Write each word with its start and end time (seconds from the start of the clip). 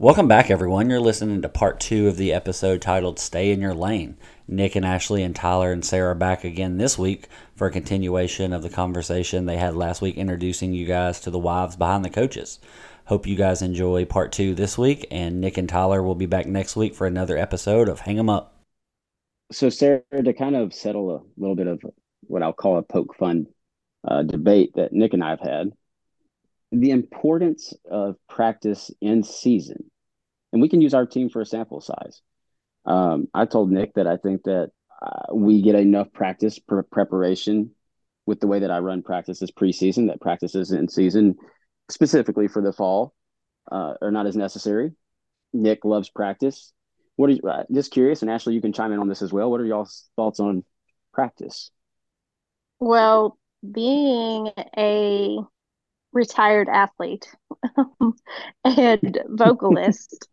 Welcome 0.00 0.28
back, 0.28 0.50
everyone. 0.50 0.88
You're 0.88 0.98
listening 0.98 1.42
to 1.42 1.48
part 1.50 1.78
two 1.78 2.08
of 2.08 2.16
the 2.16 2.32
episode 2.32 2.80
titled 2.80 3.18
Stay 3.18 3.50
in 3.52 3.60
Your 3.60 3.74
Lane. 3.74 4.16
Nick 4.48 4.74
and 4.74 4.82
Ashley 4.82 5.22
and 5.22 5.36
Tyler 5.36 5.72
and 5.72 5.84
Sarah 5.84 6.12
are 6.12 6.14
back 6.14 6.42
again 6.42 6.78
this 6.78 6.96
week 6.96 7.28
for 7.54 7.66
a 7.66 7.70
continuation 7.70 8.54
of 8.54 8.62
the 8.62 8.70
conversation 8.70 9.44
they 9.44 9.58
had 9.58 9.76
last 9.76 10.00
week, 10.00 10.16
introducing 10.16 10.72
you 10.72 10.86
guys 10.86 11.20
to 11.20 11.30
the 11.30 11.38
wives 11.38 11.76
behind 11.76 12.02
the 12.02 12.08
coaches. 12.08 12.60
Hope 13.04 13.26
you 13.26 13.36
guys 13.36 13.60
enjoy 13.60 14.06
part 14.06 14.32
two 14.32 14.54
this 14.54 14.78
week, 14.78 15.06
and 15.10 15.38
Nick 15.38 15.58
and 15.58 15.68
Tyler 15.68 16.02
will 16.02 16.14
be 16.14 16.24
back 16.24 16.46
next 16.46 16.76
week 16.76 16.94
for 16.94 17.06
another 17.06 17.36
episode 17.36 17.86
of 17.86 18.00
Hang 18.00 18.18
'em 18.18 18.30
Up. 18.30 18.58
So, 19.52 19.68
Sarah, 19.68 20.00
to 20.10 20.32
kind 20.32 20.56
of 20.56 20.72
settle 20.72 21.14
a 21.14 21.20
little 21.36 21.56
bit 21.56 21.66
of 21.66 21.78
what 22.22 22.42
I'll 22.42 22.54
call 22.54 22.78
a 22.78 22.82
poke 22.82 23.14
fun 23.16 23.48
uh, 24.08 24.22
debate 24.22 24.72
that 24.76 24.94
Nick 24.94 25.12
and 25.12 25.22
I 25.22 25.28
have 25.28 25.40
had, 25.40 25.72
the 26.72 26.92
importance 26.92 27.74
of 27.90 28.16
practice 28.28 28.90
in 29.00 29.24
season, 29.24 29.89
and 30.52 30.60
we 30.60 30.68
can 30.68 30.80
use 30.80 30.94
our 30.94 31.06
team 31.06 31.28
for 31.28 31.40
a 31.40 31.46
sample 31.46 31.80
size. 31.80 32.22
Um, 32.86 33.28
I 33.34 33.44
told 33.46 33.70
Nick 33.70 33.94
that 33.94 34.06
I 34.06 34.16
think 34.16 34.44
that 34.44 34.70
uh, 35.02 35.34
we 35.34 35.62
get 35.62 35.74
enough 35.74 36.12
practice 36.12 36.58
per 36.58 36.82
preparation 36.82 37.72
with 38.26 38.40
the 38.40 38.46
way 38.46 38.60
that 38.60 38.70
I 38.70 38.78
run 38.78 39.02
practices 39.02 39.50
preseason, 39.50 40.08
that 40.08 40.20
practices 40.20 40.72
in 40.72 40.88
season 40.88 41.36
specifically 41.90 42.48
for 42.48 42.62
the 42.62 42.72
fall 42.72 43.14
uh, 43.70 43.94
are 44.00 44.10
not 44.10 44.26
as 44.26 44.36
necessary. 44.36 44.92
Nick 45.52 45.84
loves 45.84 46.08
practice. 46.10 46.72
What 47.16 47.30
are 47.30 47.32
you, 47.32 47.42
uh, 47.48 47.64
just 47.72 47.90
curious, 47.90 48.22
and 48.22 48.30
Ashley, 48.30 48.54
you 48.54 48.60
can 48.60 48.72
chime 48.72 48.92
in 48.92 49.00
on 49.00 49.08
this 49.08 49.22
as 49.22 49.32
well. 49.32 49.50
What 49.50 49.60
are 49.60 49.66
y'all's 49.66 50.08
thoughts 50.16 50.40
on 50.40 50.64
practice? 51.12 51.70
Well, 52.78 53.38
being 53.68 54.50
a 54.76 55.38
retired 56.12 56.68
athlete 56.68 57.26
and 58.64 59.20
vocalist, 59.28 60.28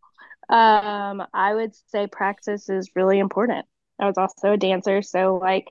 um, 0.48 1.22
I 1.34 1.54
would 1.54 1.74
say 1.90 2.06
practice 2.06 2.68
is 2.68 2.90
really 2.96 3.18
important. 3.18 3.66
I 4.00 4.06
was 4.06 4.16
also 4.18 4.52
a 4.52 4.56
dancer, 4.56 5.02
so 5.02 5.36
like, 5.36 5.68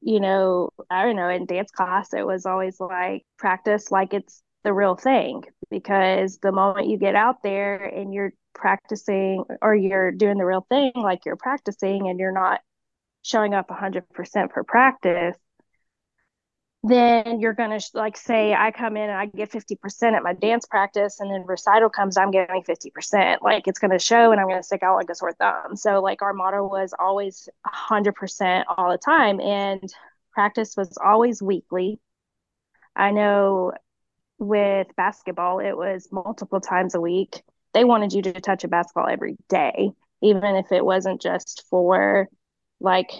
you 0.00 0.20
know, 0.20 0.70
I 0.90 1.04
don't 1.04 1.16
know, 1.16 1.28
in 1.28 1.46
dance 1.46 1.70
class, 1.70 2.12
it 2.12 2.26
was 2.26 2.46
always 2.46 2.78
like 2.80 3.24
practice 3.38 3.90
like 3.90 4.14
it's 4.14 4.42
the 4.64 4.72
real 4.72 4.94
thing 4.96 5.42
because 5.70 6.38
the 6.38 6.52
moment 6.52 6.88
you 6.88 6.98
get 6.98 7.14
out 7.14 7.42
there 7.42 7.76
and 7.76 8.12
you're 8.12 8.32
practicing 8.54 9.44
or 9.62 9.74
you're 9.74 10.12
doing 10.12 10.38
the 10.38 10.44
real 10.44 10.66
thing, 10.68 10.92
like 10.96 11.24
you're 11.24 11.36
practicing 11.36 12.08
and 12.08 12.18
you're 12.20 12.32
not 12.32 12.60
showing 13.22 13.54
up 13.54 13.70
100% 13.70 14.52
for 14.52 14.64
practice, 14.64 15.36
then 16.88 17.40
you're 17.40 17.52
going 17.54 17.78
to 17.78 17.90
like 17.94 18.16
say 18.16 18.54
i 18.54 18.70
come 18.70 18.96
in 18.96 19.04
and 19.04 19.12
i 19.12 19.26
get 19.26 19.50
50% 19.50 20.14
at 20.14 20.22
my 20.22 20.32
dance 20.34 20.66
practice 20.66 21.20
and 21.20 21.30
then 21.30 21.44
recital 21.46 21.88
comes 21.88 22.16
i'm 22.16 22.30
getting 22.30 22.62
50% 22.62 23.38
like 23.42 23.66
it's 23.66 23.78
going 23.78 23.90
to 23.90 23.98
show 23.98 24.30
and 24.30 24.40
i'm 24.40 24.46
going 24.46 24.58
to 24.58 24.62
stick 24.62 24.82
out 24.82 24.96
like 24.96 25.10
a 25.10 25.14
sore 25.14 25.32
thumb. 25.32 25.76
So 25.76 26.00
like 26.00 26.22
our 26.22 26.32
motto 26.32 26.66
was 26.66 26.94
always 26.98 27.48
100% 27.66 28.64
all 28.68 28.90
the 28.90 28.98
time 28.98 29.40
and 29.40 29.82
practice 30.32 30.76
was 30.76 30.96
always 31.02 31.42
weekly. 31.42 31.98
I 32.94 33.10
know 33.10 33.72
with 34.38 34.88
basketball 34.96 35.60
it 35.60 35.76
was 35.76 36.08
multiple 36.12 36.60
times 36.60 36.94
a 36.94 37.00
week. 37.00 37.42
They 37.72 37.84
wanted 37.84 38.12
you 38.12 38.22
to 38.22 38.40
touch 38.40 38.64
a 38.64 38.68
basketball 38.68 39.08
every 39.08 39.36
day 39.48 39.92
even 40.22 40.56
if 40.56 40.72
it 40.72 40.84
wasn't 40.84 41.20
just 41.20 41.64
for 41.70 42.28
like 42.80 43.10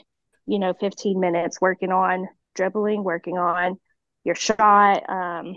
you 0.46 0.58
know 0.58 0.74
15 0.74 1.20
minutes 1.20 1.60
working 1.60 1.92
on 1.92 2.28
dribbling, 2.56 3.04
working 3.04 3.38
on 3.38 3.78
your 4.24 4.34
shot, 4.34 5.08
um, 5.08 5.54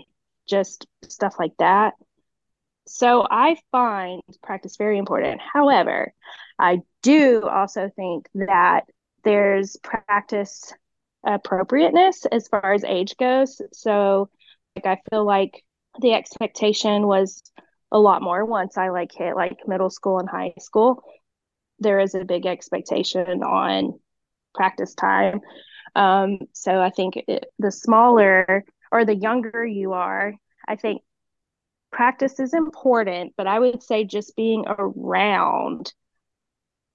just 0.48 0.86
stuff 1.02 1.34
like 1.38 1.56
that. 1.58 1.94
So 2.86 3.26
I 3.28 3.56
find 3.72 4.22
practice 4.42 4.76
very 4.76 4.98
important. 4.98 5.40
However, 5.40 6.12
I 6.58 6.80
do 7.02 7.42
also 7.42 7.90
think 7.94 8.28
that 8.34 8.82
there's 9.24 9.76
practice 9.82 10.72
appropriateness 11.24 12.26
as 12.26 12.48
far 12.48 12.72
as 12.72 12.84
age 12.84 13.16
goes. 13.16 13.60
So 13.72 14.30
like 14.76 14.86
I 14.86 15.00
feel 15.10 15.24
like 15.24 15.64
the 16.00 16.14
expectation 16.14 17.06
was 17.06 17.42
a 17.92 17.98
lot 17.98 18.22
more 18.22 18.44
once 18.44 18.78
I 18.78 18.90
like 18.90 19.10
hit 19.12 19.36
like 19.36 19.66
middle 19.66 19.90
school 19.90 20.18
and 20.18 20.28
high 20.28 20.54
school. 20.58 21.02
There 21.78 22.00
is 22.00 22.14
a 22.14 22.24
big 22.24 22.46
expectation 22.46 23.42
on 23.42 23.98
practice 24.54 24.94
time 24.94 25.40
um, 25.94 26.38
so 26.52 26.80
I 26.80 26.90
think 26.90 27.16
it, 27.16 27.46
the 27.58 27.70
smaller 27.72 28.64
or 28.92 29.04
the 29.04 29.14
younger 29.14 29.64
you 29.64 29.92
are, 29.92 30.34
I 30.66 30.76
think 30.76 31.02
practice 31.90 32.38
is 32.40 32.54
important, 32.54 33.34
but 33.36 33.46
I 33.46 33.58
would 33.58 33.82
say 33.82 34.04
just 34.04 34.36
being 34.36 34.64
around 34.66 35.92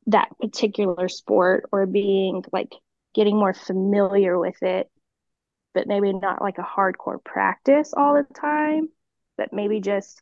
that 0.08 0.30
particular 0.40 1.10
sport 1.10 1.70
or 1.72 1.86
being 1.86 2.44
like 2.52 2.74
getting 3.14 3.38
more 3.38 3.54
familiar 3.54 4.38
with 4.38 4.62
it, 4.62 4.90
but 5.74 5.88
maybe 5.88 6.14
not 6.14 6.42
like 6.42 6.58
a 6.58 6.64
hardcore 6.64 7.24
practice 7.24 7.94
all 7.96 8.14
the 8.14 8.34
time, 8.34 8.90
but 9.38 9.52
maybe 9.52 9.80
just, 9.82 10.22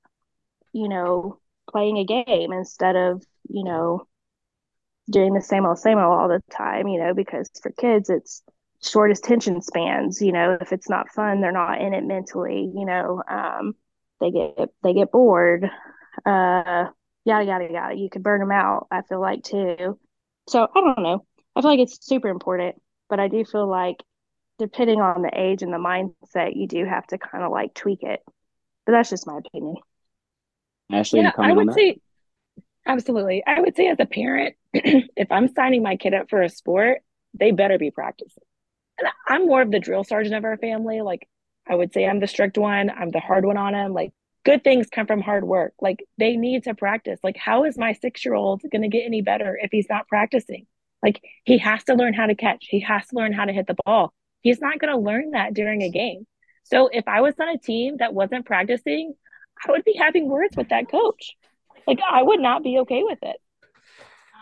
you 0.72 0.88
know, 0.88 1.40
playing 1.70 1.98
a 1.98 2.06
game 2.06 2.52
instead 2.54 2.96
of, 2.96 3.24
you 3.50 3.64
know, 3.64 4.08
doing 5.10 5.34
the 5.34 5.42
same 5.42 5.66
old, 5.66 5.78
same 5.78 5.98
old 5.98 6.20
all 6.20 6.28
the 6.28 6.42
time, 6.52 6.88
you 6.88 7.00
know, 7.00 7.14
because 7.14 7.50
for 7.62 7.72
kids, 7.72 8.10
it's 8.10 8.42
short 8.84 9.12
attention 9.12 9.62
spans 9.62 10.22
you 10.22 10.32
know 10.32 10.58
if 10.60 10.72
it's 10.72 10.90
not 10.90 11.10
fun 11.10 11.42
they're 11.42 11.52
not 11.52 11.80
in 11.82 11.94
it 11.94 12.04
mentally 12.04 12.72
you 12.76 12.86
know 12.86 13.22
um, 13.30 13.74
they 14.20 14.32
get 14.32 14.70
they 14.84 14.94
get 14.94 15.12
bored 15.12 15.70
uh 16.26 16.86
yada 17.26 17.46
yada 17.46 17.68
yada. 17.72 17.96
You 17.96 18.10
could 18.10 18.24
burn 18.24 18.40
them 18.40 18.52
out 18.52 18.88
i 18.92 19.02
feel 19.02 19.22
like 19.22 19.44
too. 19.44 20.00
So 20.48 20.64
i 20.64 20.82
don't 20.82 21.04
know. 21.04 21.26
I 21.56 21.62
feel 21.62 21.72
like 21.72 21.80
it's 21.80 22.06
super 22.06 22.30
important 22.30 22.76
but 23.10 23.20
i 23.20 23.28
do 23.28 23.46
feel 23.46 23.68
like 23.68 23.98
depending 24.60 25.02
on 25.02 25.22
the 25.22 25.32
age 25.34 25.62
and 25.62 25.74
the 25.74 25.78
mindset 25.78 26.56
you 26.56 26.68
do 26.68 26.86
have 26.86 27.08
to 27.08 27.18
kind 27.18 27.44
of 27.44 27.52
like 27.52 27.74
tweak 27.74 28.04
it. 28.04 28.22
But 28.86 28.92
that's 28.92 29.10
just 29.10 29.26
my 29.26 29.38
opinion. 29.38 29.76
Ashley 30.92 31.22
yeah, 31.22 31.32
i 31.38 31.54
would 31.54 31.74
say 31.74 31.98
absolutely. 32.86 33.44
I 33.48 33.62
would 33.62 33.76
say 33.76 33.88
as 33.88 33.98
a 34.00 34.06
parent 34.06 34.56
if 34.74 35.32
i'm 35.32 35.48
signing 35.54 35.82
my 35.82 35.96
kid 35.96 36.14
up 36.14 36.30
for 36.30 36.42
a 36.42 36.50
sport 36.50 37.00
they 37.34 37.52
better 37.52 37.78
be 37.78 37.92
practicing. 37.92 38.44
and 38.44 38.53
I'm 39.28 39.46
more 39.46 39.62
of 39.62 39.72
the 39.72 39.80
drill 39.80 40.04
sergeant 40.04 40.36
of 40.36 40.44
our 40.44 40.58
family. 40.58 41.02
Like 41.02 41.28
I 41.68 41.76
would 41.76 41.94
say 41.94 42.06
I'm 42.06 42.20
the 42.20 42.28
strict 42.28 42.58
one. 42.58 42.90
I'm 42.90 43.10
the 43.10 43.20
hard 43.20 43.46
one 43.46 43.58
on 43.58 43.74
him. 43.74 43.94
Like 43.94 44.12
good 44.46 44.64
things 44.64 44.88
come 44.92 45.08
from 45.08 45.22
hard 45.22 45.44
work. 45.44 45.74
Like 45.82 46.06
they 46.18 46.36
need 46.36 46.64
to 46.64 46.74
practice. 46.74 47.20
Like 47.24 47.38
how 47.38 47.66
is 47.66 47.78
my 47.78 47.94
six 47.94 48.26
year 48.26 48.36
old 48.36 48.62
going 48.72 48.82
to 48.82 48.88
get 48.88 49.06
any 49.06 49.22
better 49.22 49.58
if 49.62 49.72
he's 49.72 49.88
not 49.90 50.08
practicing? 50.08 50.66
Like 51.02 51.22
he 51.44 51.58
has 51.60 51.84
to 51.86 51.96
learn 51.96 52.14
how 52.14 52.28
to 52.28 52.36
catch. 52.36 52.66
He 52.70 52.82
has 52.82 53.08
to 53.08 53.16
learn 53.16 53.34
how 53.34 53.46
to 53.46 53.54
hit 53.54 53.68
the 53.68 53.76
ball. 53.86 54.14
He's 54.42 54.60
not 54.60 54.80
going 54.80 54.94
to 54.94 55.00
learn 55.00 55.32
that 55.32 55.54
during 55.54 55.82
a 55.82 55.90
game. 55.90 56.26
So 56.64 56.90
if 56.92 57.08
I 57.08 57.22
was 57.22 57.36
on 57.40 57.50
a 57.50 57.58
team 57.58 57.98
that 57.98 58.14
wasn't 58.14 58.46
practicing, 58.46 59.14
I 59.66 59.72
would 59.72 59.84
be 59.84 59.94
having 59.94 60.30
words 60.30 60.56
with 60.56 60.70
that 60.70 60.90
coach. 60.90 61.36
Like 61.88 62.00
I 62.10 62.24
would 62.24 62.40
not 62.40 62.64
be 62.64 62.80
okay 62.80 63.04
with 63.04 63.20
it. 63.22 63.38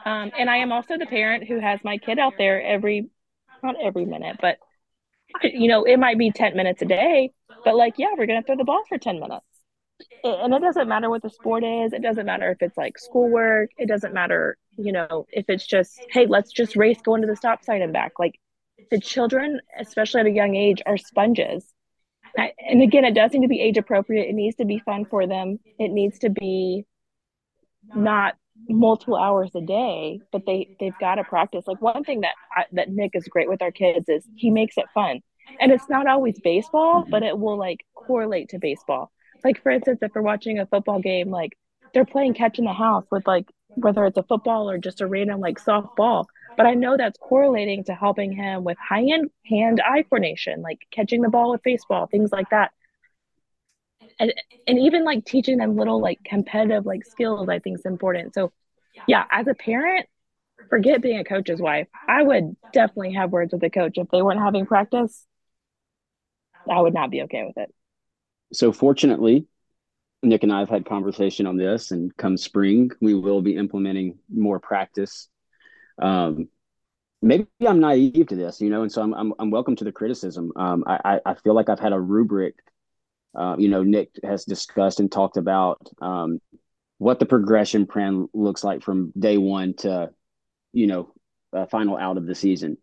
Um, 0.06 0.32
and 0.38 0.50
I 0.50 0.58
am 0.58 0.72
also 0.72 0.98
the 0.98 1.06
parent 1.06 1.48
who 1.48 1.60
has 1.60 1.80
my 1.84 1.98
kid 1.98 2.20
out 2.20 2.34
there 2.38 2.62
every 2.62 3.10
not 3.64 3.76
every 3.82 4.06
minute, 4.06 4.38
but 4.42 4.58
you 5.44 5.68
know, 5.68 5.84
it 5.84 5.98
might 5.98 6.18
be 6.18 6.32
10 6.32 6.56
minutes 6.56 6.82
a 6.82 6.86
day, 6.86 7.32
but 7.64 7.76
like, 7.76 7.94
yeah, 7.98 8.08
we're 8.18 8.26
going 8.26 8.42
to 8.42 8.46
throw 8.46 8.58
the 8.58 8.64
ball 8.64 8.84
for 8.90 8.98
10 8.98 9.20
minutes. 9.20 9.46
And 10.24 10.54
it 10.54 10.62
doesn't 10.62 10.88
matter 10.88 11.10
what 11.10 11.22
the 11.22 11.30
sport 11.30 11.64
is. 11.64 11.94
It 11.94 12.02
doesn't 12.02 12.26
matter 12.26 12.50
if 12.52 12.62
it's 12.62 12.78
like 12.78 12.98
schoolwork. 12.98 13.70
It 13.78 13.88
doesn't 13.88 14.14
matter, 14.14 14.58
you 14.76 14.92
know, 14.92 15.26
if 15.32 15.46
it's 15.48 15.66
just, 15.66 16.00
hey, 16.10 16.26
let's 16.26 16.52
just 16.52 16.76
race 16.76 17.00
going 17.02 17.22
to 17.22 17.28
the 17.28 17.36
stop 17.36 17.64
sign 17.64 17.82
and 17.82 17.94
back. 17.94 18.14
Like 18.20 18.40
the 18.90 19.00
children, 19.00 19.62
especially 19.80 20.22
at 20.22 20.28
a 20.28 20.32
young 20.32 20.56
age, 20.56 20.82
are 20.86 20.98
sponges. 20.98 21.66
And 22.36 22.82
again, 22.82 23.06
it 23.06 23.14
does 23.14 23.32
need 23.32 23.42
to 23.42 23.48
be 23.48 23.62
age 23.62 23.78
appropriate. 23.78 24.28
It 24.28 24.34
needs 24.34 24.56
to 24.58 24.66
be 24.66 24.80
fun 24.80 25.06
for 25.06 25.28
them. 25.28 25.60
It 25.78 25.90
needs 25.90 26.20
to 26.20 26.30
be 26.30 26.86
not 27.94 28.36
multiple 28.70 29.16
hours 29.16 29.52
a 29.56 29.62
day 29.62 30.20
but 30.32 30.46
they 30.46 30.76
they've 30.80 30.98
got 31.00 31.16
to 31.16 31.24
practice. 31.24 31.66
Like 31.68 31.82
one 31.82 32.04
thing 32.04 32.22
that 32.22 32.36
I, 32.56 32.66
that 32.74 32.90
nick 32.90 33.12
is 33.14 33.28
great 33.28 33.50
with 33.50 33.62
our 33.62 33.72
kids 33.72 34.08
is 34.10 34.26
he 34.36 34.50
makes 34.50 34.78
it 34.78 34.86
fun. 34.94 35.22
And 35.60 35.72
it's 35.72 35.90
not 35.90 36.08
always 36.08 36.40
baseball 36.40 37.02
mm-hmm. 37.02 37.12
but 37.12 37.24
it 37.24 37.38
will 37.38 37.58
like 37.58 37.86
correlate 37.96 38.50
to 38.50 38.60
baseball. 38.60 39.12
Like 39.44 39.62
for 39.62 39.72
instance 39.72 40.00
if 40.02 40.12
we're 40.14 40.22
watching 40.22 40.60
a 40.60 40.66
football 40.66 41.00
game 41.00 41.30
like 41.30 41.58
they're 41.94 42.06
playing 42.06 42.34
catch 42.34 42.60
in 42.60 42.66
the 42.66 42.74
house 42.74 43.06
with 43.12 43.28
like 43.28 43.50
whether 43.76 44.06
it's 44.06 44.18
a 44.18 44.24
football 44.24 44.70
or 44.70 44.78
just 44.78 45.02
a 45.02 45.08
random 45.08 45.40
like 45.40 45.60
softball. 45.60 46.26
But 46.58 46.66
i 46.66 46.74
know 46.74 46.98
that's 46.98 47.18
correlating 47.18 47.86
to 47.86 47.94
helping 47.94 48.32
him 48.34 48.64
with 48.64 48.78
high 48.78 49.06
end 49.06 49.32
hand 49.46 49.82
eye 49.82 50.04
coordination 50.04 50.62
like 50.62 50.80
catching 50.92 51.22
the 51.22 51.30
ball 51.30 51.52
with 51.52 51.64
baseball 51.64 52.08
things 52.08 52.32
like 52.32 52.50
that 52.50 52.72
and 54.22 54.34
and 54.68 54.80
even 54.80 55.04
like 55.04 55.26
teaching 55.26 55.58
them 55.58 55.76
little 55.76 56.00
like 56.00 56.20
competitive 56.24 56.86
like 56.86 57.04
skills 57.04 57.50
i 57.50 57.60
think 57.60 57.80
is 57.80 57.86
important 57.86 58.34
so 58.34 58.52
yeah 59.08 59.26
as 59.32 59.48
a 59.48 59.54
parent 59.54 60.06
forget 60.70 61.02
being 61.02 61.20
a 61.20 61.24
coach's 61.24 61.60
wife 61.60 61.88
i 62.08 62.22
would 62.22 62.56
definitely 62.72 63.14
have 63.14 63.32
words 63.32 63.52
with 63.52 63.62
the 63.62 63.70
coach 63.70 63.98
if 63.98 64.08
they 64.10 64.22
weren't 64.22 64.40
having 64.40 64.66
practice 64.66 65.26
i 66.70 66.80
would 66.80 66.94
not 66.94 67.10
be 67.12 67.24
okay 67.24 67.44
with 67.44 67.58
it 67.58 67.74
so 68.54 68.72
fortunately 68.72 69.46
Nick 70.24 70.44
and 70.44 70.54
I 70.54 70.60
have 70.60 70.70
had 70.70 70.86
conversation 70.86 71.48
on 71.48 71.58
this, 71.58 71.90
and 71.90 72.16
come 72.16 72.38
spring, 72.38 72.92
we 73.02 73.16
will 73.16 73.42
be 73.42 73.56
implementing 73.56 74.20
more 74.32 74.60
practice. 74.60 75.28
Um, 76.00 76.48
maybe 77.22 77.48
I'm 77.68 77.80
naive 77.80 78.28
to 78.28 78.36
this, 78.36 78.62
you 78.62 78.70
know, 78.70 78.84
and 78.84 78.92
so 78.92 79.02
I'm 79.02 79.14
I'm, 79.14 79.34
I'm 79.40 79.50
welcome 79.50 79.76
to 79.78 79.84
the 79.84 79.92
criticism. 79.92 80.52
Um, 80.56 80.84
I 80.86 81.20
I 81.26 81.34
feel 81.34 81.56
like 81.56 81.70
I've 81.70 81.80
had 81.80 81.94
a 81.94 82.00
rubric. 82.00 82.56
Uh, 83.34 83.56
you 83.58 83.70
know, 83.70 83.84
Nick 83.84 84.10
has 84.24 84.46
discussed 84.46 85.00
and 85.00 85.12
talked 85.12 85.38
about 85.38 85.80
um, 86.02 86.40
what 86.98 87.20
the 87.20 87.26
progression 87.26 87.88
plan 87.88 88.28
looks 88.34 88.64
like 88.64 88.82
from 88.82 89.14
day 89.18 89.38
one 89.38 89.74
to, 89.76 90.10
you 90.74 90.88
know, 90.88 91.14
uh, 91.54 91.66
final 91.66 91.98
out 91.98 92.18
of 92.18 92.26
the 92.26 92.36
season, 92.36 92.78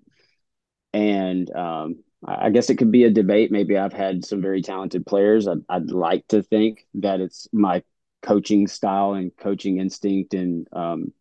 and 0.92 1.50
um, 1.54 1.96
I 2.26 2.50
guess 2.50 2.68
it 2.68 2.76
could 2.76 2.90
be 2.90 3.04
a 3.04 3.10
debate. 3.10 3.52
Maybe 3.52 3.78
I've 3.78 3.92
had 3.92 4.24
some 4.24 4.42
very 4.42 4.60
talented 4.62 5.06
players. 5.06 5.46
I'd, 5.46 5.64
I'd 5.68 5.90
like 5.90 6.26
to 6.28 6.42
think 6.42 6.86
that 6.94 7.20
it's 7.20 7.48
my 7.52 7.82
coaching 8.22 8.66
style 8.66 9.12
and 9.14 9.30
coaching 9.36 9.78
instinct 9.78 10.34
and 10.34 10.66
um, 10.72 11.12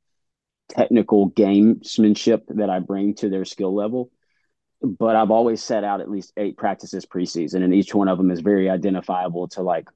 technical 0.70 1.30
gamesmanship 1.32 2.42
that 2.50 2.70
I 2.70 2.80
bring 2.80 3.14
to 3.16 3.30
their 3.30 3.46
skill 3.46 3.74
level. 3.74 4.12
But 4.82 5.16
I've 5.16 5.32
always 5.32 5.64
set 5.64 5.84
out 5.84 6.02
at 6.02 6.10
least 6.10 6.34
eight 6.38 6.58
practices 6.58 7.06
preseason, 7.06 7.64
and 7.64 7.74
each 7.74 7.96
one 7.96 8.08
of 8.08 8.18
them 8.18 8.30
is 8.30 8.42
very 8.42 8.70
identifiable 8.70 9.48
to 9.50 9.64
like 9.64 9.90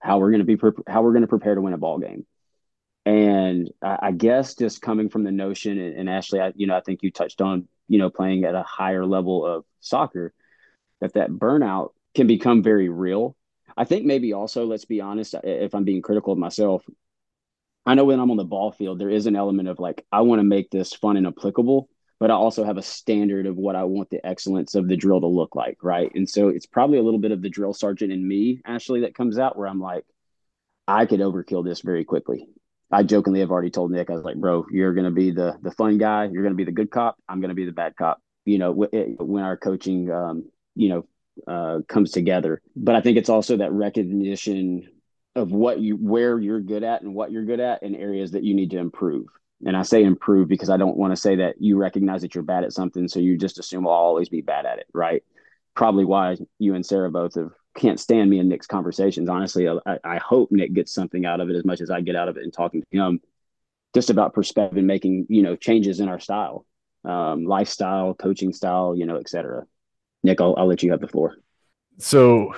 how 0.00 0.18
we're 0.18 0.30
going 0.30 0.40
to 0.40 0.44
be 0.44 0.56
pre- 0.56 0.72
how 0.86 1.02
we're 1.02 1.12
going 1.12 1.22
to 1.22 1.28
prepare 1.28 1.54
to 1.54 1.60
win 1.60 1.72
a 1.72 1.78
ball 1.78 1.98
game. 1.98 2.26
And 3.04 3.70
I, 3.80 3.98
I, 4.02 4.12
guess 4.12 4.56
just 4.56 4.82
coming 4.82 5.10
from 5.10 5.22
the 5.22 5.30
notion, 5.30 5.78
and, 5.78 5.96
and 5.96 6.10
Ashley, 6.10 6.40
I, 6.40 6.52
you 6.56 6.66
know, 6.66 6.76
I 6.76 6.80
think 6.80 7.04
you 7.04 7.12
touched 7.12 7.40
on, 7.40 7.68
you 7.86 7.98
know, 7.98 8.10
playing 8.10 8.44
at 8.44 8.56
a 8.56 8.64
higher 8.64 9.06
level 9.06 9.46
of 9.46 9.64
soccer, 9.78 10.34
that 11.00 11.14
that 11.14 11.30
burnout 11.30 11.90
can 12.14 12.26
become 12.26 12.62
very 12.62 12.88
real. 12.88 13.36
I 13.76 13.84
think 13.84 14.06
maybe 14.06 14.32
also, 14.32 14.64
let's 14.66 14.86
be 14.86 15.00
honest, 15.00 15.34
if 15.44 15.74
I'm 15.74 15.84
being 15.84 16.02
critical 16.02 16.32
of 16.32 16.38
myself, 16.38 16.82
I 17.84 17.94
know 17.94 18.04
when 18.04 18.18
I'm 18.18 18.30
on 18.30 18.36
the 18.36 18.44
ball 18.44 18.72
field, 18.72 18.98
there 18.98 19.10
is 19.10 19.26
an 19.26 19.36
element 19.36 19.68
of 19.68 19.78
like, 19.78 20.04
I 20.10 20.22
want 20.22 20.40
to 20.40 20.44
make 20.44 20.70
this 20.70 20.92
fun 20.92 21.16
and 21.16 21.26
applicable, 21.26 21.88
but 22.18 22.30
I 22.30 22.34
also 22.34 22.64
have 22.64 22.78
a 22.78 22.82
standard 22.82 23.46
of 23.46 23.56
what 23.56 23.76
I 23.76 23.84
want 23.84 24.10
the 24.10 24.24
excellence 24.26 24.74
of 24.74 24.88
the 24.88 24.96
drill 24.96 25.20
to 25.20 25.26
look 25.26 25.54
like. 25.54 25.78
Right. 25.82 26.10
And 26.14 26.28
so 26.28 26.48
it's 26.48 26.66
probably 26.66 26.98
a 26.98 27.02
little 27.02 27.20
bit 27.20 27.32
of 27.32 27.42
the 27.42 27.50
drill 27.50 27.74
sergeant 27.74 28.12
in 28.12 28.26
me, 28.26 28.60
Ashley, 28.64 29.00
that 29.00 29.14
comes 29.14 29.38
out 29.38 29.56
where 29.56 29.68
I'm 29.68 29.80
like, 29.80 30.04
I 30.88 31.06
could 31.06 31.20
overkill 31.20 31.64
this 31.64 31.80
very 31.80 32.04
quickly. 32.04 32.48
I 32.90 33.02
jokingly 33.02 33.40
have 33.40 33.50
already 33.50 33.70
told 33.70 33.90
Nick, 33.90 34.10
I 34.10 34.14
was 34.14 34.24
like, 34.24 34.36
bro, 34.36 34.64
you're 34.70 34.94
going 34.94 35.06
to 35.06 35.10
be 35.10 35.32
the, 35.32 35.58
the 35.60 35.72
fun 35.72 35.98
guy. 35.98 36.28
You're 36.30 36.42
going 36.42 36.54
to 36.54 36.56
be 36.56 36.64
the 36.64 36.72
good 36.72 36.90
cop. 36.90 37.16
I'm 37.28 37.40
going 37.40 37.48
to 37.48 37.54
be 37.54 37.66
the 37.66 37.72
bad 37.72 37.96
cop. 37.96 38.20
You 38.44 38.58
know, 38.58 38.72
when 38.72 39.42
our 39.42 39.56
coaching, 39.56 40.10
um, 40.10 40.44
you 40.76 40.88
know, 40.90 41.06
uh, 41.46 41.80
comes 41.88 42.12
together. 42.12 42.62
But 42.76 42.94
I 42.94 43.00
think 43.00 43.18
it's 43.18 43.28
also 43.28 43.56
that 43.56 43.72
recognition 43.72 44.88
of 45.34 45.50
what 45.50 45.80
you 45.80 45.96
where 45.96 46.38
you're 46.38 46.60
good 46.60 46.82
at 46.82 47.02
and 47.02 47.14
what 47.14 47.30
you're 47.30 47.44
good 47.44 47.60
at 47.60 47.82
and 47.82 47.94
areas 47.94 48.30
that 48.30 48.44
you 48.44 48.54
need 48.54 48.70
to 48.70 48.78
improve. 48.78 49.26
And 49.64 49.76
I 49.76 49.82
say 49.82 50.04
improve 50.04 50.48
because 50.48 50.68
I 50.68 50.76
don't 50.76 50.96
want 50.96 51.12
to 51.12 51.20
say 51.20 51.36
that 51.36 51.60
you 51.60 51.76
recognize 51.78 52.20
that 52.22 52.34
you're 52.34 52.44
bad 52.44 52.64
at 52.64 52.72
something, 52.72 53.08
so 53.08 53.20
you 53.20 53.38
just 53.38 53.58
assume 53.58 53.86
I'll 53.86 53.92
always 53.92 54.28
be 54.28 54.42
bad 54.42 54.66
at 54.66 54.78
it, 54.78 54.86
right? 54.92 55.22
Probably 55.74 56.04
why 56.04 56.36
you 56.58 56.74
and 56.74 56.84
Sarah 56.84 57.10
both 57.10 57.34
have 57.36 57.52
can't 57.74 58.00
stand 58.00 58.30
me 58.30 58.38
in 58.38 58.48
Nick's 58.48 58.66
conversations. 58.66 59.28
Honestly, 59.28 59.68
I, 59.68 59.98
I 60.02 60.16
hope 60.16 60.50
Nick 60.50 60.72
gets 60.72 60.92
something 60.92 61.24
out 61.24 61.40
of 61.40 61.50
it 61.50 61.56
as 61.56 61.64
much 61.64 61.80
as 61.80 61.90
I 61.90 62.00
get 62.00 62.16
out 62.16 62.28
of 62.28 62.36
it 62.36 62.44
in 62.44 62.50
talking 62.50 62.82
to 62.82 62.98
him, 62.98 63.20
just 63.94 64.10
about 64.10 64.34
perspective 64.34 64.78
and 64.78 64.86
making 64.86 65.26
you 65.28 65.42
know 65.42 65.56
changes 65.56 66.00
in 66.00 66.08
our 66.08 66.20
style, 66.20 66.66
um, 67.04 67.44
lifestyle, 67.44 68.14
coaching 68.14 68.52
style, 68.52 68.94
you 68.96 69.06
know, 69.06 69.16
et 69.16 69.28
cetera. 69.28 69.64
Nick, 70.22 70.40
I'll, 70.40 70.54
I'll 70.56 70.66
let 70.66 70.82
you 70.82 70.90
have 70.90 71.00
the 71.00 71.08
floor. 71.08 71.36
So 71.98 72.54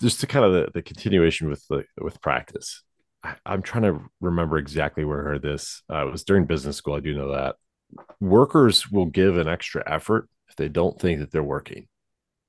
just 0.00 0.20
to 0.20 0.26
kind 0.26 0.44
of 0.44 0.52
the, 0.52 0.68
the 0.74 0.82
continuation 0.82 1.48
with 1.48 1.66
the 1.68 1.84
with 2.00 2.20
practice 2.20 2.82
I, 3.24 3.36
am 3.46 3.62
trying 3.62 3.84
to 3.84 4.00
remember 4.20 4.58
exactly 4.58 5.04
where 5.04 5.20
I 5.20 5.24
heard 5.24 5.42
this 5.42 5.82
uh, 5.90 6.06
it 6.06 6.10
was 6.10 6.24
during 6.24 6.46
business 6.46 6.76
school 6.76 6.94
i 6.94 7.00
do 7.00 7.14
know 7.14 7.32
that 7.32 7.56
workers 8.20 8.90
will 8.90 9.06
give 9.06 9.36
an 9.36 9.48
extra 9.48 9.82
effort 9.86 10.28
if 10.48 10.56
they 10.56 10.68
don't 10.68 11.00
think 11.00 11.20
that 11.20 11.30
they're 11.30 11.42
working 11.42 11.88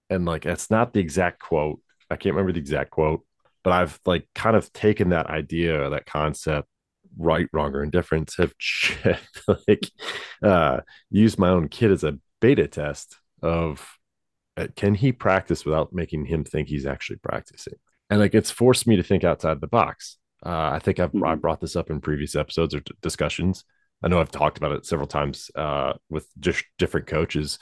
and 0.09 0.25
like 0.25 0.45
it's 0.45 0.71
not 0.71 0.93
the 0.93 0.99
exact 0.99 1.39
quote 1.39 1.79
i 2.09 2.15
can't 2.15 2.35
remember 2.35 2.53
the 2.53 2.59
exact 2.59 2.91
quote 2.91 3.25
but 3.63 3.73
i've 3.73 3.99
like 4.05 4.27
kind 4.35 4.55
of 4.55 4.71
taken 4.73 5.09
that 5.09 5.27
idea 5.27 5.89
that 5.89 6.05
concept 6.05 6.67
right 7.17 7.47
wrong 7.53 7.73
or 7.73 7.83
indifference 7.83 8.35
have 8.37 8.53
like 9.67 9.91
uh 10.41 10.79
used 11.09 11.37
my 11.37 11.49
own 11.49 11.67
kid 11.67 11.91
as 11.91 12.03
a 12.03 12.17
beta 12.39 12.67
test 12.67 13.17
of 13.41 13.97
uh, 14.55 14.67
can 14.75 14.95
he 14.95 15.11
practice 15.11 15.65
without 15.65 15.93
making 15.93 16.25
him 16.25 16.43
think 16.43 16.67
he's 16.67 16.85
actually 16.85 17.17
practicing? 17.17 17.75
And 18.09 18.19
like 18.19 18.35
it's 18.35 18.51
forced 18.51 18.87
me 18.87 18.95
to 18.97 19.03
think 19.03 19.23
outside 19.23 19.61
the 19.61 19.67
box. 19.67 20.17
Uh, 20.45 20.71
I 20.73 20.79
think 20.79 20.99
I've 20.99 21.11
mm-hmm. 21.11 21.25
I 21.25 21.35
brought 21.35 21.61
this 21.61 21.75
up 21.75 21.89
in 21.89 22.01
previous 22.01 22.35
episodes 22.35 22.75
or 22.75 22.81
t- 22.81 22.93
discussions. 23.01 23.63
I 24.03 24.07
know 24.09 24.19
I've 24.19 24.31
talked 24.31 24.57
about 24.57 24.73
it 24.73 24.85
several 24.85 25.07
times 25.07 25.49
uh, 25.55 25.93
with 26.09 26.27
just 26.39 26.65
different 26.77 27.07
coaches 27.07 27.59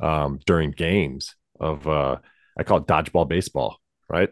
um, 0.00 0.40
during 0.46 0.70
games 0.70 1.34
of 1.60 1.86
uh, 1.86 2.16
I 2.58 2.62
call 2.62 2.78
it 2.78 2.86
dodgeball 2.86 3.28
baseball. 3.28 3.78
Right? 4.08 4.30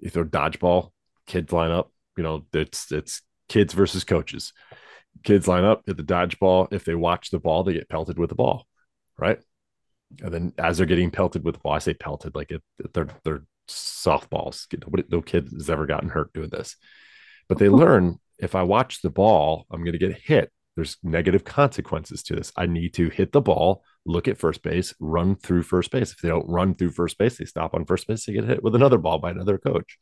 You 0.00 0.10
throw 0.10 0.24
dodgeball, 0.24 0.90
kids 1.26 1.52
line 1.52 1.70
up. 1.70 1.90
You 2.16 2.22
know, 2.22 2.46
it's 2.52 2.92
it's 2.92 3.22
kids 3.48 3.74
versus 3.74 4.04
coaches. 4.04 4.52
Kids 5.22 5.46
line 5.46 5.64
up 5.64 5.82
at 5.88 5.96
the 5.96 6.02
dodgeball. 6.02 6.68
If 6.72 6.84
they 6.84 6.94
watch 6.94 7.30
the 7.30 7.38
ball, 7.38 7.64
they 7.64 7.74
get 7.74 7.88
pelted 7.88 8.18
with 8.18 8.28
the 8.28 8.34
ball. 8.34 8.66
Right? 9.16 9.38
and 10.22 10.32
then 10.32 10.52
as 10.58 10.78
they're 10.78 10.86
getting 10.86 11.10
pelted 11.10 11.44
with, 11.44 11.58
well, 11.64 11.74
I 11.74 11.78
say 11.78 11.94
pelted, 11.94 12.34
like 12.34 12.50
it, 12.50 12.62
they're 12.92 13.08
they're 13.24 13.44
softballs. 13.68 14.66
No 15.10 15.22
kid 15.22 15.48
has 15.52 15.70
ever 15.70 15.86
gotten 15.86 16.08
hurt 16.08 16.32
doing 16.32 16.50
this, 16.50 16.76
but 17.48 17.58
they 17.58 17.68
learn 17.68 18.18
if 18.38 18.54
I 18.54 18.62
watch 18.62 19.02
the 19.02 19.10
ball, 19.10 19.66
I'm 19.70 19.82
going 19.82 19.92
to 19.92 19.98
get 19.98 20.16
hit. 20.16 20.50
There's 20.76 20.96
negative 21.02 21.44
consequences 21.44 22.22
to 22.24 22.34
this. 22.34 22.52
I 22.56 22.66
need 22.66 22.94
to 22.94 23.08
hit 23.08 23.30
the 23.30 23.40
ball, 23.40 23.84
look 24.04 24.26
at 24.26 24.38
first 24.38 24.62
base, 24.62 24.92
run 24.98 25.36
through 25.36 25.62
first 25.62 25.90
base. 25.92 26.12
If 26.12 26.18
they 26.18 26.28
don't 26.28 26.48
run 26.48 26.74
through 26.74 26.90
first 26.90 27.16
base, 27.16 27.38
they 27.38 27.44
stop 27.44 27.74
on 27.74 27.84
first 27.84 28.08
base, 28.08 28.26
they 28.26 28.32
get 28.32 28.44
hit 28.44 28.62
with 28.62 28.74
another 28.74 28.98
ball 28.98 29.18
by 29.18 29.30
another 29.30 29.56
coach. 29.56 29.98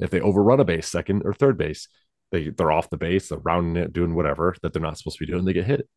If 0.00 0.10
they 0.10 0.20
overrun 0.20 0.60
a 0.60 0.64
base, 0.64 0.88
second 0.88 1.22
or 1.24 1.32
third 1.32 1.56
base, 1.56 1.88
they 2.32 2.50
they're 2.50 2.72
off 2.72 2.90
the 2.90 2.96
base, 2.96 3.28
they're 3.28 3.38
rounding 3.38 3.82
it, 3.82 3.92
doing 3.92 4.14
whatever 4.14 4.54
that 4.62 4.72
they're 4.72 4.82
not 4.82 4.98
supposed 4.98 5.18
to 5.18 5.26
be 5.26 5.32
doing, 5.32 5.44
they 5.44 5.52
get 5.52 5.66
hit. 5.66 5.88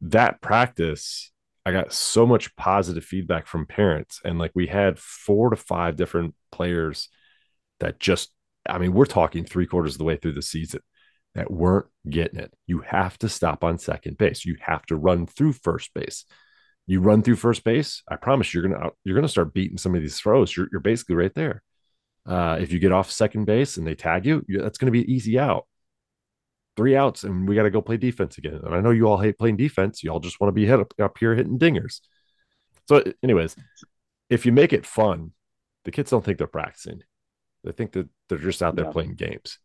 That 0.00 0.40
practice 0.42 1.32
I 1.64 1.72
got 1.72 1.92
so 1.92 2.26
much 2.26 2.54
positive 2.56 3.04
feedback 3.04 3.46
from 3.46 3.66
parents. 3.66 4.20
And 4.24 4.38
like 4.38 4.52
we 4.54 4.66
had 4.66 4.98
four 4.98 5.50
to 5.50 5.56
five 5.56 5.96
different 5.96 6.34
players 6.50 7.08
that 7.80 8.00
just, 8.00 8.30
I 8.70 8.78
mean, 8.78 8.92
we're 8.92 9.06
talking 9.06 9.44
three 9.44 9.66
quarters 9.66 9.94
of 9.94 9.98
the 9.98 10.04
way 10.04 10.16
through 10.16 10.34
the 10.34 10.42
season 10.42 10.80
that 11.34 11.50
weren't 11.50 11.86
getting 12.08 12.40
it. 12.40 12.52
You 12.66 12.80
have 12.80 13.18
to 13.18 13.28
stop 13.28 13.62
on 13.62 13.78
second 13.78 14.18
base. 14.18 14.44
You 14.44 14.56
have 14.60 14.84
to 14.86 14.96
run 14.96 15.26
through 15.26 15.52
first 15.52 15.92
base. 15.94 16.24
You 16.86 17.00
run 17.00 17.22
through 17.22 17.36
first 17.36 17.62
base, 17.62 18.02
I 18.08 18.16
promise 18.16 18.52
you're 18.52 18.64
gonna 18.64 18.90
you're 19.04 19.14
gonna 19.14 19.28
start 19.28 19.54
beating 19.54 19.78
some 19.78 19.94
of 19.94 20.00
these 20.00 20.18
throws. 20.18 20.56
You're, 20.56 20.66
you're 20.72 20.80
basically 20.80 21.14
right 21.14 21.34
there. 21.34 21.62
Uh, 22.26 22.58
if 22.60 22.72
you 22.72 22.78
get 22.78 22.92
off 22.92 23.10
second 23.10 23.44
base 23.44 23.76
and 23.76 23.86
they 23.86 23.94
tag 23.94 24.26
you, 24.26 24.44
that's 24.48 24.78
going 24.78 24.92
to 24.92 24.98
be 24.98 25.10
easy 25.12 25.38
out 25.38 25.66
three 26.76 26.96
outs 26.96 27.24
and 27.24 27.48
we 27.48 27.54
got 27.54 27.64
to 27.64 27.70
go 27.70 27.82
play 27.82 27.96
defense 27.98 28.38
again. 28.38 28.60
And 28.64 28.74
I 28.74 28.80
know 28.80 28.90
you 28.90 29.06
all 29.06 29.18
hate 29.18 29.38
playing 29.38 29.56
defense. 29.56 30.02
You 30.02 30.10
all 30.10 30.20
just 30.20 30.40
want 30.40 30.48
to 30.48 30.52
be 30.52 30.66
hit 30.66 30.80
up, 30.80 30.94
up 31.00 31.18
here 31.18 31.34
hitting 31.34 31.58
dingers. 31.58 32.00
So, 32.88 33.04
anyways, 33.22 33.54
if 34.30 34.46
you 34.46 34.52
make 34.52 34.72
it 34.72 34.86
fun, 34.86 35.32
the 35.84 35.90
kids 35.90 36.10
don't 36.10 36.24
think 36.24 36.38
they're 36.38 36.46
practicing. 36.46 37.02
They 37.64 37.72
think 37.72 37.92
that 37.92 38.08
they're 38.36 38.44
just 38.44 38.62
out 38.62 38.76
there 38.76 38.86
yeah. 38.86 38.92
playing 38.92 39.14
games. 39.14 39.58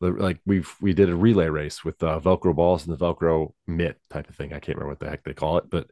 Like 0.00 0.40
we've 0.46 0.74
we 0.80 0.94
did 0.94 1.10
a 1.10 1.14
relay 1.14 1.48
race 1.48 1.84
with 1.84 2.02
uh, 2.02 2.20
Velcro 2.20 2.54
balls 2.54 2.86
and 2.86 2.96
the 2.96 3.04
Velcro 3.04 3.52
mitt 3.66 4.00
type 4.08 4.30
of 4.30 4.34
thing. 4.34 4.54
I 4.54 4.58
can't 4.58 4.78
remember 4.78 4.92
what 4.92 5.00
the 5.00 5.10
heck 5.10 5.24
they 5.24 5.34
call 5.34 5.58
it, 5.58 5.64
but 5.68 5.90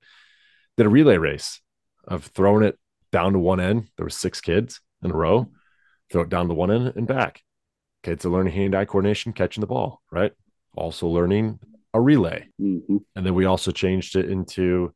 did 0.78 0.87
a 0.87 0.90
relay 0.90 1.18
race 1.18 1.60
of 2.06 2.25
throwing 2.25 2.64
it 2.64 2.78
down 3.12 3.34
to 3.34 3.38
one 3.38 3.60
end. 3.60 3.88
There 3.96 4.06
were 4.06 4.10
six 4.10 4.40
kids 4.40 4.80
in 5.02 5.10
a 5.10 5.14
row. 5.14 5.50
Throw 6.10 6.22
it 6.22 6.30
down 6.30 6.48
to 6.48 6.54
one 6.54 6.70
end 6.70 6.94
and 6.96 7.06
back. 7.06 7.42
Kids 8.02 8.25
are 8.25 8.30
learning 8.30 8.54
hand-eye 8.54 8.87
coordination, 8.87 9.34
catching 9.34 9.60
the 9.60 9.66
ball. 9.66 10.00
Right 10.10 10.32
also 10.78 11.08
learning 11.08 11.58
a 11.92 12.00
relay. 12.00 12.48
Mm-hmm. 12.60 12.98
And 13.16 13.26
then 13.26 13.34
we 13.34 13.44
also 13.44 13.70
changed 13.70 14.16
it 14.16 14.30
into 14.30 14.92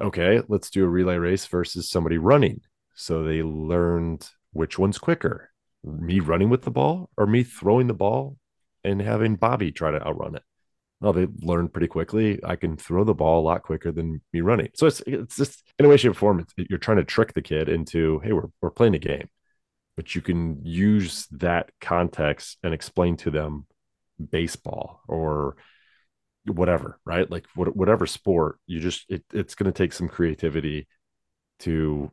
okay, 0.00 0.40
let's 0.48 0.70
do 0.70 0.84
a 0.84 0.88
relay 0.88 1.16
race 1.16 1.46
versus 1.46 1.90
somebody 1.90 2.16
running. 2.16 2.62
So 2.94 3.22
they 3.22 3.42
learned 3.42 4.26
which 4.52 4.78
one's 4.78 4.98
quicker 4.98 5.49
me 5.84 6.20
running 6.20 6.50
with 6.50 6.62
the 6.62 6.70
ball 6.70 7.10
or 7.16 7.26
me 7.26 7.42
throwing 7.42 7.86
the 7.86 7.94
ball 7.94 8.36
and 8.84 9.00
having 9.00 9.36
Bobby 9.36 9.72
try 9.72 9.90
to 9.90 10.06
outrun 10.06 10.36
it. 10.36 10.42
Well, 11.00 11.14
they 11.14 11.26
learned 11.40 11.72
pretty 11.72 11.86
quickly. 11.86 12.40
I 12.44 12.56
can 12.56 12.76
throw 12.76 13.04
the 13.04 13.14
ball 13.14 13.40
a 13.40 13.46
lot 13.46 13.62
quicker 13.62 13.90
than 13.90 14.20
me 14.32 14.42
running. 14.42 14.68
So 14.74 14.86
it's 14.86 15.00
it's 15.06 15.36
just 15.36 15.62
in 15.78 15.86
a 15.86 15.88
way, 15.88 15.96
shape, 15.96 16.10
or 16.10 16.14
form. 16.14 16.46
You're 16.56 16.78
trying 16.78 16.98
to 16.98 17.04
trick 17.04 17.32
the 17.32 17.40
kid 17.40 17.70
into, 17.70 18.18
hey, 18.20 18.32
we're 18.32 18.50
we're 18.60 18.70
playing 18.70 18.94
a 18.94 18.98
game, 18.98 19.28
but 19.96 20.14
you 20.14 20.20
can 20.20 20.60
use 20.62 21.26
that 21.32 21.70
context 21.80 22.58
and 22.62 22.74
explain 22.74 23.16
to 23.18 23.30
them 23.30 23.66
baseball 24.30 25.00
or 25.08 25.56
whatever, 26.44 26.98
right? 27.06 27.30
Like 27.30 27.46
what, 27.54 27.74
whatever 27.74 28.06
sport, 28.06 28.58
you 28.66 28.80
just 28.80 29.06
it, 29.08 29.24
it's 29.32 29.54
going 29.54 29.72
to 29.72 29.76
take 29.76 29.94
some 29.94 30.08
creativity 30.08 30.86
to 31.60 32.10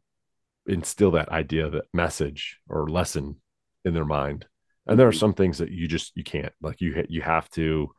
instill 0.66 1.12
that 1.12 1.30
idea, 1.30 1.70
that 1.70 1.86
message 1.94 2.60
or 2.70 2.90
lesson 2.90 3.42
in 3.86 3.94
their 3.94 4.06
mind. 4.06 4.46
And 4.86 5.00
there 5.00 5.08
are 5.08 5.14
some 5.14 5.34
things 5.34 5.58
that 5.58 5.72
you 5.72 5.88
just 5.88 6.14
you 6.16 6.24
can't 6.24 6.54
like 6.62 6.80
you 6.80 7.06
you 7.10 7.22
have 7.22 7.50
to 7.52 7.92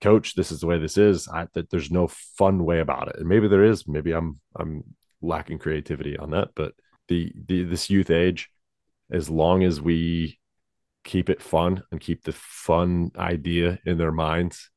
coach. 0.00 0.34
This 0.34 0.52
is 0.52 0.60
the 0.60 0.66
way 0.66 0.78
this 0.78 0.96
is. 0.96 1.28
I, 1.28 1.46
that 1.54 1.70
there's 1.70 1.90
no 1.90 2.08
fun 2.08 2.64
way 2.64 2.80
about 2.80 3.08
it, 3.08 3.16
and 3.18 3.28
maybe 3.28 3.48
there 3.48 3.64
is. 3.64 3.86
Maybe 3.88 4.12
I'm 4.12 4.40
I'm 4.56 4.84
lacking 5.20 5.58
creativity 5.58 6.16
on 6.16 6.30
that. 6.30 6.50
But 6.54 6.74
the 7.08 7.32
the 7.46 7.64
this 7.64 7.90
youth 7.90 8.10
age, 8.10 8.50
as 9.10 9.28
long 9.28 9.64
as 9.64 9.80
we 9.80 10.38
keep 11.02 11.30
it 11.30 11.42
fun 11.42 11.82
and 11.90 12.00
keep 12.00 12.22
the 12.22 12.32
fun 12.32 13.10
idea 13.16 13.78
in 13.84 13.98
their 13.98 14.12
minds, 14.12 14.70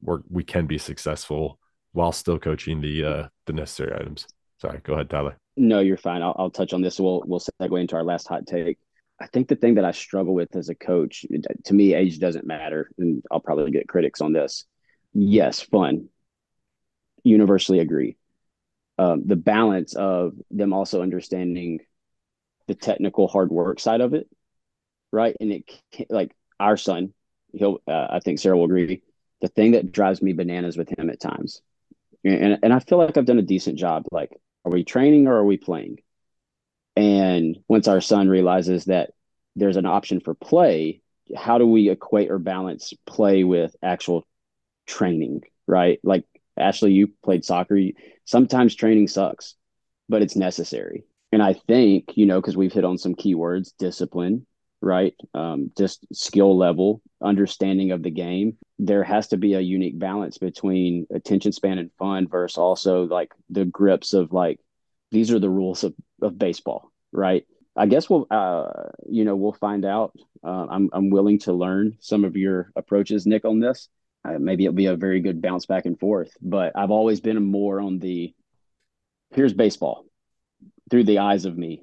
we 0.00 0.16
we 0.28 0.44
can 0.44 0.66
be 0.66 0.78
successful 0.78 1.58
while 1.92 2.12
still 2.12 2.38
coaching 2.38 2.80
the 2.80 3.04
uh 3.04 3.28
the 3.46 3.52
necessary 3.52 3.94
items. 3.94 4.26
Sorry, 4.60 4.80
go 4.82 4.94
ahead, 4.94 5.08
Tyler. 5.08 5.36
No, 5.56 5.80
you're 5.80 5.96
fine. 5.96 6.22
I'll, 6.22 6.34
I'll 6.36 6.50
touch 6.50 6.72
on 6.72 6.82
this. 6.82 6.98
We'll 6.98 7.22
we'll 7.26 7.40
segue 7.40 7.80
into 7.80 7.96
our 7.96 8.04
last 8.04 8.28
hot 8.28 8.46
take. 8.46 8.78
I 9.20 9.26
think 9.26 9.48
the 9.48 9.56
thing 9.56 9.74
that 9.74 9.84
I 9.84 9.90
struggle 9.90 10.34
with 10.34 10.54
as 10.54 10.68
a 10.68 10.74
coach, 10.74 11.26
to 11.64 11.74
me, 11.74 11.94
age 11.94 12.18
doesn't 12.18 12.46
matter, 12.46 12.90
and 12.98 13.22
I'll 13.30 13.40
probably 13.40 13.70
get 13.70 13.88
critics 13.88 14.20
on 14.20 14.32
this. 14.32 14.64
Yes, 15.12 15.60
fun. 15.60 16.08
Universally 17.24 17.80
agree. 17.80 18.16
Um, 18.98 19.24
the 19.26 19.36
balance 19.36 19.94
of 19.94 20.34
them 20.50 20.72
also 20.72 21.02
understanding 21.02 21.80
the 22.66 22.74
technical 22.74 23.28
hard 23.28 23.50
work 23.50 23.80
side 23.80 24.00
of 24.00 24.14
it, 24.14 24.28
right? 25.12 25.36
And 25.40 25.52
it 25.52 25.64
like 26.10 26.32
our 26.60 26.76
son, 26.76 27.14
he'll 27.52 27.78
uh, 27.86 28.06
I 28.10 28.20
think 28.20 28.38
Sarah 28.38 28.56
will 28.56 28.64
agree. 28.66 29.02
The 29.40 29.48
thing 29.48 29.72
that 29.72 29.92
drives 29.92 30.20
me 30.20 30.32
bananas 30.32 30.76
with 30.76 30.90
him 30.96 31.10
at 31.10 31.20
times, 31.20 31.62
and 32.24 32.58
and 32.62 32.72
I 32.72 32.80
feel 32.80 32.98
like 32.98 33.16
I've 33.16 33.24
done 33.24 33.38
a 33.38 33.42
decent 33.42 33.78
job. 33.78 34.04
Like, 34.10 34.30
are 34.64 34.72
we 34.72 34.84
training 34.84 35.26
or 35.28 35.36
are 35.36 35.44
we 35.44 35.56
playing? 35.56 35.98
And 36.98 37.56
once 37.68 37.86
our 37.86 38.00
son 38.00 38.28
realizes 38.28 38.86
that 38.86 39.10
there's 39.54 39.76
an 39.76 39.86
option 39.86 40.18
for 40.18 40.34
play, 40.34 41.00
how 41.36 41.56
do 41.56 41.64
we 41.64 41.90
equate 41.90 42.28
or 42.28 42.40
balance 42.40 42.92
play 43.06 43.44
with 43.44 43.76
actual 43.80 44.26
training, 44.84 45.42
right? 45.68 46.00
Like 46.02 46.24
Ashley, 46.56 46.90
you 46.90 47.12
played 47.22 47.44
soccer. 47.44 47.78
Sometimes 48.24 48.74
training 48.74 49.06
sucks, 49.06 49.54
but 50.08 50.22
it's 50.22 50.34
necessary. 50.34 51.04
And 51.30 51.40
I 51.40 51.52
think, 51.52 52.16
you 52.16 52.26
know, 52.26 52.40
because 52.40 52.56
we've 52.56 52.72
hit 52.72 52.84
on 52.84 52.98
some 52.98 53.14
keywords 53.14 53.70
discipline, 53.78 54.44
right? 54.80 55.14
Um, 55.34 55.70
just 55.78 56.04
skill 56.12 56.58
level, 56.58 57.00
understanding 57.22 57.92
of 57.92 58.02
the 58.02 58.10
game. 58.10 58.56
There 58.80 59.04
has 59.04 59.28
to 59.28 59.36
be 59.36 59.54
a 59.54 59.60
unique 59.60 60.00
balance 60.00 60.38
between 60.38 61.06
attention 61.14 61.52
span 61.52 61.78
and 61.78 61.92
fun 61.96 62.26
versus 62.26 62.58
also 62.58 63.04
like 63.04 63.32
the 63.50 63.66
grips 63.66 64.14
of 64.14 64.32
like, 64.32 64.58
these 65.10 65.30
are 65.30 65.38
the 65.38 65.50
rules 65.50 65.84
of, 65.84 65.94
of 66.22 66.38
baseball, 66.38 66.90
right? 67.12 67.46
I 67.76 67.86
guess 67.86 68.10
we'll, 68.10 68.26
uh, 68.30 68.90
you 69.08 69.24
know, 69.24 69.36
we'll 69.36 69.52
find 69.52 69.84
out. 69.84 70.12
Uh, 70.42 70.66
I'm, 70.68 70.90
I'm 70.92 71.10
willing 71.10 71.38
to 71.40 71.52
learn 71.52 71.96
some 72.00 72.24
of 72.24 72.36
your 72.36 72.72
approaches, 72.76 73.26
Nick, 73.26 73.44
on 73.44 73.60
this. 73.60 73.88
Uh, 74.24 74.38
maybe 74.38 74.64
it'll 74.64 74.74
be 74.74 74.86
a 74.86 74.96
very 74.96 75.20
good 75.20 75.40
bounce 75.40 75.66
back 75.66 75.86
and 75.86 75.98
forth. 75.98 76.36
But 76.42 76.72
I've 76.76 76.90
always 76.90 77.20
been 77.20 77.42
more 77.42 77.80
on 77.80 77.98
the 77.98 78.34
here's 79.30 79.54
baseball 79.54 80.06
through 80.90 81.04
the 81.04 81.18
eyes 81.18 81.44
of 81.44 81.56
me. 81.56 81.82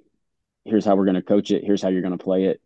Here's 0.66 0.86
how 0.86 0.96
we're 0.96 1.06
going 1.06 1.16
to 1.16 1.22
coach 1.22 1.52
it. 1.52 1.64
Here's 1.64 1.82
how 1.82 1.90
you're 1.90 2.02
going 2.02 2.18
to 2.18 2.24
play 2.24 2.46
it. 2.46 2.62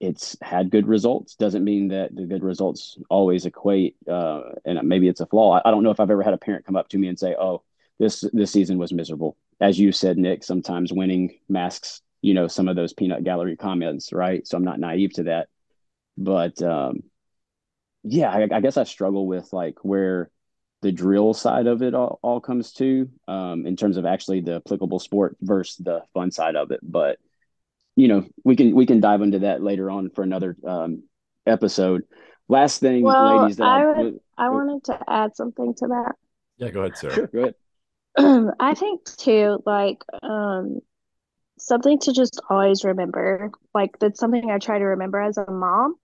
It's 0.00 0.36
had 0.40 0.70
good 0.70 0.86
results. 0.86 1.34
Doesn't 1.34 1.64
mean 1.64 1.88
that 1.88 2.14
the 2.14 2.26
good 2.26 2.42
results 2.42 2.98
always 3.10 3.46
equate. 3.46 3.96
Uh, 4.08 4.42
and 4.64 4.86
maybe 4.88 5.08
it's 5.08 5.20
a 5.20 5.26
flaw. 5.26 5.52
I, 5.58 5.68
I 5.68 5.70
don't 5.70 5.82
know 5.82 5.90
if 5.90 6.00
I've 6.00 6.10
ever 6.10 6.22
had 6.22 6.34
a 6.34 6.38
parent 6.38 6.64
come 6.64 6.76
up 6.76 6.88
to 6.90 6.98
me 6.98 7.08
and 7.08 7.18
say, 7.18 7.34
"Oh, 7.38 7.62
this 7.98 8.24
this 8.32 8.52
season 8.52 8.78
was 8.78 8.92
miserable." 8.92 9.36
As 9.60 9.78
you 9.78 9.92
said, 9.92 10.18
Nick, 10.18 10.44
sometimes 10.44 10.92
winning 10.92 11.38
masks 11.48 12.02
you 12.26 12.34
know 12.34 12.48
some 12.48 12.66
of 12.66 12.74
those 12.74 12.92
peanut 12.92 13.22
gallery 13.24 13.56
comments 13.56 14.12
right? 14.12 14.46
So 14.46 14.56
i'm 14.56 14.64
not 14.64 14.80
naive 14.80 15.12
to 15.14 15.24
that. 15.24 15.48
But 16.18 16.60
um 16.60 17.04
yeah 18.02 18.30
I, 18.30 18.48
I, 18.52 18.60
guess 18.60 18.76
i 18.76 18.84
struggle 18.84 19.26
with 19.26 19.52
like 19.52 19.84
where 19.84 20.30
the 20.80 20.92
drill 20.92 21.34
side 21.34 21.66
of 21.66 21.82
it 21.82 21.94
all, 21.94 22.20
all 22.22 22.40
comes 22.40 22.72
to 22.74 23.08
um 23.28 23.66
in 23.66 23.76
terms 23.76 23.96
of 23.96 24.06
actually 24.06 24.40
the 24.40 24.56
applicable 24.56 24.98
sport 24.98 25.36
versus 25.40 25.76
the 25.76 26.02
fun 26.14 26.30
side 26.30 26.56
of 26.56 26.72
it. 26.72 26.80
But 26.82 27.18
you 27.94 28.08
know 28.08 28.26
we 28.44 28.56
can 28.56 28.74
we 28.74 28.86
can 28.86 29.00
dive 29.00 29.22
into 29.22 29.40
that 29.40 29.62
later 29.62 29.90
on 29.90 30.10
for 30.10 30.22
another 30.22 30.56
um 30.66 31.04
episode. 31.46 32.02
Last 32.48 32.80
thing 32.80 33.02
well, 33.04 33.42
ladies 33.42 33.60
I, 33.60 33.82
I, 33.82 33.86
would, 33.86 34.20
I 34.38 34.48
wanted 34.48 34.84
to 34.84 34.98
add 35.08 35.36
something 35.36 35.74
to 35.74 35.86
that. 35.88 36.14
Yeah 36.56 36.70
go 36.70 36.80
ahead 36.80 36.96
sarah. 36.96 37.14
Sure, 37.14 37.26
go 37.28 37.38
ahead 37.40 37.54
I 38.60 38.74
think 38.74 39.04
too, 39.04 39.62
like 39.66 40.02
um, 40.22 40.80
something 41.58 41.98
to 42.00 42.12
just 42.12 42.40
always 42.48 42.84
remember. 42.84 43.50
Like 43.74 43.98
that's 43.98 44.20
something 44.20 44.50
I 44.50 44.58
try 44.58 44.78
to 44.78 44.84
remember 44.84 45.20
as 45.20 45.36
a 45.38 45.50
mom. 45.50 45.96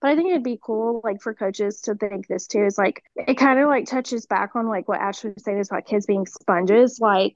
But 0.00 0.10
I 0.10 0.16
think 0.16 0.30
it'd 0.30 0.42
be 0.42 0.58
cool, 0.60 1.00
like 1.04 1.22
for 1.22 1.32
coaches 1.34 1.82
to 1.82 1.94
think 1.94 2.26
this 2.26 2.48
too. 2.48 2.64
Is 2.64 2.76
like 2.78 3.02
it 3.16 3.34
kind 3.38 3.60
of 3.60 3.68
like 3.68 3.86
touches 3.86 4.26
back 4.26 4.56
on 4.56 4.68
like 4.68 4.88
what 4.88 5.00
Ashley 5.00 5.30
was 5.32 5.44
saying 5.44 5.58
is 5.58 5.70
about 5.70 5.86
kids 5.86 6.06
being 6.06 6.26
sponges. 6.26 6.98
Like 7.00 7.34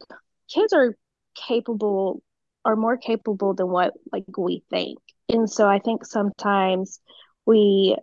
kids 0.52 0.72
are 0.72 0.96
capable, 1.36 2.22
are 2.64 2.76
more 2.76 2.96
capable 2.96 3.54
than 3.54 3.68
what 3.68 3.94
like 4.12 4.24
we 4.36 4.64
think. 4.70 4.98
And 5.28 5.50
so 5.50 5.68
I 5.68 5.78
think 5.78 6.04
sometimes 6.04 7.00
we, 7.46 7.96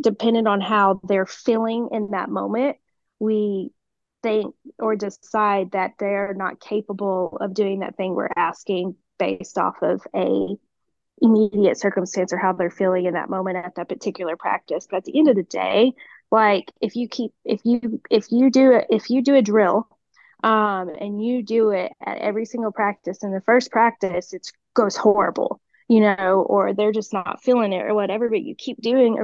dependent 0.00 0.48
on 0.48 0.60
how 0.60 1.00
they're 1.04 1.26
feeling 1.26 1.88
in 1.92 2.10
that 2.12 2.30
moment, 2.30 2.76
we 3.18 3.70
think 4.26 4.54
or 4.78 4.96
decide 4.96 5.72
that 5.72 5.92
they're 5.98 6.34
not 6.34 6.60
capable 6.60 7.38
of 7.40 7.54
doing 7.54 7.80
that 7.80 7.96
thing 7.96 8.14
we're 8.14 8.28
asking 8.36 8.96
based 9.18 9.58
off 9.58 9.76
of 9.82 10.02
a 10.14 10.56
immediate 11.22 11.78
circumstance 11.78 12.32
or 12.32 12.36
how 12.36 12.52
they're 12.52 12.70
feeling 12.70 13.06
in 13.06 13.14
that 13.14 13.30
moment 13.30 13.56
at 13.56 13.74
that 13.76 13.88
particular 13.88 14.36
practice. 14.36 14.86
But 14.90 14.98
at 14.98 15.04
the 15.04 15.18
end 15.18 15.28
of 15.28 15.36
the 15.36 15.42
day 15.44 15.92
like 16.30 16.72
if 16.80 16.96
you 16.96 17.08
keep 17.08 17.32
if 17.44 17.60
you 17.64 18.00
if 18.10 18.30
you 18.30 18.50
do 18.50 18.72
it 18.72 18.86
if 18.90 19.10
you 19.10 19.22
do 19.22 19.34
a 19.34 19.42
drill 19.42 19.88
um 20.42 20.88
and 21.00 21.24
you 21.24 21.42
do 21.42 21.70
it 21.70 21.92
at 22.04 22.18
every 22.18 22.44
single 22.44 22.72
practice 22.72 23.22
and 23.22 23.34
the 23.34 23.40
first 23.42 23.70
practice 23.70 24.32
it 24.32 24.50
goes 24.74 24.96
horrible 24.96 25.60
you 25.88 26.00
know 26.00 26.44
or 26.48 26.74
they're 26.74 26.92
just 26.92 27.12
not 27.12 27.42
feeling 27.42 27.72
it 27.72 27.86
or 27.86 27.94
whatever 27.94 28.28
but 28.28 28.42
you 28.42 28.54
keep 28.54 28.80
doing 28.80 29.18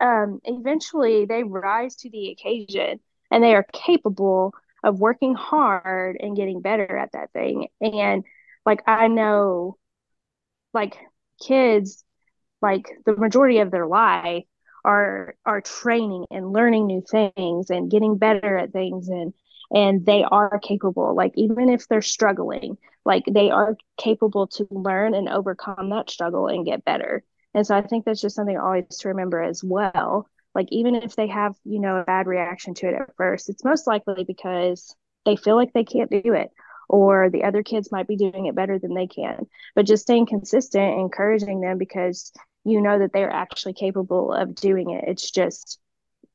um 0.00 0.40
eventually 0.44 1.26
they 1.26 1.42
rise 1.42 1.96
to 1.96 2.10
the 2.10 2.30
occasion 2.30 3.00
and 3.30 3.42
they 3.42 3.54
are 3.54 3.66
capable 3.72 4.54
of 4.84 5.00
working 5.00 5.34
hard 5.34 6.16
and 6.20 6.36
getting 6.36 6.60
better 6.60 6.96
at 6.96 7.12
that 7.12 7.32
thing. 7.32 7.68
And 7.80 8.24
like 8.64 8.82
I 8.86 9.08
know 9.08 9.78
like 10.74 10.96
kids 11.42 12.04
like 12.62 12.86
the 13.04 13.16
majority 13.16 13.58
of 13.58 13.70
their 13.70 13.86
life 13.86 14.44
are 14.84 15.34
are 15.44 15.60
training 15.60 16.26
and 16.30 16.52
learning 16.52 16.86
new 16.86 17.02
things 17.02 17.70
and 17.70 17.90
getting 17.90 18.18
better 18.18 18.56
at 18.56 18.72
things 18.72 19.08
and 19.08 19.32
and 19.74 20.06
they 20.06 20.22
are 20.22 20.60
capable. 20.60 21.14
Like 21.16 21.32
even 21.36 21.68
if 21.68 21.88
they're 21.88 22.02
struggling 22.02 22.78
like 23.04 23.24
they 23.30 23.50
are 23.50 23.76
capable 23.98 24.46
to 24.48 24.66
learn 24.70 25.14
and 25.14 25.28
overcome 25.28 25.90
that 25.90 26.10
struggle 26.10 26.46
and 26.48 26.64
get 26.66 26.84
better. 26.84 27.24
And 27.54 27.66
so 27.66 27.74
i 27.76 27.82
think 27.82 28.04
that's 28.04 28.20
just 28.20 28.36
something 28.36 28.58
always 28.58 28.98
to 28.98 29.08
remember 29.08 29.42
as 29.42 29.64
well 29.64 30.28
like 30.56 30.68
even 30.72 30.96
if 30.96 31.14
they 31.14 31.28
have 31.28 31.54
you 31.64 31.78
know 31.78 31.96
a 31.98 32.04
bad 32.04 32.26
reaction 32.26 32.74
to 32.74 32.88
it 32.88 32.94
at 32.94 33.14
first 33.16 33.48
it's 33.48 33.64
most 33.64 33.86
likely 33.86 34.24
because 34.24 34.96
they 35.24 35.36
feel 35.36 35.56
like 35.56 35.72
they 35.72 35.84
can't 35.84 36.10
do 36.10 36.32
it 36.32 36.50
or 36.88 37.30
the 37.30 37.44
other 37.44 37.62
kids 37.62 37.90
might 37.90 38.06
be 38.06 38.16
doing 38.16 38.46
it 38.46 38.54
better 38.54 38.78
than 38.78 38.94
they 38.94 39.06
can. 39.06 39.46
But 39.74 39.86
just 39.86 40.02
staying 40.02 40.26
consistent, 40.26 40.98
encouraging 40.98 41.60
them 41.60 41.78
because 41.78 42.32
you 42.64 42.80
know 42.80 42.98
that 42.98 43.12
they're 43.12 43.32
actually 43.32 43.74
capable 43.74 44.32
of 44.32 44.54
doing 44.54 44.90
it. 44.90 45.04
It's 45.06 45.30
just 45.30 45.78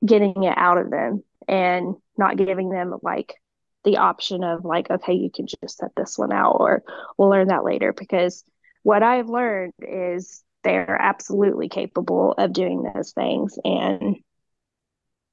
getting 0.05 0.43
it 0.43 0.57
out 0.57 0.77
of 0.77 0.89
them 0.89 1.23
and 1.47 1.95
not 2.17 2.37
giving 2.37 2.69
them 2.69 2.93
like 3.01 3.35
the 3.83 3.97
option 3.97 4.43
of 4.43 4.65
like, 4.65 4.89
okay, 4.89 5.13
you 5.13 5.29
can 5.33 5.47
just 5.47 5.77
set 5.77 5.91
this 5.95 6.17
one 6.17 6.31
out 6.31 6.57
or 6.59 6.83
we'll 7.17 7.29
learn 7.29 7.47
that 7.47 7.63
later. 7.63 7.93
Because 7.93 8.43
what 8.83 9.03
I've 9.03 9.29
learned 9.29 9.73
is 9.79 10.43
they're 10.63 10.97
absolutely 10.99 11.69
capable 11.69 12.33
of 12.37 12.53
doing 12.53 12.83
those 12.83 13.11
things. 13.11 13.57
And 13.63 14.17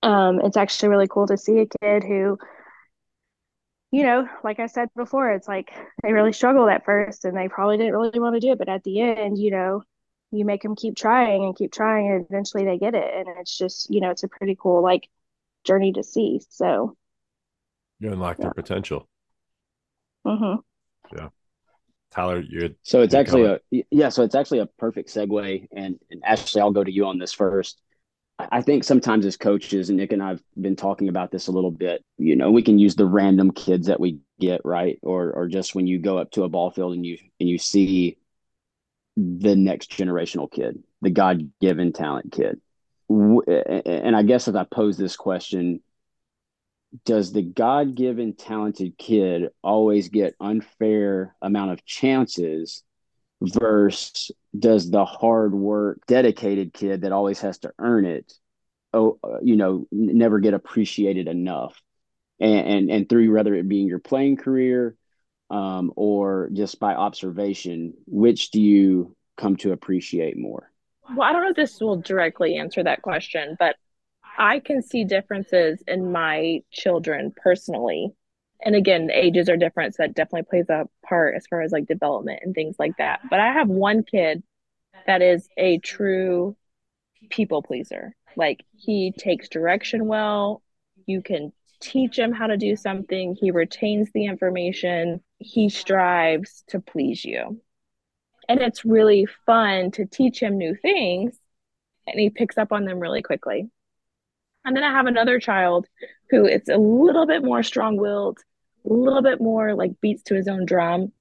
um, 0.03 0.41
it's 0.41 0.57
actually 0.57 0.91
really 0.91 1.09
cool 1.09 1.27
to 1.27 1.37
see 1.37 1.61
a 1.61 1.67
kid 1.67 2.05
who 2.05 2.39
you 3.91 4.03
know, 4.03 4.29
like 4.45 4.61
I 4.61 4.67
said 4.67 4.91
before, 4.95 5.31
it's 5.33 5.49
like 5.49 5.73
they 6.03 6.13
really 6.13 6.33
struggled 6.33 6.69
at 6.69 6.85
first 6.85 7.25
and 7.25 7.37
they 7.37 7.49
probably 7.49 7.79
didn't 7.79 7.95
really 7.95 8.21
want 8.21 8.35
to 8.35 8.41
do 8.41 8.53
it. 8.53 8.59
But 8.59 8.69
at 8.69 8.85
the 8.85 9.01
end, 9.01 9.39
you 9.39 9.51
know, 9.51 9.83
you 10.31 10.45
make 10.45 10.63
them 10.63 10.77
keep 10.77 10.95
trying 10.95 11.45
and 11.45 11.57
keep 11.57 11.73
trying 11.73 12.11
and 12.11 12.27
eventually 12.29 12.65
they 12.65 12.77
get 12.77 12.95
it. 12.95 13.15
And 13.15 13.39
it's 13.39 13.57
just, 13.57 13.89
you 13.91 14.01
know, 14.01 14.11
it's 14.11 14.25
a 14.25 14.29
pretty 14.29 14.57
cool 14.61 14.83
like 14.83 15.09
journey 15.65 15.93
to 15.95 16.03
see. 16.03 16.43
So 16.51 16.97
you 17.99 18.13
unlock 18.13 18.39
yeah. 18.39 18.45
their 18.45 18.55
potential. 18.55 19.09
Mm-hmm. 20.27 21.17
Yeah. 21.17 21.29
Tyler, 22.11 22.41
you're 22.41 22.71
so 22.83 23.03
it's 23.03 23.15
actually 23.15 23.45
a 23.45 23.61
yeah, 23.91 24.09
so 24.09 24.23
it's 24.23 24.35
actually 24.35 24.61
a 24.61 24.67
perfect 24.67 25.11
segue. 25.11 25.69
And, 25.73 25.99
and 26.11 26.23
Ashley, 26.25 26.61
I'll 26.61 26.73
go 26.73 26.85
to 26.85 26.93
you 26.93 27.07
on 27.07 27.19
this 27.19 27.33
first. 27.33 27.81
I 28.39 28.63
think 28.63 28.85
sometimes 28.85 29.27
as 29.27 29.37
coaches, 29.37 29.89
and 29.89 29.99
Nick 29.99 30.13
and 30.13 30.23
I've 30.23 30.43
been 30.61 30.77
talking 30.77 31.09
about 31.09 31.33
this 31.33 31.49
a 31.49 31.53
little 31.53 31.73
bit, 31.73 32.05
you 32.19 32.37
know, 32.37 32.53
we 32.53 32.63
can 32.63 32.79
use 32.79 32.95
the 32.95 33.05
random 33.05 33.51
kids 33.51 33.89
that 33.89 33.99
we 33.99 34.21
get, 34.39 34.61
right? 34.65 34.99
Or 35.03 35.33
or 35.33 35.49
just 35.49 35.75
when 35.75 35.87
you 35.87 35.99
go 35.99 36.19
up 36.19 36.31
to 36.33 36.45
a 36.45 36.49
ball 36.49 36.71
field 36.71 36.95
and 36.95 37.05
you 37.05 37.19
and 37.41 37.49
you 37.49 37.59
see 37.59 38.17
the 39.17 39.57
next 39.57 39.91
generational 39.91 40.51
kid, 40.51 40.83
the 41.03 41.11
God 41.11 41.51
given 41.61 41.93
talent 41.93 42.33
kid. 42.33 42.61
And 43.09 44.17
I 44.17 44.23
guess 44.23 44.49
as 44.49 44.55
I 44.55 44.65
pose 44.65 44.97
this 44.97 45.17
question, 45.17 45.81
does 47.05 47.33
the 47.33 47.43
God 47.43 47.95
given 47.95 48.35
talented 48.35 48.97
kid 48.97 49.51
always 49.63 50.09
get 50.09 50.35
unfair 50.41 51.35
amount 51.43 51.73
of 51.73 51.85
chances 51.85 52.83
versus 53.43 54.31
does 54.59 54.91
the 54.91 55.05
hard 55.05 55.55
work 55.55 56.01
dedicated 56.07 56.73
kid 56.73 57.03
that 57.03 57.13
always 57.13 57.41
has 57.41 57.59
to 57.59 57.73
earn 57.79 58.05
it 58.05 58.33
oh 58.93 59.19
you 59.43 59.55
know 59.57 59.87
never 59.93 60.39
get 60.39 60.55
appreciated 60.55 61.29
enough? 61.29 61.81
And 62.41 62.67
and, 62.67 62.91
and 62.91 63.09
through 63.09 63.33
whether 63.33 63.55
it 63.55 63.69
be 63.69 63.83
in 63.83 63.87
your 63.87 63.99
playing 63.99 64.37
career 64.37 64.97
um, 65.51 65.93
or 65.97 66.51
just 66.53 66.81
by 66.81 66.95
observation 66.95 67.95
which 68.07 68.51
do 68.51 68.61
you 68.61 69.15
come 69.37 69.57
to 69.57 69.73
appreciate 69.73 70.39
more? 70.39 70.71
Well 71.15 71.29
i 71.29 71.33
don't 71.33 71.43
know 71.43 71.51
if 71.51 71.57
this 71.57 71.81
will 71.81 71.97
directly 71.97 72.57
answer 72.57 72.83
that 72.83 73.03
question 73.03 73.57
but 73.59 73.77
i 74.39 74.61
can 74.61 74.83
see 74.83 75.05
differences 75.05 75.83
in 75.87 76.13
my 76.13 76.61
children 76.71 77.33
personally. 77.37 78.13
And 78.65 78.75
again 78.75 79.11
ages 79.13 79.49
are 79.49 79.57
different 79.57 79.95
so 79.95 80.05
that 80.05 80.15
definitely 80.15 80.49
plays 80.49 80.69
a 80.69 80.89
part 81.07 81.37
as 81.37 81.47
far 81.47 81.61
as 81.61 81.73
like 81.73 81.87
development 81.87 82.41
and 82.43 82.55
things 82.55 82.77
like 82.79 82.97
that. 82.99 83.21
But 83.29 83.41
i 83.41 83.53
have 83.53 83.69
one 83.69 84.03
kid 84.03 84.43
that 85.07 85.23
is 85.23 85.49
a 85.57 85.79
true 85.79 86.57
people 87.31 87.63
pleaser. 87.63 88.15
Like 88.37 88.65
he 88.77 89.13
takes 89.17 89.49
direction 89.49 90.07
well. 90.07 90.63
You 91.07 91.23
can 91.23 91.53
teach 91.81 92.19
him 92.19 92.33
how 92.33 92.49
to 92.49 92.57
do 92.57 92.77
something. 92.77 93.37
He 93.41 93.51
retains 93.51 94.11
the 94.13 94.27
information. 94.27 95.23
He 95.39 95.69
strives 95.69 96.65
to 96.69 96.81
please 96.81 97.25
you. 97.25 97.61
And 98.49 98.61
it's 98.61 98.85
really 98.85 99.27
fun 99.47 99.91
to 99.93 100.07
teach 100.07 100.41
him 100.41 100.59
new 100.59 100.75
things 100.75 101.39
and 102.07 102.19
he 102.19 102.31
picks 102.31 102.57
up 102.57 102.73
on 102.73 102.85
them 102.85 102.99
really 102.99 103.23
quickly 103.23 103.71
and 104.65 104.77
then 104.77 104.85
i 104.85 104.91
have 104.91 105.07
another 105.07 105.39
child 105.39 105.87
who 106.31 106.45
it's 106.45 106.69
a 106.69 106.77
little 106.77 107.27
bit 107.27 107.43
more 107.43 107.63
strong-willed 107.63 108.39
a 108.89 108.93
little 108.93 109.23
bit 109.23 109.41
more 109.41 109.75
like 109.75 110.01
beats 110.01 110.23
to 110.25 110.35
his 110.35 110.49
own 110.49 110.65
drum, 110.65 111.13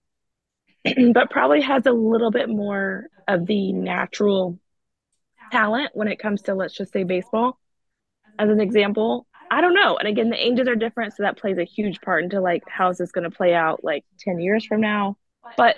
but 1.14 1.30
probably 1.30 1.62
has 1.62 1.86
a 1.86 1.92
little 1.92 2.32
bit 2.32 2.50
more 2.50 3.08
of 3.28 3.46
the 3.46 3.74
natural 3.74 4.60
talent 5.52 5.92
when 5.94 6.08
it 6.08 6.20
comes 6.20 6.44
to, 6.44 6.56
let's 6.56 6.74
just 6.76 6.94
say, 6.94 7.04
baseball. 7.04 7.60
As 8.40 8.50
an 8.50 8.62
example, 8.62 9.26
I 9.50 9.62
don't 9.62 9.74
know. 9.74 9.98
And 9.98 10.08
again, 10.08 10.30
the 10.30 10.46
ages 10.46 10.68
are 10.68 10.76
different, 10.76 11.16
so 11.16 11.24
that 11.24 11.38
plays 11.38 11.58
a 11.58 11.64
huge 11.64 12.02
part 12.02 12.24
into 12.24 12.40
like 12.40 12.64
how 12.68 12.90
is 12.90 12.98
this 12.98 13.12
going 13.12 13.30
to 13.30 13.36
play 13.36 13.54
out 13.54 13.84
like 13.84 14.06
10 14.20 14.40
years 14.40 14.66
from 14.66 14.82
now. 14.82 15.18
But 15.56 15.78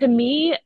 to 0.00 0.08
me, 0.08 0.56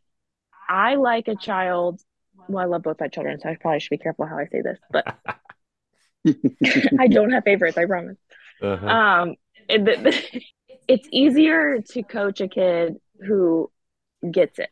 I 0.69 0.97
like 0.97 1.29
a 1.29 1.37
child. 1.37 2.01
Well, 2.49 2.63
I 2.63 2.67
love 2.67 2.83
both 2.83 3.01
my 3.01 3.09
children, 3.09 3.41
so 3.41 3.49
I 3.49 3.57
probably 3.57 3.81
should 3.81 3.91
be 3.91 3.99
careful 3.99 4.27
how 4.27 4.39
I 4.39 4.47
say 4.47 4.63
this, 4.63 4.79
but 4.91 5.17
I 6.99 7.09
don't 7.09 7.31
have 7.31 7.45
favorites, 7.45 7.79
I 7.79 7.87
promise. 7.87 8.17
Uh-huh. 8.63 8.87
Um, 8.87 9.35
it, 9.69 10.35
it's 10.89 11.09
easier 11.11 11.81
to 11.81 12.03
coach 12.03 12.41
a 12.41 12.49
kid 12.49 12.97
who 13.27 13.71
gets 14.31 14.59
it, 14.59 14.71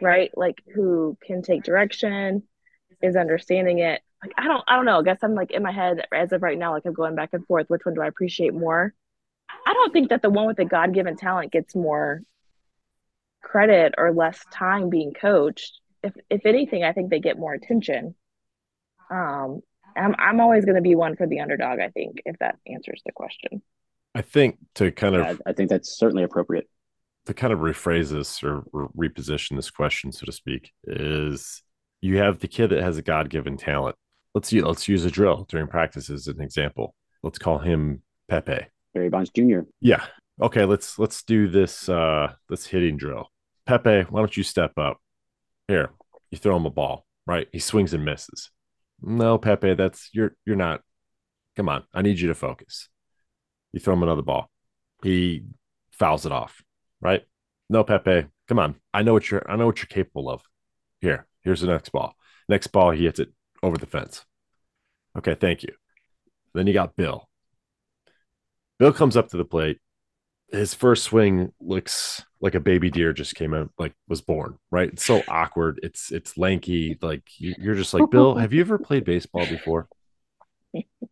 right? 0.00 0.30
Like 0.36 0.62
who 0.74 1.16
can 1.26 1.42
take 1.42 1.62
direction, 1.62 2.42
is 3.02 3.16
understanding 3.16 3.78
it. 3.78 4.00
Like 4.22 4.32
I 4.38 4.44
don't 4.44 4.64
I 4.66 4.76
don't 4.76 4.86
know. 4.86 5.00
I 5.00 5.02
guess 5.02 5.18
I'm 5.22 5.34
like 5.34 5.50
in 5.50 5.62
my 5.62 5.72
head 5.72 6.06
as 6.12 6.32
of 6.32 6.42
right 6.42 6.58
now, 6.58 6.72
like 6.72 6.84
I'm 6.86 6.94
going 6.94 7.14
back 7.14 7.30
and 7.32 7.46
forth. 7.46 7.66
Which 7.68 7.84
one 7.84 7.94
do 7.94 8.02
I 8.02 8.06
appreciate 8.06 8.54
more? 8.54 8.94
I 9.66 9.72
don't 9.72 9.92
think 9.92 10.10
that 10.10 10.22
the 10.22 10.30
one 10.30 10.46
with 10.46 10.56
the 10.56 10.64
God 10.64 10.94
given 10.94 11.16
talent 11.16 11.52
gets 11.52 11.74
more 11.74 12.22
credit 13.42 13.94
or 13.96 14.12
less 14.12 14.44
time 14.50 14.90
being 14.90 15.12
coached. 15.12 15.80
If 16.02 16.14
if 16.30 16.46
anything, 16.46 16.84
I 16.84 16.92
think 16.92 17.10
they 17.10 17.20
get 17.20 17.38
more 17.38 17.54
attention. 17.54 18.14
Um 19.10 19.60
I'm 19.96 20.14
I'm 20.18 20.40
always 20.40 20.64
gonna 20.64 20.82
be 20.82 20.94
one 20.94 21.16
for 21.16 21.26
the 21.26 21.40
underdog, 21.40 21.80
I 21.80 21.88
think, 21.88 22.22
if 22.24 22.38
that 22.38 22.56
answers 22.66 23.02
the 23.04 23.12
question. 23.12 23.62
I 24.14 24.22
think 24.22 24.56
to 24.76 24.90
kind 24.92 25.14
of, 25.14 25.42
I 25.46 25.52
think 25.52 25.68
that's 25.68 25.98
certainly 25.98 26.22
appropriate. 26.22 26.68
To 27.26 27.34
kind 27.34 27.52
of 27.52 27.58
rephrase 27.58 28.10
this 28.10 28.42
or, 28.42 28.64
or 28.72 28.88
reposition 28.96 29.56
this 29.56 29.70
question, 29.70 30.10
so 30.10 30.24
to 30.24 30.32
speak, 30.32 30.72
is 30.84 31.62
you 32.00 32.16
have 32.16 32.38
the 32.38 32.48
kid 32.48 32.68
that 32.68 32.82
has 32.82 32.96
a 32.96 33.02
God 33.02 33.28
given 33.28 33.58
talent. 33.58 33.96
Let's 34.34 34.52
use, 34.52 34.64
let's 34.64 34.88
use 34.88 35.04
a 35.04 35.10
drill 35.10 35.44
during 35.50 35.66
practice 35.66 36.08
as 36.08 36.28
an 36.28 36.40
example. 36.40 36.94
Let's 37.22 37.38
call 37.38 37.58
him 37.58 38.02
Pepe. 38.28 38.66
Barry 38.94 39.10
Bonds 39.10 39.30
Jr. 39.30 39.60
Yeah. 39.80 40.04
Okay. 40.40 40.64
Let's 40.64 40.98
let's 40.98 41.22
do 41.22 41.48
this 41.48 41.88
uh 41.88 42.32
this 42.48 42.66
hitting 42.66 42.96
drill. 42.96 43.30
Pepe, 43.66 44.02
why 44.02 44.20
don't 44.20 44.36
you 44.36 44.44
step 44.44 44.78
up? 44.78 44.98
Here, 45.68 45.90
you 46.30 46.38
throw 46.38 46.56
him 46.56 46.64
a 46.64 46.70
ball, 46.70 47.04
right? 47.26 47.48
He 47.52 47.58
swings 47.58 47.92
and 47.92 48.04
misses. 48.04 48.50
No, 49.00 49.38
Pepe, 49.38 49.74
that's 49.74 50.10
you're 50.12 50.36
you're 50.44 50.56
not. 50.56 50.82
Come 51.56 51.68
on, 51.68 51.84
I 51.94 52.02
need 52.02 52.18
you 52.18 52.28
to 52.28 52.34
focus. 52.34 52.88
You 53.72 53.80
throw 53.80 53.94
him 53.94 54.02
another 54.02 54.22
ball. 54.22 54.50
He 55.02 55.44
fouls 55.92 56.26
it 56.26 56.32
off, 56.32 56.62
right? 57.00 57.22
No, 57.68 57.84
Pepe, 57.84 58.26
come 58.48 58.58
on. 58.58 58.76
I 58.92 59.02
know 59.02 59.12
what 59.12 59.30
you're 59.30 59.48
I 59.50 59.56
know 59.56 59.66
what 59.66 59.78
you're 59.78 59.86
capable 59.86 60.30
of. 60.30 60.42
Here, 61.00 61.26
here's 61.42 61.60
the 61.60 61.66
next 61.66 61.90
ball. 61.90 62.14
Next 62.48 62.68
ball, 62.68 62.90
he 62.92 63.04
hits 63.04 63.18
it 63.18 63.32
over 63.62 63.76
the 63.76 63.86
fence. 63.86 64.24
Okay, 65.16 65.34
thank 65.34 65.62
you. 65.62 65.74
Then 66.54 66.66
you 66.66 66.72
got 66.72 66.96
Bill. 66.96 67.28
Bill 68.78 68.92
comes 68.92 69.16
up 69.16 69.28
to 69.28 69.36
the 69.36 69.44
plate. 69.44 69.78
His 70.52 70.74
first 70.74 71.04
swing 71.04 71.52
looks 71.60 72.24
like 72.40 72.54
a 72.54 72.60
baby 72.60 72.90
deer 72.90 73.12
just 73.12 73.34
came 73.34 73.52
out, 73.52 73.70
like 73.78 73.94
was 74.08 74.20
born, 74.20 74.58
right? 74.70 74.88
It's 74.88 75.04
so 75.04 75.22
awkward. 75.28 75.80
It's 75.82 76.12
it's 76.12 76.38
lanky. 76.38 76.98
Like 77.02 77.24
you're 77.38 77.74
just 77.74 77.94
like, 77.94 78.10
Bill, 78.10 78.36
have 78.36 78.52
you 78.52 78.60
ever 78.60 78.78
played 78.78 79.04
baseball 79.04 79.46
before? 79.46 79.88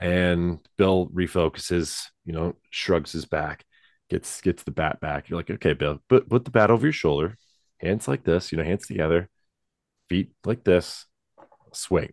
and 0.01 0.59
Bill 0.77 1.09
refocuses, 1.09 2.07
you 2.25 2.33
know, 2.33 2.55
shrugs 2.71 3.13
his 3.13 3.25
back, 3.25 3.65
gets 4.11 4.41
gets 4.41 4.63
the 4.63 4.71
bat 4.71 5.01
back. 5.01 5.29
You're 5.29 5.39
like, 5.39 5.51
okay, 5.51 5.73
Bill, 5.75 6.01
put 6.09 6.29
put 6.29 6.45
the 6.45 6.51
bat 6.51 6.71
over 6.71 6.87
your 6.87 6.93
shoulder, 6.93 7.37
hands 7.79 8.09
like 8.09 8.25
this, 8.25 8.53
you 8.53 8.59
know, 8.59 8.65
hands 8.65 8.87
together, 8.87 9.29
feet 10.09 10.33
like 10.45 10.65
this, 10.65 11.07
swing. 11.73 12.13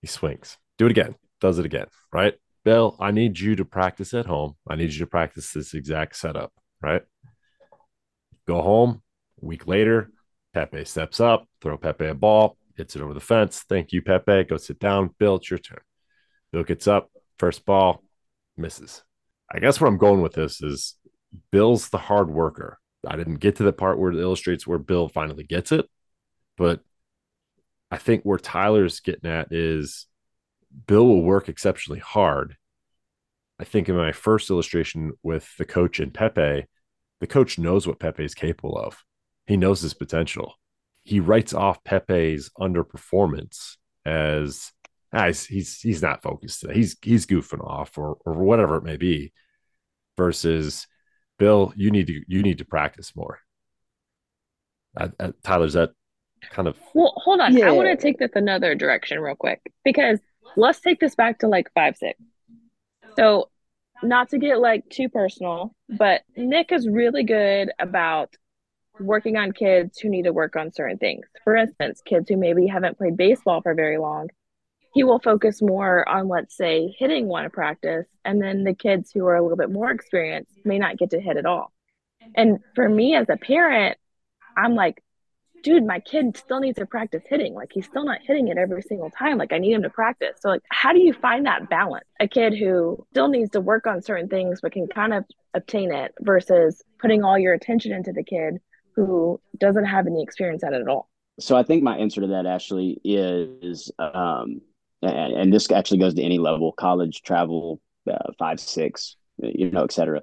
He 0.00 0.06
swings. 0.06 0.56
Do 0.78 0.86
it 0.86 0.90
again. 0.90 1.16
Does 1.40 1.58
it 1.58 1.66
again, 1.66 1.86
right? 2.12 2.34
Bill, 2.66 2.96
I 2.98 3.12
need 3.12 3.38
you 3.38 3.54
to 3.54 3.64
practice 3.64 4.12
at 4.12 4.26
home. 4.26 4.56
I 4.68 4.74
need 4.74 4.92
you 4.92 4.98
to 4.98 5.06
practice 5.06 5.52
this 5.52 5.72
exact 5.72 6.16
setup, 6.16 6.52
right? 6.82 7.02
Go 8.48 8.60
home. 8.60 9.02
A 9.40 9.46
week 9.46 9.68
later, 9.68 10.10
Pepe 10.52 10.84
steps 10.84 11.20
up, 11.20 11.46
throw 11.62 11.78
Pepe 11.78 12.06
a 12.06 12.14
ball, 12.14 12.56
hits 12.76 12.96
it 12.96 13.02
over 13.02 13.14
the 13.14 13.20
fence. 13.20 13.64
Thank 13.68 13.92
you, 13.92 14.02
Pepe. 14.02 14.42
Go 14.42 14.56
sit 14.56 14.80
down. 14.80 15.14
Bill, 15.20 15.36
it's 15.36 15.48
your 15.48 15.60
turn. 15.60 15.78
Bill 16.50 16.64
gets 16.64 16.88
up, 16.88 17.08
first 17.38 17.64
ball, 17.64 18.02
misses. 18.56 19.04
I 19.48 19.60
guess 19.60 19.80
where 19.80 19.86
I'm 19.86 19.96
going 19.96 20.20
with 20.20 20.32
this 20.32 20.60
is 20.60 20.96
Bill's 21.52 21.90
the 21.90 21.98
hard 21.98 22.28
worker. 22.28 22.80
I 23.06 23.14
didn't 23.14 23.36
get 23.36 23.54
to 23.56 23.62
the 23.62 23.72
part 23.72 23.96
where 23.96 24.10
it 24.10 24.18
illustrates 24.18 24.66
where 24.66 24.78
Bill 24.78 25.08
finally 25.08 25.44
gets 25.44 25.70
it, 25.70 25.88
but 26.56 26.80
I 27.92 27.98
think 27.98 28.24
where 28.24 28.38
Tyler's 28.38 28.98
getting 28.98 29.30
at 29.30 29.52
is 29.52 30.08
Bill 30.86 31.06
will 31.06 31.22
work 31.22 31.48
exceptionally 31.48 32.00
hard. 32.00 32.56
I 33.58 33.64
think 33.64 33.88
in 33.88 33.96
my 33.96 34.12
first 34.12 34.50
illustration 34.50 35.12
with 35.22 35.56
the 35.56 35.64
coach 35.64 35.98
and 35.98 36.12
Pepe, 36.12 36.66
the 37.20 37.26
coach 37.26 37.58
knows 37.58 37.86
what 37.86 37.98
Pepe 37.98 38.24
is 38.24 38.34
capable 38.34 38.76
of. 38.76 39.02
He 39.46 39.56
knows 39.56 39.80
his 39.80 39.94
potential. 39.94 40.54
He 41.04 41.20
writes 41.20 41.54
off 41.54 41.84
Pepe's 41.84 42.50
underperformance 42.58 43.76
as 44.04 44.72
ah, 45.12 45.26
he's, 45.26 45.46
he's 45.46 45.80
he's 45.80 46.02
not 46.02 46.22
focused 46.22 46.60
today. 46.60 46.74
He's 46.74 46.96
he's 47.00 47.26
goofing 47.26 47.64
off 47.64 47.96
or 47.96 48.18
or 48.26 48.34
whatever 48.34 48.76
it 48.76 48.84
may 48.84 48.96
be. 48.96 49.32
Versus 50.16 50.86
Bill, 51.38 51.72
you 51.76 51.90
need 51.90 52.06
to 52.06 52.22
you 52.26 52.42
need 52.42 52.58
to 52.58 52.64
practice 52.64 53.14
more. 53.14 53.40
Uh, 54.96 55.08
uh, 55.20 55.32
Tyler's 55.42 55.74
that 55.74 55.92
kind 56.50 56.68
of 56.68 56.76
well. 56.94 57.12
Hold 57.16 57.40
on, 57.40 57.56
yeah. 57.56 57.68
I 57.68 57.72
want 57.72 57.88
to 57.88 57.96
take 57.96 58.18
this 58.18 58.30
another 58.34 58.74
direction 58.74 59.20
real 59.20 59.34
quick 59.34 59.60
because 59.84 60.18
let's 60.56 60.80
take 60.80 61.00
this 61.00 61.14
back 61.14 61.40
to 61.40 61.48
like 61.48 61.72
five 61.74 61.96
six. 61.96 62.18
So, 63.16 63.48
oh. 64.02 64.06
not 64.06 64.30
to 64.30 64.38
get 64.38 64.60
like 64.60 64.88
too 64.88 65.08
personal, 65.08 65.74
but 65.88 66.22
Nick 66.36 66.72
is 66.72 66.88
really 66.88 67.24
good 67.24 67.70
about 67.78 68.34
working 68.98 69.36
on 69.36 69.52
kids 69.52 69.98
who 69.98 70.08
need 70.08 70.22
to 70.22 70.32
work 70.32 70.56
on 70.56 70.72
certain 70.72 70.98
things. 70.98 71.26
For 71.44 71.56
instance, 71.56 72.00
kids 72.04 72.28
who 72.28 72.36
maybe 72.36 72.66
haven't 72.66 72.98
played 72.98 73.16
baseball 73.16 73.60
for 73.60 73.74
very 73.74 73.98
long 73.98 74.28
he 74.96 75.04
will 75.04 75.18
focus 75.18 75.60
more 75.60 76.08
on 76.08 76.26
let's 76.26 76.56
say 76.56 76.96
hitting 76.98 77.28
one 77.28 77.50
practice 77.50 78.06
and 78.24 78.40
then 78.40 78.64
the 78.64 78.72
kids 78.72 79.10
who 79.12 79.26
are 79.26 79.36
a 79.36 79.42
little 79.42 79.58
bit 79.58 79.70
more 79.70 79.90
experienced 79.90 80.58
may 80.64 80.78
not 80.78 80.96
get 80.96 81.10
to 81.10 81.20
hit 81.20 81.36
at 81.36 81.44
all 81.44 81.70
and 82.34 82.60
for 82.74 82.88
me 82.88 83.14
as 83.14 83.28
a 83.28 83.36
parent 83.36 83.98
i'm 84.56 84.74
like 84.74 85.02
dude 85.66 85.84
my 85.84 85.98
kid 85.98 86.36
still 86.36 86.60
needs 86.60 86.78
to 86.78 86.86
practice 86.86 87.24
hitting. 87.28 87.52
Like 87.52 87.72
he's 87.74 87.86
still 87.86 88.04
not 88.04 88.20
hitting 88.22 88.46
it 88.46 88.56
every 88.56 88.82
single 88.82 89.10
time. 89.10 89.36
Like 89.36 89.52
i 89.52 89.58
need 89.58 89.72
him 89.72 89.82
to 89.82 89.90
practice. 89.90 90.36
So 90.40 90.48
like 90.48 90.62
how 90.70 90.92
do 90.92 91.00
you 91.00 91.12
find 91.12 91.44
that 91.46 91.68
balance? 91.68 92.06
A 92.20 92.28
kid 92.28 92.56
who 92.56 93.04
still 93.10 93.26
needs 93.26 93.50
to 93.50 93.60
work 93.60 93.88
on 93.88 94.00
certain 94.00 94.28
things 94.28 94.60
but 94.62 94.72
can 94.72 94.86
kind 94.86 95.12
of 95.12 95.24
obtain 95.54 95.92
it 95.92 96.14
versus 96.20 96.84
putting 97.00 97.24
all 97.24 97.36
your 97.36 97.52
attention 97.52 97.90
into 97.92 98.12
the 98.12 98.22
kid 98.22 98.58
who 98.94 99.40
doesn't 99.58 99.86
have 99.86 100.06
any 100.06 100.22
experience 100.22 100.62
at 100.62 100.72
it 100.72 100.82
at 100.82 100.88
all? 100.88 101.10
So 101.40 101.56
I 101.56 101.64
think 101.64 101.82
my 101.82 101.98
answer 101.98 102.20
to 102.20 102.28
that 102.28 102.46
actually 102.46 103.00
is, 103.04 103.90
um, 103.98 104.60
and, 105.02 105.32
and 105.32 105.52
this 105.52 105.70
actually 105.72 105.98
goes 105.98 106.14
to 106.14 106.22
any 106.22 106.38
level, 106.38 106.72
college, 106.72 107.22
travel, 107.22 107.80
uh, 108.08 108.32
five, 108.38 108.60
six, 108.60 109.16
you 109.42 109.70
know, 109.70 109.82
et 109.82 109.92
cetera. 109.92 110.22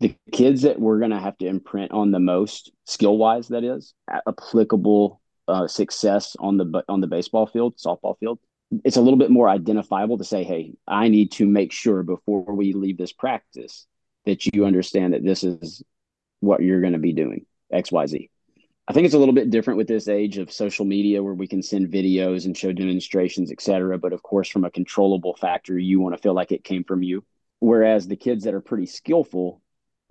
The 0.00 0.14
kids 0.30 0.62
that 0.62 0.78
we're 0.78 0.98
going 0.98 1.10
to 1.10 1.18
have 1.18 1.38
to 1.38 1.46
imprint 1.46 1.92
on 1.92 2.10
the 2.10 2.20
most, 2.20 2.70
skill 2.84 3.16
wise, 3.16 3.48
that 3.48 3.64
is 3.64 3.94
applicable 4.28 5.20
uh, 5.48 5.66
success 5.66 6.36
on 6.38 6.56
the 6.56 6.84
on 6.88 7.00
the 7.00 7.06
baseball 7.06 7.46
field, 7.46 7.76
softball 7.76 8.18
field. 8.18 8.38
It's 8.84 8.96
a 8.96 9.00
little 9.00 9.18
bit 9.18 9.30
more 9.30 9.48
identifiable 9.48 10.18
to 10.18 10.24
say, 10.24 10.42
hey, 10.44 10.74
I 10.86 11.08
need 11.08 11.32
to 11.32 11.46
make 11.46 11.72
sure 11.72 12.02
before 12.02 12.52
we 12.52 12.72
leave 12.72 12.98
this 12.98 13.12
practice 13.12 13.86
that 14.24 14.44
you 14.46 14.66
understand 14.66 15.14
that 15.14 15.24
this 15.24 15.44
is 15.44 15.82
what 16.40 16.62
you're 16.62 16.80
going 16.80 16.92
to 16.92 16.98
be 16.98 17.12
doing, 17.12 17.46
xyz 17.72 18.28
i 18.88 18.92
think 18.92 19.04
it's 19.04 19.14
a 19.14 19.18
little 19.18 19.34
bit 19.34 19.50
different 19.50 19.78
with 19.78 19.88
this 19.88 20.08
age 20.08 20.38
of 20.38 20.52
social 20.52 20.84
media 20.84 21.22
where 21.22 21.34
we 21.34 21.48
can 21.48 21.62
send 21.62 21.90
videos 21.90 22.44
and 22.44 22.56
show 22.56 22.72
demonstrations, 22.72 23.50
etc. 23.50 23.98
But 23.98 24.12
of 24.12 24.22
course, 24.22 24.48
from 24.48 24.64
a 24.64 24.70
controllable 24.70 25.34
factor, 25.34 25.78
you 25.78 26.00
want 26.00 26.14
to 26.14 26.22
feel 26.22 26.34
like 26.34 26.52
it 26.52 26.64
came 26.64 26.84
from 26.84 27.02
you. 27.02 27.24
Whereas 27.58 28.06
the 28.06 28.16
kids 28.16 28.44
that 28.44 28.54
are 28.54 28.60
pretty 28.60 28.86
skillful, 28.86 29.60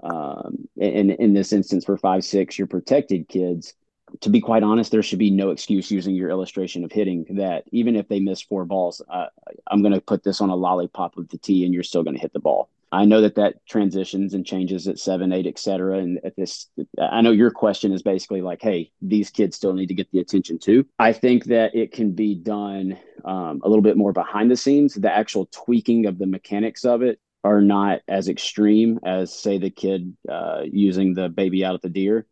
um, 0.06 0.68
in, 0.78 1.12
in 1.12 1.34
this 1.34 1.52
instance 1.52 1.84
for 1.86 1.98
five, 1.98 2.24
six, 2.24 2.58
your 2.58 2.68
protected 2.68 3.28
kids, 3.28 3.74
to 4.22 4.30
be 4.30 4.40
quite 4.40 4.64
honest, 4.64 4.92
there 4.92 5.04
should 5.04 5.20
be 5.20 5.32
no 5.32 5.50
excuse 5.50 5.90
using 5.90 6.16
your 6.16 6.30
illustration 6.30 6.84
of 6.84 6.92
hitting 6.92 7.26
that 7.32 7.64
even 7.72 7.96
if 7.96 8.08
they 8.08 8.20
miss 8.20 8.42
four 8.42 8.64
balls, 8.64 9.02
uh, 9.10 9.28
I'm 9.70 9.82
going 9.82 9.94
to 9.94 10.02
put 10.02 10.24
this 10.24 10.42
on 10.42 10.50
a 10.50 10.56
lollipop 10.56 11.18
of 11.18 11.28
the 11.30 11.40
tee 11.40 11.66
and 11.66 11.74
you're 11.74 11.84
still 11.84 12.04
going 12.04 12.16
to 12.16 12.22
hit 12.22 12.34
the 12.34 12.40
ball. 12.40 12.70
I 12.92 13.04
know 13.04 13.22
that 13.22 13.36
that 13.36 13.66
transitions 13.66 14.34
and 14.34 14.46
changes 14.46 14.88
at 14.88 15.00
seven, 15.00 15.34
eight, 15.34 15.48
et 15.48 15.60
cetera. 15.60 15.98
And 15.98 16.20
at 16.24 16.36
this, 16.36 16.68
I 17.00 17.22
know 17.22 17.32
your 17.32 17.52
question 17.52 17.92
is 17.92 18.04
basically 18.04 18.42
like, 18.42 18.62
hey, 18.62 18.92
these 19.02 19.32
kids 19.32 19.58
still 19.58 19.74
need 19.74 19.88
to 19.88 19.96
get 19.96 20.10
the 20.12 20.20
attention 20.20 20.60
too. 20.60 20.86
I 21.00 21.12
think 21.12 21.46
that 21.46 21.76
it 21.76 21.92
can 21.92 22.12
be 22.12 22.36
done 22.36 22.98
um, 23.26 23.60
a 23.64 23.68
little 23.68 23.82
bit 23.82 23.98
more 23.98 24.14
behind 24.14 24.50
the 24.50 24.56
scenes. 24.56 24.94
The 24.94 25.12
actual 25.12 25.50
tweaking 25.52 26.06
of 26.06 26.20
the 26.20 26.28
mechanics 26.28 26.86
of 26.86 27.02
it 27.02 27.20
are 27.46 27.62
not 27.62 28.02
as 28.08 28.28
extreme 28.28 29.00
as, 29.06 29.32
say, 29.32 29.60
the 29.60 29.70
kid 29.70 30.18
uh, 30.28 30.62
using 30.66 31.14
the 31.14 31.30
baby 31.30 31.64
out 31.64 31.76
at 31.76 31.84
the 31.84 31.90
deer, 31.90 32.26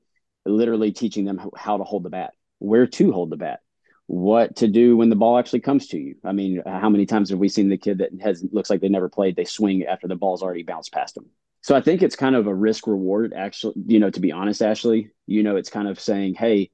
literally 0.44 0.92
teaching 0.92 1.24
them 1.24 1.40
how 1.56 1.78
to 1.78 1.84
hold 1.84 2.02
the 2.02 2.10
bat, 2.10 2.34
where 2.58 2.88
to 2.88 3.12
hold 3.12 3.30
the 3.30 3.38
bat, 3.38 3.60
what 4.08 4.56
to 4.56 4.68
do 4.68 4.98
when 4.98 5.12
the 5.12 5.16
ball 5.16 5.38
actually 5.38 5.60
comes 5.60 5.86
to 5.90 6.00
you. 6.00 6.16
I 6.26 6.32
mean, 6.32 6.64
how 6.66 6.90
many 6.90 7.06
times 7.06 7.30
have 7.30 7.38
we 7.38 7.48
seen 7.48 7.70
the 7.70 7.78
kid 7.78 8.00
that 8.00 8.10
has 8.22 8.44
looks 8.52 8.72
like 8.72 8.82
they 8.82 8.90
never 8.90 9.08
played? 9.08 9.36
They 9.36 9.46
swing 9.46 9.84
after 9.84 10.08
the 10.08 10.16
ball's 10.16 10.42
already 10.42 10.64
bounced 10.64 10.92
past 10.92 11.14
them. 11.14 11.30
So 11.62 11.76
I 11.76 11.82
think 11.82 12.02
it's 12.02 12.16
kind 12.16 12.36
of 12.36 12.48
a 12.48 12.56
risk 12.56 12.88
reward. 12.88 13.34
Actually, 13.36 13.76
you 13.86 14.00
know, 14.00 14.10
to 14.10 14.20
be 14.20 14.32
honest, 14.32 14.64
Ashley, 14.64 15.12
you 15.28 15.44
know, 15.44 15.58
it's 15.58 15.70
kind 15.70 15.88
of 15.88 16.00
saying, 16.00 16.34
hey, 16.34 16.72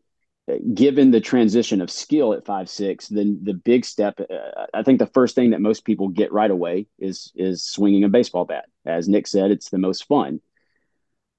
given 0.73 1.11
the 1.11 1.21
transition 1.21 1.81
of 1.81 1.91
skill 1.91 2.33
at 2.33 2.45
five 2.45 2.69
six, 2.69 3.07
then 3.07 3.39
the 3.43 3.53
big 3.53 3.85
step. 3.85 4.19
Uh, 4.19 4.65
I 4.73 4.83
think 4.83 4.99
the 4.99 5.07
first 5.07 5.35
thing 5.35 5.51
that 5.51 5.61
most 5.61 5.85
people 5.85 6.09
get 6.09 6.31
right 6.31 6.51
away 6.51 6.87
is 6.97 7.31
is 7.35 7.63
swinging 7.63 8.03
a 8.03 8.09
baseball 8.09 8.45
bat. 8.45 8.65
As 8.85 9.07
Nick 9.07 9.27
said, 9.27 9.51
it's 9.51 9.69
the 9.69 9.77
most 9.77 10.05
fun. 10.05 10.41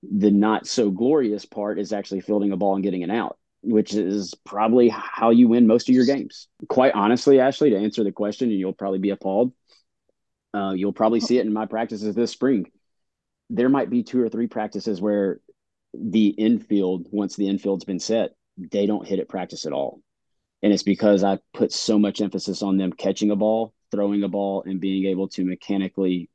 The 0.02 0.30
not 0.30 0.66
so 0.66 0.90
glorious 0.90 1.44
part 1.44 1.78
is 1.78 1.92
actually 1.92 2.20
fielding 2.20 2.52
a 2.52 2.56
ball 2.56 2.74
and 2.74 2.84
getting 2.84 3.02
an 3.02 3.10
out 3.10 3.36
which 3.62 3.94
is 3.94 4.34
probably 4.44 4.88
how 4.88 5.30
you 5.30 5.48
win 5.48 5.66
most 5.66 5.88
of 5.88 5.94
your 5.94 6.06
games. 6.06 6.48
Quite 6.68 6.94
honestly, 6.94 7.40
Ashley, 7.40 7.70
to 7.70 7.76
answer 7.76 8.02
the 8.04 8.12
question, 8.12 8.50
and 8.50 8.58
you'll 8.58 8.72
probably 8.72 8.98
be 8.98 9.10
appalled. 9.10 9.52
Uh, 10.54 10.72
you'll 10.74 10.92
probably 10.92 11.20
see 11.20 11.38
it 11.38 11.46
in 11.46 11.52
my 11.52 11.66
practices 11.66 12.14
this 12.14 12.30
spring. 12.30 12.70
There 13.50 13.68
might 13.68 13.90
be 13.90 14.02
two 14.02 14.20
or 14.20 14.28
three 14.28 14.46
practices 14.46 15.00
where 15.00 15.40
the 15.92 16.28
infield, 16.28 17.08
once 17.10 17.36
the 17.36 17.48
infield's 17.48 17.84
been 17.84 18.00
set, 18.00 18.34
they 18.70 18.86
don't 18.86 19.06
hit 19.06 19.18
at 19.18 19.28
practice 19.28 19.66
at 19.66 19.72
all. 19.72 20.00
And 20.62 20.72
it's 20.72 20.82
because 20.82 21.24
I 21.24 21.38
put 21.54 21.72
so 21.72 21.98
much 21.98 22.20
emphasis 22.20 22.62
on 22.62 22.76
them 22.76 22.92
catching 22.92 23.30
a 23.30 23.36
ball, 23.36 23.72
throwing 23.90 24.22
a 24.22 24.28
ball, 24.28 24.62
and 24.66 24.80
being 24.80 25.06
able 25.06 25.28
to 25.28 25.44
mechanically 25.44 26.28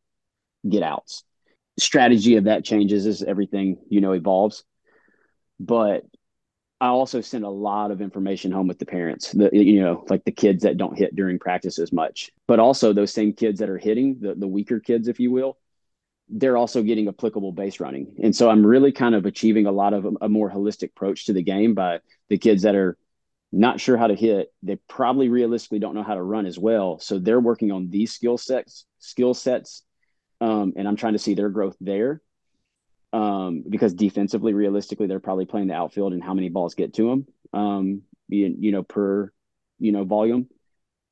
get 0.68 0.82
outs. 0.82 1.24
Strategy 1.78 2.38
of 2.38 2.46
that 2.46 2.66
changes 2.66 3.06
as 3.06 3.22
everything, 3.22 3.78
you 3.90 4.02
know, 4.02 4.14
evolves. 4.14 4.64
But 5.60 6.04
I 6.82 6.88
also 6.88 7.22
send 7.22 7.44
a 7.46 7.50
lot 7.50 7.92
of 7.92 8.02
information 8.02 8.52
home 8.52 8.68
with 8.68 8.80
the 8.80 8.86
parents, 8.86 9.32
the 9.32 9.50
you 9.54 9.82
know, 9.82 10.06
like 10.10 10.24
the 10.26 10.32
kids 10.32 10.64
that 10.64 10.78
don't 10.78 10.98
hit 10.98 11.16
during 11.16 11.40
practice 11.40 11.80
as 11.80 11.94
much, 11.94 12.32
but 12.48 12.60
also 12.60 12.92
those 12.92 13.14
same 13.14 13.34
kids 13.34 13.60
that 13.60 13.70
are 13.70 13.78
hitting, 13.78 14.18
the 14.20 14.36
the 14.36 14.48
weaker 14.48 14.80
kids, 14.80 15.08
if 15.08 15.20
you 15.20 15.32
will, 15.32 15.58
they're 16.30 16.58
also 16.58 16.82
getting 16.82 17.08
applicable 17.08 17.52
base 17.52 17.80
running. 17.80 18.16
And 18.22 18.36
so 18.36 18.50
I'm 18.50 18.66
really 18.66 18.92
kind 18.92 19.16
of 19.16 19.26
achieving 19.26 19.66
a 19.68 19.72
lot 19.72 19.94
of 19.94 20.06
a, 20.06 20.12
a 20.22 20.30
more 20.30 20.50
holistic 20.50 20.90
approach 20.90 21.26
to 21.26 21.34
the 21.34 21.44
game 21.44 21.74
by 21.76 22.00
the 22.30 22.38
kids 22.38 22.64
that 22.64 22.76
are 22.76 22.98
not 23.52 23.80
sure 23.80 23.96
how 23.98 24.08
to 24.08 24.16
hit. 24.16 24.52
They 24.64 24.78
probably 24.88 25.30
realistically 25.30 25.80
don't 25.80 25.96
know 25.96 26.04
how 26.04 26.16
to 26.16 26.22
run 26.22 26.46
as 26.46 26.58
well. 26.58 27.00
So 27.00 27.20
they're 27.20 27.40
working 27.40 27.72
on 27.72 27.90
these 27.90 28.12
skill 28.12 28.38
sets, 28.38 28.86
skill 29.00 29.34
sets. 29.34 29.84
Um, 30.42 30.74
and 30.76 30.88
I'm 30.88 30.98
trying 30.98 31.14
to 31.14 31.20
see 31.20 31.36
their 31.36 31.50
growth 31.50 31.78
there 31.80 32.22
um, 33.14 33.64
because 33.68 33.94
defensively, 33.94 34.54
realistically, 34.54 35.08
they're 35.08 35.20
probably 35.20 35.46
playing 35.46 35.68
the 35.68 35.74
outfield 35.74 36.12
and 36.12 36.24
how 36.24 36.34
many 36.34 36.50
balls 36.50 36.76
get 36.76 36.94
to 36.96 37.10
them, 37.10 37.28
um, 37.54 38.02
you, 38.28 38.54
you 38.60 38.72
know, 38.74 38.84
per, 38.84 39.32
you 39.80 39.94
know, 39.94 40.04
volume. 40.04 40.50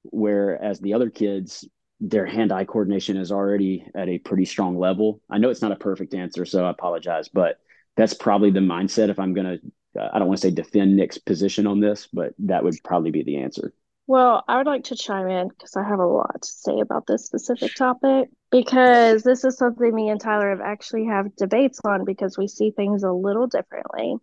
Whereas 0.04 0.82
the 0.82 0.95
other 0.95 1.10
kids, 1.10 1.65
their 1.99 2.25
hand-eye 2.25 2.65
coordination 2.65 3.17
is 3.17 3.32
already 3.32 3.86
at 3.95 4.10
a 4.10 4.17
pretty 4.19 4.45
strong 4.45 4.77
level. 4.77 5.21
I 5.29 5.38
know 5.38 5.49
it's 5.49 5.62
not 5.62 5.71
a 5.71 5.77
perfect 5.77 6.13
answer, 6.13 6.45
so 6.45 6.65
I 6.65 6.69
apologize, 6.69 7.29
but 7.29 7.60
that's 7.95 8.13
probably 8.13 8.51
the 8.51 8.60
mindset. 8.60 9.10
If 9.10 9.19
I'm 9.19 9.34
gonna, 9.34 9.58
I 9.99 10.19
don't 10.19 10.27
want 10.27 10.41
to 10.41 10.47
say 10.47 10.53
defend 10.53 10.95
Nick's 10.95 11.17
position 11.17 11.67
on 11.67 11.79
this, 11.79 12.08
but 12.12 12.34
that 12.39 12.63
would 12.63 12.75
probably 12.84 13.12
be 13.12 13.23
the 13.23 13.38
answer. 13.38 13.73
Well, 14.06 14.43
I 14.49 14.58
would 14.58 14.67
like 14.67 14.84
to 14.86 14.97
chime 14.97 15.29
in 15.29 15.47
because 15.47 15.77
I 15.77 15.84
have 15.88 15.99
a 15.99 16.06
lot 16.06 16.41
to 16.41 16.47
say 16.47 16.79
about 16.82 17.08
this 17.08 17.25
specific 17.25 17.73
topic 17.73 18.29
because 18.51 19.23
this 19.23 19.45
is 19.45 19.58
something 19.58 19.95
me 19.95 20.10
and 20.10 20.19
Tyler 20.19 20.49
have 20.49 20.60
actually 20.60 21.06
have 21.06 21.34
debates 21.38 21.79
on 21.86 22.03
because 22.03 22.38
we 22.38 22.47
see 22.49 22.71
things 22.71 23.03
a 23.03 23.13
little 23.13 23.47
differently. 23.47 24.15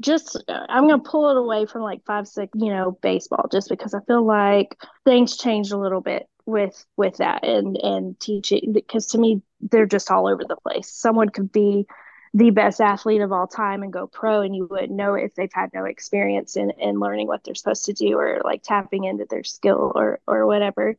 Just 0.00 0.42
I'm 0.48 0.88
gonna 0.88 1.02
pull 1.02 1.30
it 1.30 1.36
away 1.36 1.66
from 1.66 1.82
like 1.82 2.04
five 2.06 2.26
six, 2.26 2.50
you 2.56 2.72
know, 2.72 2.98
baseball, 3.02 3.46
just 3.52 3.68
because 3.68 3.94
I 3.94 4.00
feel 4.08 4.26
like 4.26 4.76
things 5.04 5.36
changed 5.36 5.72
a 5.72 5.78
little 5.78 6.00
bit 6.00 6.26
with 6.50 6.84
with 6.96 7.16
that 7.18 7.44
and 7.44 7.76
and 7.76 8.18
teaching 8.20 8.72
because 8.72 9.06
to 9.08 9.18
me 9.18 9.42
they're 9.60 9.86
just 9.86 10.10
all 10.10 10.26
over 10.26 10.44
the 10.46 10.56
place. 10.56 10.88
Someone 10.88 11.28
could 11.28 11.52
be 11.52 11.86
the 12.32 12.50
best 12.50 12.80
athlete 12.80 13.20
of 13.20 13.32
all 13.32 13.46
time 13.46 13.82
and 13.82 13.92
go 13.92 14.06
pro 14.06 14.42
and 14.42 14.54
you 14.54 14.66
wouldn't 14.70 14.92
know 14.92 15.14
if 15.14 15.34
they've 15.34 15.52
had 15.52 15.70
no 15.74 15.84
experience 15.84 16.56
in, 16.56 16.70
in 16.78 17.00
learning 17.00 17.26
what 17.26 17.42
they're 17.42 17.54
supposed 17.54 17.86
to 17.86 17.92
do 17.92 18.16
or 18.18 18.40
like 18.44 18.62
tapping 18.62 19.04
into 19.04 19.26
their 19.28 19.42
skill 19.42 19.90
or 19.94 20.20
or 20.26 20.46
whatever 20.46 20.96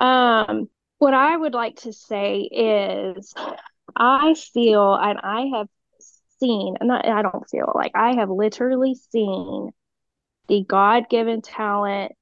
um, 0.00 0.68
what 0.98 1.12
i 1.12 1.36
would 1.36 1.52
like 1.52 1.76
to 1.76 1.92
say 1.92 2.40
is 2.40 3.34
i 3.94 4.34
feel 4.34 4.94
and 4.94 5.18
i 5.22 5.50
have 5.54 5.68
seen 6.38 6.76
and 6.80 6.88
not, 6.88 7.06
i 7.06 7.20
don't 7.20 7.50
feel 7.50 7.70
like 7.74 7.92
i 7.94 8.14
have 8.14 8.30
literally 8.30 8.94
seen 8.94 9.70
the 10.48 10.64
god-given 10.66 11.42
talent 11.42 12.12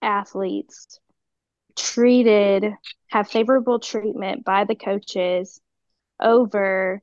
athletes 0.00 1.00
treated 1.76 2.72
have 3.08 3.28
favorable 3.28 3.78
treatment 3.78 4.44
by 4.44 4.64
the 4.64 4.74
coaches 4.74 5.60
over 6.20 7.02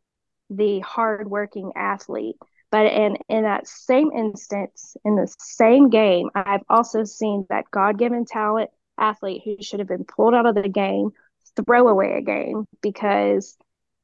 the 0.50 0.80
hardworking 0.80 1.72
athlete. 1.76 2.36
But 2.72 2.88
in, 2.88 3.18
in 3.30 3.44
that 3.44 3.68
same 3.68 4.12
instance, 4.12 4.98
in 5.06 5.16
the 5.16 5.34
same 5.40 5.90
game, 5.90 6.30
I've 6.34 6.64
also 6.70 7.04
seen 7.04 7.46
that 7.50 7.70
God 7.72 8.00
given 8.00 8.26
talent 8.26 8.72
athlete 8.98 9.44
who 9.46 9.58
should 9.62 9.80
have 9.80 9.88
been 9.88 10.06
pulled 10.06 10.34
out 10.34 10.46
of 10.46 10.56
the 10.56 10.70
game 10.70 11.12
throw 11.56 11.88
away 11.88 12.14
a 12.14 12.22
game 12.22 12.66
because 12.82 13.58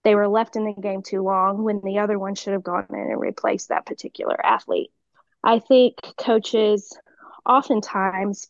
they 0.03 0.15
were 0.15 0.27
left 0.27 0.55
in 0.55 0.65
the 0.65 0.81
game 0.81 1.01
too 1.01 1.21
long 1.21 1.63
when 1.63 1.81
the 1.83 1.99
other 1.99 2.17
one 2.17 2.35
should 2.35 2.53
have 2.53 2.63
gone 2.63 2.85
in 2.89 2.95
and 2.95 3.19
replaced 3.19 3.69
that 3.69 3.85
particular 3.85 4.43
athlete. 4.45 4.91
I 5.43 5.59
think 5.59 5.95
coaches 6.17 6.97
oftentimes 7.45 8.49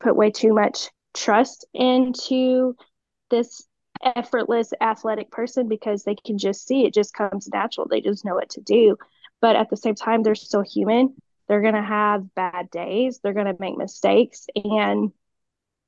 put 0.00 0.16
way 0.16 0.30
too 0.30 0.52
much 0.52 0.90
trust 1.18 1.66
into 1.74 2.76
this 3.30 3.66
effortless 4.02 4.72
athletic 4.80 5.30
person 5.30 5.68
because 5.68 6.04
they 6.04 6.14
can 6.14 6.38
just 6.38 6.66
see 6.66 6.84
it 6.84 6.94
just 6.94 7.12
comes 7.14 7.48
natural. 7.48 7.88
They 7.88 8.00
just 8.00 8.24
know 8.24 8.34
what 8.34 8.50
to 8.50 8.60
do. 8.60 8.96
But 9.40 9.56
at 9.56 9.70
the 9.70 9.76
same 9.76 9.94
time, 9.94 10.22
they're 10.22 10.34
still 10.34 10.62
human. 10.62 11.14
They're 11.48 11.62
going 11.62 11.74
to 11.74 11.82
have 11.82 12.34
bad 12.34 12.70
days. 12.70 13.20
They're 13.22 13.32
going 13.34 13.46
to 13.46 13.56
make 13.58 13.76
mistakes. 13.76 14.46
And 14.54 15.12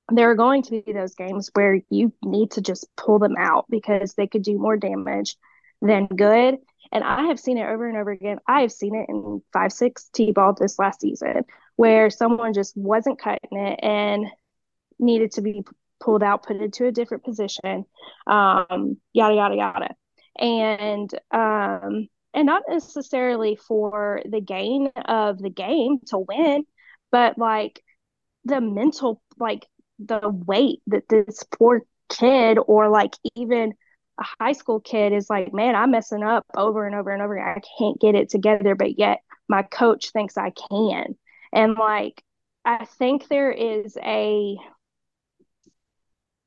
there 0.09 0.31
are 0.31 0.37
going 0.37 0.63
to 0.65 0.83
be 0.83 0.93
those 0.93 1.15
games 1.15 1.51
where 1.55 1.81
you 1.91 2.13
need 2.23 2.53
to 2.53 2.61
just 2.61 2.89
pull 2.97 3.19
them 3.19 3.37
out 3.39 3.67
because 3.69 4.15
they 4.15 4.27
could 4.27 4.43
do 4.43 4.59
more 4.59 4.77
damage 4.77 5.37
than 5.81 6.07
good. 6.07 6.59
And 6.93 7.05
I 7.05 7.27
have 7.27 7.39
seen 7.39 7.59
it 7.59 7.67
over 7.67 7.89
and 7.89 7.97
over 7.97 8.11
again. 8.11 8.39
I 8.47 8.63
have 8.63 8.73
seen 8.73 8.95
it 8.97 9.07
in 9.09 9.43
five, 9.53 9.73
six 9.73 10.09
T 10.13 10.33
ball 10.33 10.55
this 10.55 10.79
last 10.79 11.01
season 11.01 11.45
where 11.77 12.11
someone 12.11 12.53
just 12.53 12.77
wasn't 12.77 13.21
cutting 13.21 13.59
it 13.59 13.79
and 13.83 14.27
needed 15.01 15.33
to 15.33 15.43
be 15.43 15.65
pulled 16.01 16.23
out, 16.23 16.45
put 16.45 16.57
into 16.57 16.87
a 16.87 16.93
different 16.93 17.25
position, 17.25 17.85
um, 18.27 18.97
yada 19.13 19.35
yada 19.35 19.57
yada, 19.57 19.95
and 20.39 21.11
um, 21.31 22.09
and 22.35 22.47
not 22.47 22.63
necessarily 22.69 23.57
for 23.57 24.23
the 24.25 24.41
gain 24.41 24.91
of 25.05 25.39
the 25.39 25.51
game 25.51 25.99
to 26.07 26.19
win, 26.19 26.65
but 27.11 27.39
like 27.39 27.83
the 28.45 28.61
mental 28.61 29.21
like 29.39 29.67
the 29.99 30.29
weight 30.29 30.81
that 30.87 31.09
this 31.09 31.45
poor 31.59 31.83
kid 32.09 32.59
or 32.67 32.89
like 32.89 33.15
even 33.35 33.75
a 34.19 34.25
high 34.41 34.53
school 34.53 34.81
kid 34.81 35.13
is 35.13 35.31
like, 35.31 35.53
man, 35.53 35.75
I'm 35.75 35.91
messing 35.91 36.23
up 36.23 36.45
over 36.57 36.87
and 36.87 36.95
over 36.95 37.11
and 37.11 37.23
over. 37.23 37.41
I 37.41 37.61
can't 37.79 38.01
get 38.01 38.15
it 38.15 38.29
together, 38.29 38.75
but 38.75 38.99
yet 38.99 39.21
my 39.49 39.63
coach 39.63 40.13
thinks 40.13 40.37
I 40.37 40.53
can. 40.71 41.17
And 41.53 41.77
like, 41.77 42.23
I 42.65 42.85
think 42.85 43.29
there 43.29 43.51
is 43.51 43.97
a, 43.97 44.57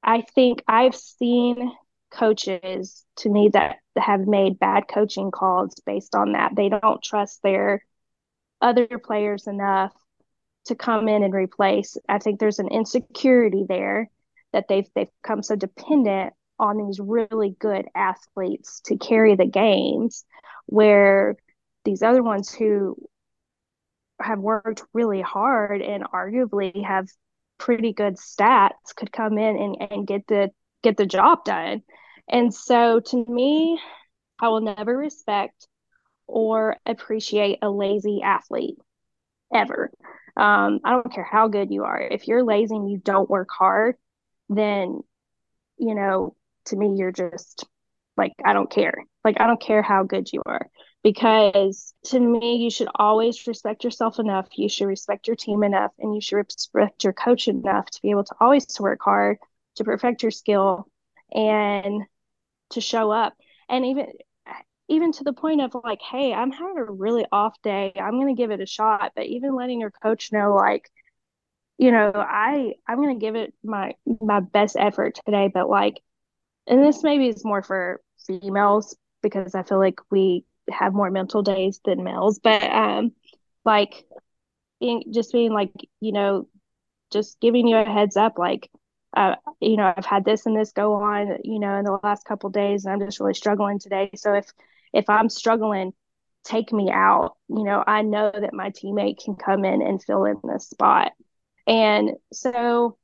I 0.04 0.22
think 0.22 0.64
I've 0.68 0.96
seen 0.96 1.72
coaches 2.12 3.06
to 3.18 3.30
me 3.30 3.50
that 3.54 3.78
have 3.98 4.28
made 4.28 4.60
bad 4.60 4.88
coaching 4.88 5.32
calls 5.32 5.76
based 5.86 6.16
on 6.16 6.34
that. 6.34 6.56
They 6.56 6.70
don't 6.70 7.02
trust 7.02 7.42
their 7.42 7.84
other 8.62 8.88
players 9.00 9.48
enough 9.48 9.94
to 10.66 10.76
come 10.76 11.08
in 11.08 11.24
and 11.24 11.34
replace. 11.34 11.98
I 12.08 12.20
think 12.20 12.40
there's 12.40 12.60
an 12.60 12.70
insecurity 12.70 13.66
there 13.68 14.10
that 14.54 14.68
they've 14.68 14.88
they've 14.96 15.10
become 15.22 15.44
so 15.44 15.56
dependent 15.56 16.34
on 16.60 16.78
these 16.78 17.00
really 17.00 17.56
good 17.60 17.88
athletes 17.96 18.82
to 18.86 18.98
carry 18.98 19.36
the 19.36 19.46
games 19.46 20.26
where 20.68 21.36
these 21.84 22.04
other 22.04 22.24
ones 22.24 22.54
who 22.54 22.96
have 24.22 24.40
worked 24.40 24.84
really 24.94 25.22
hard 25.22 25.82
and 25.82 26.04
arguably 26.04 26.86
have 26.86 27.08
pretty 27.64 27.94
good 27.94 28.18
stats 28.18 28.94
could 28.94 29.12
come 29.12 29.38
in 29.38 29.56
and, 29.58 29.92
and 29.92 30.08
get 30.08 30.28
the 30.28 30.50
get 30.84 30.98
the 30.98 31.06
job 31.06 31.46
done. 31.46 31.82
And 32.28 32.54
so 32.54 33.00
to 33.00 33.26
me, 33.26 33.80
I 34.38 34.50
will 34.50 34.60
never 34.60 34.98
respect 34.98 35.68
or 36.28 36.76
appreciate 36.86 37.60
a 37.62 37.70
lazy 37.70 38.22
athlete 38.22 38.76
ever. 39.54 39.92
Um, 40.36 40.82
I 40.84 40.92
don't 40.92 41.14
care 41.14 41.24
how 41.24 41.48
good 41.48 41.72
you 41.72 41.86
are. 41.86 42.02
If 42.02 42.28
you're 42.28 42.44
lazy 42.44 42.76
and 42.76 42.92
you 42.92 42.98
don't 42.98 43.30
work 43.30 43.50
hard, 43.58 43.96
then, 44.50 45.00
you 45.78 45.96
know, 45.96 46.36
to 46.66 46.76
me, 46.76 46.96
you're 46.98 47.14
just 47.14 47.66
like, 48.18 48.34
I 48.44 48.52
don't 48.52 48.70
care. 48.70 48.96
Like, 49.24 49.40
I 49.40 49.48
don't 49.48 49.62
care 49.62 49.82
how 49.82 50.04
good 50.04 50.28
you 50.34 50.42
are. 50.46 50.68
Because 51.04 51.94
to 52.06 52.20
me, 52.20 52.58
you 52.58 52.70
should 52.70 52.88
always 52.96 53.46
respect 53.46 53.84
yourself 53.84 54.20
enough. 54.20 54.48
You 54.58 54.70
should 54.70 54.88
respect 54.88 55.28
your 55.28 55.36
team 55.36 55.64
enough, 55.64 55.92
and 56.00 56.16
you 56.16 56.22
should 56.22 56.38
respect 56.38 57.04
your 57.04 57.14
coach 57.14 57.48
enough 57.48 57.90
to 57.92 58.02
be 58.02 58.12
able 58.12 58.24
to 58.24 58.36
always 58.40 58.66
work 58.80 59.02
hard, 59.04 59.38
to 59.76 59.84
perfect 59.84 60.24
your 60.24 60.32
skill, 60.32 60.88
and 61.34 62.04
to 62.72 62.82
show 62.82 63.12
up. 63.12 63.36
And 63.70 63.86
even 63.86 64.08
even 64.90 65.12
to 65.14 65.24
the 65.24 65.34
point 65.34 65.62
of 65.62 65.76
like, 65.84 66.02
hey, 66.02 66.34
I'm 66.34 66.52
having 66.52 66.78
a 66.78 66.86
really 66.86 67.26
off 67.32 67.62
day. 67.64 67.94
I'm 67.96 68.20
going 68.20 68.36
to 68.36 68.42
give 68.42 68.52
it 68.52 68.62
a 68.62 68.66
shot. 68.66 69.14
But 69.16 69.26
even 69.26 69.56
letting 69.56 69.80
your 69.80 69.92
coach 69.92 70.32
know, 70.32 70.54
like, 70.56 70.90
you 71.78 71.92
know, 71.92 72.12
I 72.16 72.74
I'm 72.88 72.98
going 72.98 73.18
to 73.20 73.26
give 73.26 73.36
it 73.36 73.54
my 73.64 73.96
my 74.22 74.40
best 74.40 74.76
effort 74.80 75.20
today. 75.26 75.50
But 75.54 75.70
like, 75.70 76.02
and 76.68 76.84
this 76.84 77.04
maybe 77.04 77.28
is 77.30 77.46
more 77.46 77.64
for 77.64 78.02
females 78.28 78.96
because 79.22 79.56
I 79.56 79.64
feel 79.64 79.80
like 79.80 80.00
we 80.12 80.46
have 80.70 80.94
more 80.94 81.12
mental 81.12 81.42
days 81.42 81.80
than 81.86 82.04
males. 82.04 82.40
But 82.40 82.64
um, 82.64 83.14
like, 83.66 84.06
being 84.80 85.04
just 85.12 85.32
being 85.32 85.54
like, 85.54 85.72
you 86.00 86.12
know, 86.12 86.48
just 87.12 87.40
giving 87.40 87.68
you 87.68 87.78
a 87.78 87.86
heads 87.86 88.18
up, 88.18 88.38
like. 88.38 88.70
Uh, 89.16 89.36
you 89.62 89.78
know, 89.78 89.94
I've 89.96 90.08
had 90.08 90.26
this 90.26 90.48
and 90.48 90.58
this 90.58 90.72
go 90.72 90.94
on, 90.94 91.38
you 91.44 91.60
know, 91.60 91.78
in 91.78 91.86
the 91.86 92.00
last 92.02 92.26
couple 92.26 92.50
days, 92.50 92.84
and 92.84 92.94
I'm 92.94 93.06
just 93.06 93.20
really 93.20 93.36
struggling 93.36 93.78
today. 93.78 94.10
So 94.16 94.34
if 94.34 94.52
if 94.92 95.08
I'm 95.08 95.30
struggling, 95.30 95.94
take 96.44 96.74
me 96.74 96.90
out. 96.92 97.36
You 97.48 97.64
know, 97.64 97.84
I 97.86 98.02
know 98.02 98.32
that 98.34 98.56
my 98.56 98.72
teammate 98.72 99.24
can 99.24 99.36
come 99.36 99.66
in 99.66 99.84
and 99.84 100.04
fill 100.04 100.26
in 100.26 100.38
this 100.44 100.68
spot. 100.68 101.12
And 101.68 102.14
so 102.32 102.98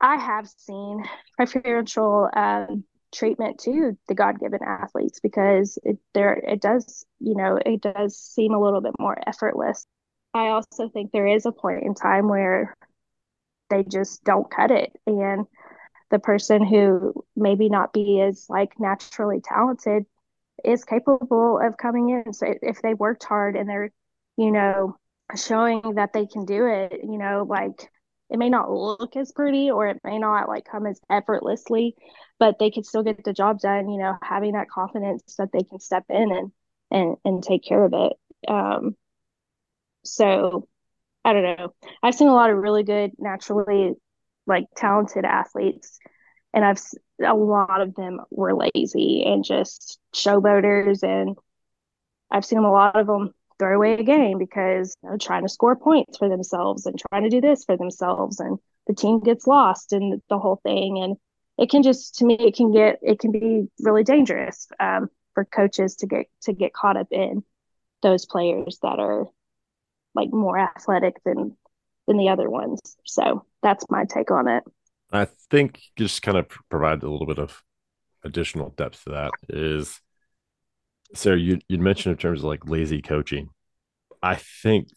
I 0.00 0.16
have 0.16 0.48
seen 0.48 1.04
preferential 1.36 2.30
um, 2.32 2.84
treatment 3.12 3.58
to 3.60 3.96
the 4.08 4.14
God 4.14 4.38
given 4.40 4.60
athletes 4.66 5.20
because 5.20 5.78
it 5.82 5.98
there 6.14 6.34
it 6.34 6.60
does, 6.60 7.04
you 7.18 7.34
know, 7.34 7.58
it 7.64 7.80
does 7.80 8.16
seem 8.16 8.54
a 8.54 8.60
little 8.60 8.80
bit 8.80 8.94
more 8.98 9.18
effortless. 9.26 9.86
I 10.34 10.48
also 10.48 10.88
think 10.88 11.10
there 11.10 11.26
is 11.26 11.46
a 11.46 11.52
point 11.52 11.82
in 11.82 11.94
time 11.94 12.28
where 12.28 12.76
they 13.68 13.84
just 13.84 14.22
don't 14.24 14.50
cut 14.50 14.70
it. 14.70 14.92
And 15.06 15.46
the 16.10 16.18
person 16.18 16.64
who 16.64 17.24
maybe 17.36 17.68
not 17.68 17.92
be 17.92 18.20
as 18.20 18.46
like 18.48 18.72
naturally 18.78 19.40
talented 19.40 20.04
is 20.64 20.84
capable 20.84 21.58
of 21.62 21.76
coming 21.76 22.10
in. 22.10 22.32
So 22.32 22.46
if 22.62 22.82
they 22.82 22.94
worked 22.94 23.24
hard 23.24 23.56
and 23.56 23.68
they're, 23.68 23.92
you 24.36 24.50
know, 24.50 24.96
showing 25.36 25.94
that 25.94 26.12
they 26.12 26.26
can 26.26 26.44
do 26.44 26.66
it, 26.66 27.00
you 27.02 27.18
know, 27.18 27.46
like 27.48 27.90
it 28.30 28.38
may 28.38 28.48
not 28.48 28.70
look 28.70 29.16
as 29.16 29.32
pretty 29.32 29.70
or 29.70 29.88
it 29.88 30.00
may 30.04 30.18
not 30.18 30.48
like 30.48 30.64
come 30.64 30.86
as 30.86 31.00
effortlessly, 31.10 31.96
but 32.38 32.58
they 32.58 32.70
can 32.70 32.84
still 32.84 33.02
get 33.02 33.24
the 33.24 33.32
job 33.32 33.60
done, 33.60 33.90
you 33.90 33.98
know, 33.98 34.16
having 34.22 34.52
that 34.52 34.70
confidence 34.70 35.36
that 35.36 35.50
they 35.52 35.62
can 35.62 35.80
step 35.80 36.04
in 36.08 36.32
and 36.32 36.52
and 36.90 37.16
and 37.24 37.42
take 37.42 37.64
care 37.64 37.84
of 37.84 37.92
it. 37.94 38.12
Um 38.48 38.96
so 40.04 40.68
I 41.24 41.32
don't 41.32 41.42
know. 41.58 41.74
I've 42.02 42.14
seen 42.14 42.28
a 42.28 42.34
lot 42.34 42.50
of 42.50 42.58
really 42.58 42.84
good 42.84 43.12
naturally 43.18 43.94
like 44.46 44.66
talented 44.76 45.24
athletes 45.24 45.98
and 46.54 46.64
I've 46.64 46.80
a 47.24 47.34
lot 47.34 47.80
of 47.80 47.94
them 47.94 48.20
were 48.30 48.54
lazy 48.54 49.24
and 49.26 49.44
just 49.44 50.00
showboaters, 50.14 51.02
and 51.02 51.36
I've 52.30 52.44
seen 52.44 52.58
a 52.58 52.70
lot 52.70 52.96
of 52.96 53.06
them 53.06 53.34
throw 53.60 53.76
away 53.76 53.94
a 53.94 54.02
game 54.02 54.38
because 54.38 54.96
you 55.02 55.10
know, 55.10 55.16
trying 55.16 55.42
to 55.42 55.48
score 55.48 55.76
points 55.76 56.18
for 56.18 56.28
themselves 56.28 56.86
and 56.86 57.00
trying 57.10 57.22
to 57.22 57.30
do 57.30 57.40
this 57.40 57.64
for 57.64 57.76
themselves, 57.76 58.40
and 58.40 58.58
the 58.88 58.94
team 58.94 59.20
gets 59.20 59.46
lost 59.46 59.92
in 59.92 60.20
the 60.28 60.38
whole 60.38 60.60
thing, 60.64 60.98
and 60.98 61.16
it 61.58 61.70
can 61.70 61.84
just 61.84 62.16
to 62.16 62.24
me 62.24 62.34
it 62.34 62.56
can 62.56 62.72
get 62.72 62.98
it 63.02 63.20
can 63.20 63.30
be 63.30 63.68
really 63.78 64.02
dangerous 64.02 64.66
um, 64.80 65.08
for 65.34 65.44
coaches 65.44 65.96
to 65.96 66.06
get 66.06 66.26
to 66.42 66.52
get 66.52 66.72
caught 66.72 66.96
up 66.96 67.08
in 67.12 67.44
those 68.02 68.26
players 68.26 68.78
that 68.82 68.98
are 68.98 69.26
like 70.14 70.32
more 70.32 70.58
athletic 70.58 71.22
than 71.24 71.56
than 72.06 72.16
the 72.16 72.30
other 72.30 72.50
ones. 72.50 72.80
So 73.04 73.44
that's 73.62 73.84
my 73.90 74.04
take 74.04 74.30
on 74.30 74.48
it. 74.48 74.64
I 75.12 75.26
think 75.50 75.80
just 75.96 76.22
kind 76.22 76.38
of 76.38 76.48
provide 76.68 77.02
a 77.02 77.10
little 77.10 77.26
bit 77.26 77.38
of 77.38 77.62
additional 78.24 78.70
depth 78.70 79.04
to 79.04 79.10
that 79.10 79.30
is 79.48 80.00
Sarah, 81.14 81.38
you 81.38 81.58
you 81.68 81.78
mentioned 81.78 82.12
in 82.12 82.18
terms 82.18 82.40
of 82.40 82.44
like 82.44 82.68
lazy 82.68 83.02
coaching. 83.02 83.50
I 84.22 84.36
think 84.36 84.88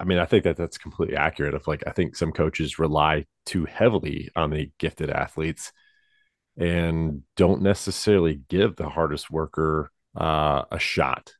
I 0.00 0.04
mean, 0.04 0.18
I 0.18 0.24
think 0.24 0.44
that 0.44 0.56
that's 0.56 0.78
completely 0.78 1.16
accurate. 1.16 1.54
Of 1.54 1.66
like, 1.66 1.82
I 1.86 1.90
think 1.92 2.16
some 2.16 2.32
coaches 2.32 2.78
rely 2.78 3.26
too 3.44 3.64
heavily 3.66 4.30
on 4.34 4.50
the 4.50 4.70
gifted 4.78 5.10
athletes 5.10 5.72
and 6.58 7.22
don't 7.36 7.62
necessarily 7.62 8.40
give 8.48 8.76
the 8.76 8.88
hardest 8.88 9.30
worker 9.30 9.90
uh, 10.18 10.64
a 10.70 10.78
shot, 10.78 11.32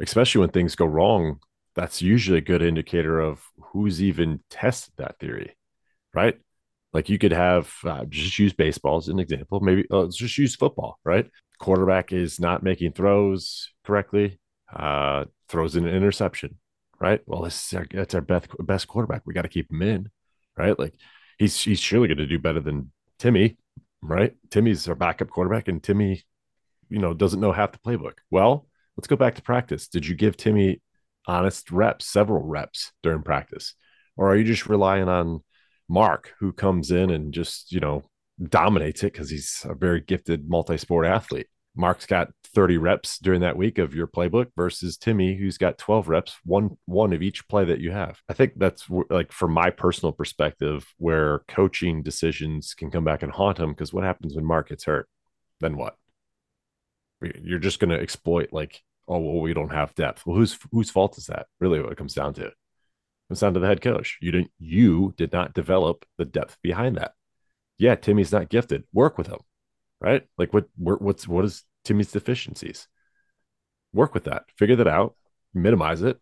especially 0.00 0.40
when 0.40 0.50
things 0.50 0.74
go 0.74 0.86
wrong. 0.86 1.38
That's 1.74 2.02
usually 2.02 2.38
a 2.38 2.42
good 2.42 2.62
indicator 2.62 3.20
of 3.20 3.44
who's 3.72 4.02
even 4.02 4.40
tested 4.50 4.94
that 4.96 5.18
theory, 5.20 5.56
right? 6.14 6.38
Like 6.92 7.08
you 7.08 7.18
could 7.18 7.32
have 7.32 7.72
uh, 7.84 8.04
just 8.06 8.38
use 8.38 8.52
baseball 8.54 8.98
as 8.98 9.08
an 9.08 9.18
example. 9.20 9.60
Maybe 9.60 9.84
uh, 9.90 10.00
let's 10.00 10.16
just 10.16 10.38
use 10.38 10.56
football, 10.56 10.98
right? 11.04 11.28
Quarterback 11.58 12.12
is 12.12 12.38
not 12.38 12.62
making 12.62 12.92
throws 12.92 13.70
correctly, 13.84 14.38
uh, 14.74 15.24
throws 15.48 15.76
an 15.76 15.86
interception, 15.86 16.58
right? 17.00 17.20
Well, 17.26 17.42
this 17.42 17.66
is 17.66 17.78
our, 17.78 17.86
that's 17.90 18.14
our 18.14 18.20
best 18.20 18.48
best 18.60 18.88
quarterback. 18.88 19.22
We 19.24 19.34
got 19.34 19.42
to 19.42 19.48
keep 19.48 19.70
him 19.70 19.82
in, 19.82 20.10
right? 20.56 20.78
Like 20.78 20.94
he's 21.38 21.58
he's 21.62 21.80
surely 21.80 22.08
going 22.08 22.18
to 22.18 22.26
do 22.26 22.38
better 22.38 22.60
than 22.60 22.92
Timmy, 23.18 23.56
right? 24.02 24.34
Timmy's 24.50 24.88
our 24.88 24.94
backup 24.94 25.30
quarterback, 25.30 25.68
and 25.68 25.82
Timmy, 25.82 26.22
you 26.88 26.98
know, 26.98 27.14
doesn't 27.14 27.40
know 27.40 27.52
half 27.52 27.72
the 27.72 27.78
playbook. 27.78 28.18
Well, 28.30 28.66
let's 28.96 29.08
go 29.08 29.16
back 29.16 29.34
to 29.36 29.42
practice. 29.42 29.88
Did 29.88 30.06
you 30.06 30.14
give 30.14 30.36
Timmy 30.36 30.82
honest 31.26 31.70
reps, 31.70 32.06
several 32.06 32.42
reps 32.42 32.92
during 33.02 33.22
practice, 33.22 33.74
or 34.16 34.30
are 34.30 34.36
you 34.36 34.44
just 34.44 34.66
relying 34.66 35.08
on 35.08 35.42
Mark, 35.88 36.34
who 36.40 36.52
comes 36.52 36.90
in 36.90 37.10
and 37.10 37.32
just, 37.32 37.72
you 37.72 37.80
know, 37.80 38.02
dominates 38.42 39.02
it 39.02 39.12
because 39.12 39.30
he's 39.30 39.64
a 39.68 39.74
very 39.74 40.00
gifted 40.00 40.48
multi 40.48 40.76
sport 40.76 41.06
athlete. 41.06 41.48
Mark's 41.76 42.06
got 42.06 42.28
30 42.54 42.78
reps 42.78 43.18
during 43.18 43.42
that 43.42 43.56
week 43.56 43.78
of 43.78 43.94
your 43.94 44.06
playbook 44.06 44.46
versus 44.56 44.96
Timmy, 44.96 45.36
who's 45.36 45.58
got 45.58 45.76
12 45.76 46.08
reps, 46.08 46.36
one 46.44 46.78
one 46.86 47.12
of 47.12 47.22
each 47.22 47.46
play 47.48 47.66
that 47.66 47.80
you 47.80 47.90
have. 47.90 48.18
I 48.28 48.32
think 48.32 48.54
that's 48.56 48.86
like 49.10 49.30
from 49.30 49.52
my 49.52 49.70
personal 49.70 50.12
perspective, 50.12 50.86
where 50.96 51.40
coaching 51.48 52.02
decisions 52.02 52.72
can 52.74 52.90
come 52.90 53.04
back 53.04 53.22
and 53.22 53.30
haunt 53.30 53.58
him. 53.58 53.70
Because 53.70 53.92
what 53.92 54.04
happens 54.04 54.34
when 54.34 54.46
Mark 54.46 54.70
gets 54.70 54.84
hurt? 54.84 55.08
Then 55.60 55.76
what? 55.76 55.96
You're 57.42 57.58
just 57.58 57.78
going 57.78 57.90
to 57.90 58.00
exploit 58.00 58.48
like, 58.52 58.82
oh 59.06 59.18
well, 59.18 59.40
we 59.40 59.52
don't 59.52 59.72
have 59.72 59.94
depth. 59.94 60.24
Well, 60.24 60.36
whose 60.36 60.58
whose 60.72 60.90
fault 60.90 61.18
is 61.18 61.26
that? 61.26 61.46
Really, 61.60 61.80
what 61.80 61.92
it 61.92 61.98
comes 61.98 62.14
down 62.14 62.34
to? 62.34 62.52
comes 63.28 63.40
down 63.40 63.54
to 63.54 63.60
the 63.60 63.66
head 63.66 63.82
coach. 63.82 64.18
You 64.20 64.32
didn't 64.32 64.50
you 64.58 65.14
did 65.16 65.32
not 65.32 65.54
develop 65.54 66.06
the 66.16 66.24
depth 66.24 66.56
behind 66.62 66.96
that. 66.96 67.12
Yeah, 67.78 67.94
Timmy's 67.94 68.32
not 68.32 68.48
gifted. 68.48 68.84
Work 68.92 69.18
with 69.18 69.26
him. 69.28 69.40
Right? 70.00 70.26
Like 70.38 70.52
what 70.52 70.66
what's 70.76 71.26
what 71.26 71.44
is 71.44 71.64
Timmy's 71.84 72.12
deficiencies? 72.12 72.88
Work 73.92 74.14
with 74.14 74.24
that. 74.24 74.44
Figure 74.56 74.76
that 74.76 74.86
out, 74.88 75.16
minimize 75.54 76.02
it, 76.02 76.20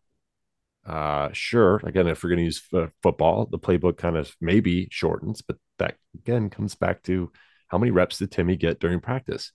Uh, 0.87 1.31
sure. 1.33 1.81
Again, 1.85 2.09
if 2.09 2.23
we're 2.25 2.31
going 2.31 2.41
to 2.41 2.45
use 2.45 2.63
f- 2.73 2.91
football, 3.03 3.47
the 3.47 3.59
playbook 3.59 3.99
kind 3.99 4.17
of 4.17 4.37
maybe 4.41 4.89
shortens, 4.91 5.43
but 5.43 5.59
that 5.79 5.97
again 6.15 6.51
comes 6.51 6.75
back 6.75 7.03
to 7.05 7.33
how 7.69 7.79
many 7.79 7.91
reps 7.93 8.19
did 8.19 8.33
Timmy 8.33 8.57
get 8.57 8.81
during 8.81 9.01
practice? 9.01 9.53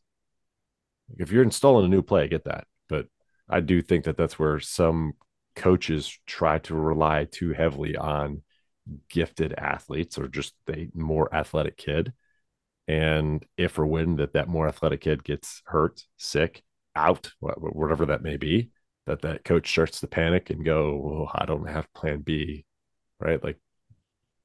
If 1.17 1.31
you're 1.31 1.43
installing 1.43 1.85
a 1.85 1.89
new 1.89 2.01
play, 2.01 2.23
I 2.23 2.27
get 2.27 2.45
that. 2.45 2.65
But 2.87 3.07
I 3.49 3.59
do 3.61 3.81
think 3.81 4.05
that 4.05 4.17
that's 4.17 4.37
where 4.39 4.59
some 4.59 5.13
coaches 5.55 6.17
try 6.25 6.59
to 6.59 6.75
rely 6.75 7.25
too 7.25 7.53
heavily 7.53 7.95
on 7.95 8.41
gifted 9.09 9.53
athletes 9.57 10.17
or 10.17 10.27
just 10.27 10.53
a 10.69 10.89
more 10.93 11.33
athletic 11.33 11.77
kid. 11.77 12.13
And 12.87 13.45
if 13.57 13.77
or 13.79 13.85
when 13.85 14.15
that 14.17 14.33
that 14.33 14.47
more 14.49 14.67
athletic 14.67 15.01
kid 15.01 15.23
gets 15.23 15.61
hurt, 15.65 16.03
sick, 16.17 16.63
out, 16.95 17.31
whatever 17.39 18.07
that 18.07 18.23
may 18.23 18.37
be, 18.37 18.71
that 19.05 19.21
that 19.21 19.43
coach 19.45 19.69
starts 19.69 19.99
to 20.01 20.07
panic 20.07 20.49
and 20.49 20.65
go, 20.65 20.95
"Well, 20.97 21.31
I 21.33 21.45
don't 21.45 21.69
have 21.69 21.91
Plan 21.93 22.21
B," 22.21 22.65
right? 23.19 23.43
Like 23.43 23.57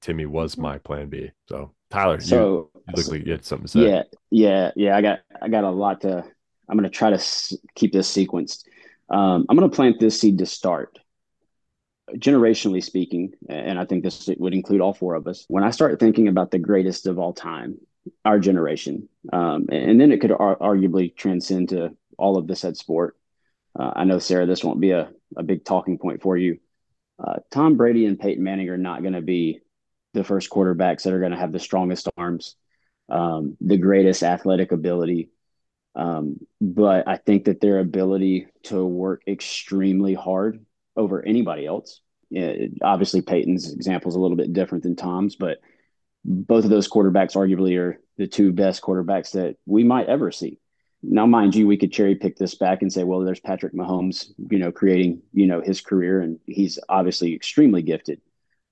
Timmy 0.00 0.26
was 0.26 0.58
my 0.58 0.78
Plan 0.78 1.08
B. 1.08 1.30
So 1.48 1.74
Tyler, 1.90 2.20
so 2.20 2.36
you, 2.36 2.50
you 2.86 2.94
look 2.94 3.08
like 3.08 3.24
you 3.24 3.32
had 3.32 3.44
something 3.44 3.66
to 3.66 3.72
say. 3.72 3.80
Yeah, 3.80 4.02
yeah, 4.30 4.70
yeah. 4.76 4.96
I 4.96 5.02
got 5.02 5.20
I 5.40 5.48
got 5.48 5.64
a 5.64 5.70
lot 5.70 6.02
to. 6.02 6.24
I'm 6.68 6.78
going 6.78 6.90
to 6.90 6.96
try 6.96 7.10
to 7.10 7.16
s- 7.16 7.54
keep 7.74 7.92
this 7.92 8.10
sequenced. 8.10 8.64
Um, 9.10 9.44
I'm 9.48 9.56
going 9.56 9.68
to 9.68 9.74
plant 9.74 10.00
this 10.00 10.18
seed 10.20 10.38
to 10.38 10.46
start. 10.46 10.98
Generationally 12.12 12.84
speaking, 12.84 13.32
and 13.48 13.78
I 13.78 13.86
think 13.86 14.04
this 14.04 14.28
would 14.38 14.52
include 14.52 14.82
all 14.82 14.92
four 14.92 15.14
of 15.14 15.26
us. 15.26 15.46
When 15.48 15.64
I 15.64 15.70
start 15.70 15.98
thinking 15.98 16.28
about 16.28 16.50
the 16.50 16.58
greatest 16.58 17.06
of 17.06 17.18
all 17.18 17.32
time, 17.32 17.78
our 18.26 18.38
generation, 18.38 19.08
um, 19.32 19.66
and 19.72 19.98
then 19.98 20.12
it 20.12 20.20
could 20.20 20.30
ar- 20.30 20.58
arguably 20.58 21.16
transcend 21.16 21.70
to 21.70 21.96
all 22.18 22.36
of 22.36 22.46
the 22.46 22.56
said 22.56 22.76
sport. 22.76 23.16
Uh, 23.78 23.92
I 23.96 24.04
know, 24.04 24.18
Sarah, 24.18 24.44
this 24.44 24.62
won't 24.62 24.80
be 24.80 24.90
a, 24.90 25.10
a 25.34 25.42
big 25.42 25.64
talking 25.64 25.96
point 25.96 26.20
for 26.20 26.36
you. 26.36 26.58
Uh, 27.18 27.36
Tom 27.50 27.76
Brady 27.76 28.04
and 28.04 28.20
Peyton 28.20 28.44
Manning 28.44 28.68
are 28.68 28.76
not 28.76 29.00
going 29.00 29.14
to 29.14 29.22
be 29.22 29.60
the 30.12 30.24
first 30.24 30.50
quarterbacks 30.50 31.04
that 31.04 31.14
are 31.14 31.20
going 31.20 31.32
to 31.32 31.38
have 31.38 31.52
the 31.52 31.58
strongest 31.58 32.08
arms, 32.18 32.54
um, 33.08 33.56
the 33.62 33.78
greatest 33.78 34.22
athletic 34.22 34.72
ability. 34.72 35.30
Um, 35.94 36.36
but 36.60 37.08
I 37.08 37.16
think 37.16 37.46
that 37.46 37.60
their 37.60 37.78
ability 37.78 38.48
to 38.64 38.84
work 38.84 39.22
extremely 39.26 40.12
hard 40.12 40.64
over 40.96 41.24
anybody 41.24 41.66
else. 41.66 42.00
Yeah, 42.30 42.52
obviously, 42.82 43.22
Peyton's 43.22 43.72
example 43.72 44.08
is 44.08 44.16
a 44.16 44.20
little 44.20 44.36
bit 44.36 44.52
different 44.52 44.84
than 44.84 44.96
Tom's, 44.96 45.36
but 45.36 45.58
both 46.24 46.64
of 46.64 46.70
those 46.70 46.88
quarterbacks 46.88 47.36
arguably 47.36 47.78
are 47.78 48.00
the 48.16 48.26
two 48.26 48.52
best 48.52 48.82
quarterbacks 48.82 49.32
that 49.32 49.56
we 49.66 49.84
might 49.84 50.08
ever 50.08 50.30
see. 50.30 50.58
Now, 51.02 51.26
mind 51.26 51.54
you, 51.54 51.66
we 51.66 51.76
could 51.76 51.92
cherry 51.92 52.14
pick 52.14 52.36
this 52.36 52.54
back 52.54 52.80
and 52.80 52.90
say, 52.90 53.04
well, 53.04 53.20
there's 53.20 53.40
Patrick 53.40 53.74
Mahomes, 53.74 54.32
you 54.50 54.58
know, 54.58 54.72
creating, 54.72 55.20
you 55.34 55.46
know, 55.46 55.60
his 55.60 55.82
career, 55.82 56.20
and 56.20 56.38
he's 56.46 56.78
obviously 56.88 57.34
extremely 57.34 57.82
gifted. 57.82 58.22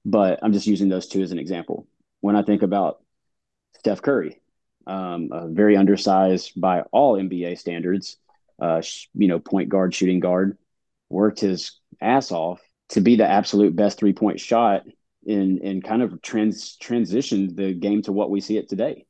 But 0.04 0.38
I'm 0.42 0.52
just 0.52 0.66
using 0.66 0.88
those 0.88 1.06
two 1.06 1.20
as 1.20 1.30
an 1.30 1.38
example. 1.38 1.86
When 2.20 2.34
I 2.34 2.42
think 2.42 2.62
about 2.62 3.00
Steph 3.78 4.00
Curry, 4.00 4.40
um, 4.86 5.30
very 5.54 5.76
undersized 5.76 6.58
by 6.58 6.82
all 6.90 7.18
NBA 7.18 7.58
standards, 7.58 8.16
uh, 8.60 8.80
you 9.14 9.28
know, 9.28 9.38
point 9.38 9.68
guard, 9.68 9.94
shooting 9.94 10.20
guard, 10.20 10.56
worked 11.12 11.40
his 11.40 11.78
ass 12.00 12.32
off 12.32 12.60
to 12.90 13.00
be 13.00 13.16
the 13.16 13.28
absolute 13.28 13.76
best 13.76 13.98
three 13.98 14.12
point 14.12 14.40
shot 14.40 14.82
in 15.24 15.58
in 15.58 15.80
kind 15.82 16.02
of 16.02 16.20
trans 16.20 16.76
transitioned 16.78 17.54
the 17.56 17.72
game 17.72 18.02
to 18.02 18.12
what 18.12 18.30
we 18.30 18.40
see 18.40 18.56
it 18.56 18.68
today 18.68 19.06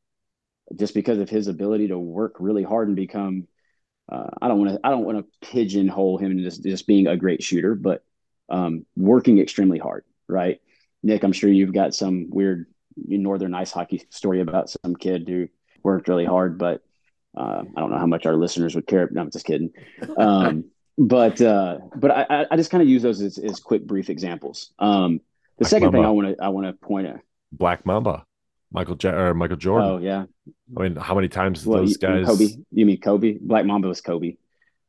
just 0.76 0.94
because 0.94 1.18
of 1.18 1.30
his 1.30 1.48
ability 1.48 1.88
to 1.88 1.98
work 1.98 2.36
really 2.38 2.62
hard 2.62 2.88
and 2.88 2.96
become 2.96 3.46
uh, 4.10 4.28
I 4.40 4.48
don't 4.48 4.58
want 4.58 4.72
to 4.72 4.80
I 4.84 4.90
don't 4.90 5.04
want 5.04 5.18
to 5.18 5.48
pigeonhole 5.48 6.18
him 6.18 6.32
into 6.32 6.42
just, 6.42 6.62
just 6.62 6.86
being 6.86 7.06
a 7.06 7.16
great 7.16 7.42
shooter, 7.42 7.74
but 7.74 8.04
um, 8.48 8.84
working 8.96 9.38
extremely 9.38 9.78
hard, 9.78 10.04
right? 10.28 10.60
Nick, 11.02 11.22
I'm 11.22 11.32
sure 11.32 11.50
you've 11.50 11.72
got 11.72 11.94
some 11.94 12.28
weird 12.28 12.66
northern 12.96 13.54
ice 13.54 13.72
hockey 13.72 14.04
story 14.10 14.40
about 14.40 14.70
some 14.70 14.96
kid 14.96 15.26
who 15.26 15.48
worked 15.82 16.08
really 16.08 16.26
hard, 16.26 16.58
but 16.58 16.82
uh, 17.36 17.62
I 17.76 17.80
don't 17.80 17.90
know 17.90 17.98
how 17.98 18.06
much 18.06 18.26
our 18.26 18.36
listeners 18.36 18.74
would 18.74 18.86
care. 18.86 19.08
No, 19.10 19.22
I'm 19.22 19.30
just 19.30 19.46
kidding. 19.46 19.70
Um, 20.18 20.64
but 20.98 21.40
uh, 21.40 21.78
but 21.96 22.10
I, 22.10 22.46
I 22.50 22.56
just 22.56 22.70
kind 22.70 22.82
of 22.82 22.88
use 22.88 23.02
those 23.02 23.20
as, 23.20 23.38
as 23.38 23.60
quick, 23.60 23.86
brief 23.86 24.10
examples. 24.10 24.72
Um, 24.78 25.20
the 25.58 25.64
Black 25.64 25.70
second 25.70 25.92
Mamba. 25.92 25.98
thing 25.98 26.04
I 26.06 26.10
want 26.10 26.36
to 26.36 26.44
I 26.44 26.48
want 26.48 26.66
to 26.66 26.72
point 26.72 27.06
at 27.06 27.20
Black 27.50 27.86
Mamba. 27.86 28.24
Michael 28.72 28.94
J- 28.94 29.10
or 29.10 29.34
Michael 29.34 29.56
Jordan. 29.56 29.90
Oh 29.90 29.98
yeah. 29.98 30.24
I 30.76 30.82
mean, 30.82 30.96
how 30.96 31.14
many 31.14 31.28
times 31.28 31.66
well, 31.66 31.80
those 31.80 31.98
guys? 31.98 32.26
Kobe. 32.26 32.48
You 32.70 32.86
mean 32.86 33.00
Kobe? 33.00 33.36
Black 33.40 33.66
Mamba 33.66 33.88
was 33.88 34.00
Kobe. 34.00 34.36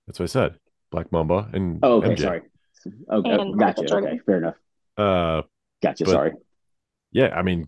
That's 0.07 0.19
what 0.19 0.25
I 0.25 0.27
said. 0.27 0.55
Black 0.91 1.11
Mamba 1.11 1.49
and 1.53 1.79
oh, 1.83 1.97
okay, 1.97 2.09
MJ. 2.09 2.19
sorry. 2.19 2.41
Okay, 3.11 3.29
and 3.29 3.59
gotcha. 3.59 3.95
Okay, 3.95 4.19
fair 4.25 4.37
enough. 4.37 4.55
Uh, 4.97 5.41
gotcha. 5.81 6.05
Sorry. 6.05 6.33
Yeah, 7.11 7.29
I 7.35 7.41
mean, 7.41 7.67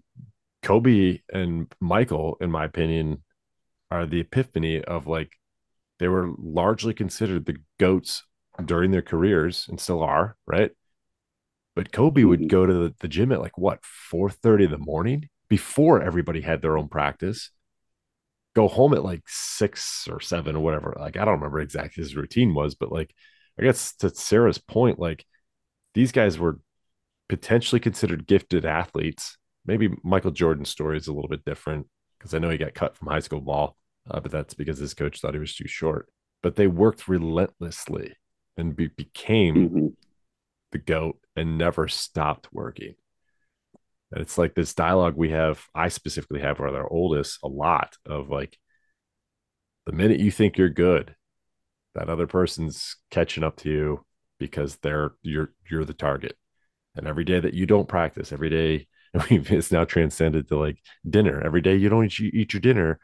Kobe 0.63 1.19
and 1.31 1.71
Michael, 1.79 2.37
in 2.39 2.51
my 2.51 2.65
opinion, 2.65 3.23
are 3.91 4.05
the 4.05 4.21
epiphany 4.21 4.81
of 4.83 5.07
like 5.07 5.31
they 5.99 6.07
were 6.07 6.31
largely 6.37 6.93
considered 6.93 7.45
the 7.45 7.57
goats 7.79 8.23
during 8.63 8.91
their 8.91 9.01
careers 9.01 9.65
and 9.69 9.79
still 9.79 10.01
are, 10.01 10.37
right? 10.45 10.71
But 11.75 11.91
Kobe 11.91 12.21
mm-hmm. 12.21 12.29
would 12.29 12.49
go 12.49 12.65
to 12.65 12.73
the, 12.73 12.95
the 12.99 13.07
gym 13.07 13.31
at 13.31 13.41
like 13.41 13.57
what 13.57 13.83
four 13.83 14.29
thirty 14.29 14.65
in 14.65 14.71
the 14.71 14.77
morning 14.77 15.29
before 15.49 16.01
everybody 16.01 16.41
had 16.41 16.61
their 16.61 16.77
own 16.77 16.87
practice. 16.87 17.51
Go 18.55 18.67
home 18.67 18.93
at 18.93 19.03
like 19.03 19.23
six 19.27 20.07
or 20.09 20.21
seven 20.21 20.55
or 20.55 20.63
whatever. 20.63 20.95
Like 20.97 21.17
I 21.17 21.25
don't 21.25 21.35
remember 21.35 21.59
exactly 21.59 22.01
his 22.01 22.15
routine 22.15 22.53
was, 22.53 22.75
but 22.75 22.91
like 22.91 23.13
I 23.59 23.63
guess 23.63 23.95
to 23.97 24.09
Sarah's 24.09 24.57
point, 24.57 24.99
like 24.99 25.25
these 25.93 26.11
guys 26.11 26.39
were 26.39 26.59
potentially 27.27 27.79
considered 27.79 28.27
gifted 28.27 28.65
athletes. 28.65 29.37
Maybe 29.65 29.89
Michael 30.03 30.31
Jordan's 30.31 30.69
story 30.69 30.97
is 30.97 31.07
a 31.07 31.13
little 31.13 31.29
bit 31.29 31.45
different 31.45 31.87
because 32.17 32.33
I 32.33 32.39
know 32.39 32.49
he 32.49 32.57
got 32.57 32.73
cut 32.73 32.95
from 32.95 33.07
high 33.07 33.19
school 33.19 33.41
ball, 33.41 33.75
uh, 34.09 34.19
but 34.19 34.31
that's 34.31 34.53
because 34.53 34.77
his 34.77 34.93
coach 34.93 35.19
thought 35.19 35.33
he 35.33 35.39
was 35.39 35.55
too 35.55 35.67
short. 35.67 36.09
But 36.43 36.55
they 36.55 36.67
worked 36.67 37.07
relentlessly 37.07 38.13
and 38.57 38.75
be- 38.75 38.87
became 38.87 39.55
mm-hmm. 39.55 39.87
the 40.71 40.77
goat 40.77 41.19
and 41.35 41.57
never 41.57 41.87
stopped 41.87 42.49
working. 42.53 42.95
And 44.11 44.21
it's 44.21 44.37
like 44.37 44.53
this 44.53 44.73
dialogue 44.73 45.15
we 45.15 45.31
have, 45.31 45.65
I 45.73 45.89
specifically 45.89 46.41
have 46.41 46.59
with 46.59 46.75
our 46.75 46.89
oldest 46.89 47.39
a 47.43 47.47
lot 47.47 47.97
of 48.05 48.29
like, 48.29 48.57
the 49.85 49.91
minute 49.91 50.19
you 50.19 50.31
think 50.31 50.57
you're 50.57 50.69
good, 50.69 51.15
that 51.95 52.09
other 52.09 52.27
person's 52.27 52.97
catching 53.11 53.43
up 53.43 53.57
to 53.57 53.69
you 53.69 54.05
because 54.39 54.77
they're 54.77 55.13
you're 55.21 55.53
you're 55.69 55.85
the 55.85 55.93
target. 55.93 56.35
And 56.95 57.07
every 57.07 57.23
day 57.23 57.39
that 57.39 57.53
you 57.53 57.65
don't 57.65 57.87
practice, 57.87 58.31
every 58.31 58.49
day 58.49 58.87
it's 59.29 59.71
now 59.71 59.85
transcended 59.85 60.47
to 60.49 60.57
like 60.57 60.77
dinner. 61.09 61.41
Every 61.43 61.61
day 61.61 61.75
you 61.75 61.89
don't 61.89 62.05
eat, 62.05 62.33
eat 62.33 62.53
your 62.53 62.61
dinner, 62.61 62.99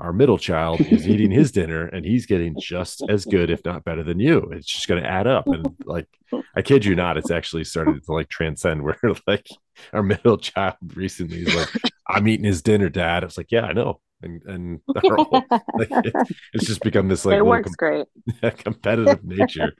our 0.00 0.12
middle 0.12 0.38
child 0.38 0.80
is 0.80 1.08
eating 1.08 1.30
his 1.30 1.50
dinner 1.50 1.86
and 1.86 2.04
he's 2.04 2.26
getting 2.26 2.54
just 2.58 3.02
as 3.08 3.24
good, 3.24 3.50
if 3.50 3.64
not 3.64 3.84
better 3.84 4.04
than 4.04 4.20
you. 4.20 4.48
It's 4.52 4.66
just 4.66 4.86
going 4.86 5.02
to 5.02 5.08
add 5.08 5.26
up. 5.26 5.48
And 5.48 5.74
like, 5.84 6.06
I 6.54 6.62
kid 6.62 6.84
you 6.84 6.94
not, 6.94 7.16
it's 7.16 7.32
actually 7.32 7.64
started 7.64 8.04
to 8.04 8.12
like 8.12 8.28
transcend 8.28 8.82
where 8.82 8.98
like 9.26 9.48
our 9.92 10.02
middle 10.02 10.38
child 10.38 10.76
recently 10.94 11.42
is 11.42 11.54
like, 11.54 11.68
I'm 12.08 12.28
eating 12.28 12.44
his 12.44 12.62
dinner, 12.62 12.88
dad. 12.88 13.24
It's 13.24 13.36
like, 13.36 13.50
yeah, 13.50 13.62
I 13.62 13.72
know. 13.72 14.00
And, 14.22 14.42
and 14.44 14.80
whole, 14.96 15.44
like, 15.50 15.88
it, 15.90 16.14
it's 16.52 16.66
just 16.66 16.82
become 16.82 17.08
this 17.08 17.24
like, 17.24 17.36
it 17.36 17.46
works 17.46 17.74
com- 17.74 18.06
great 18.42 18.58
competitive 18.58 19.24
nature. 19.24 19.72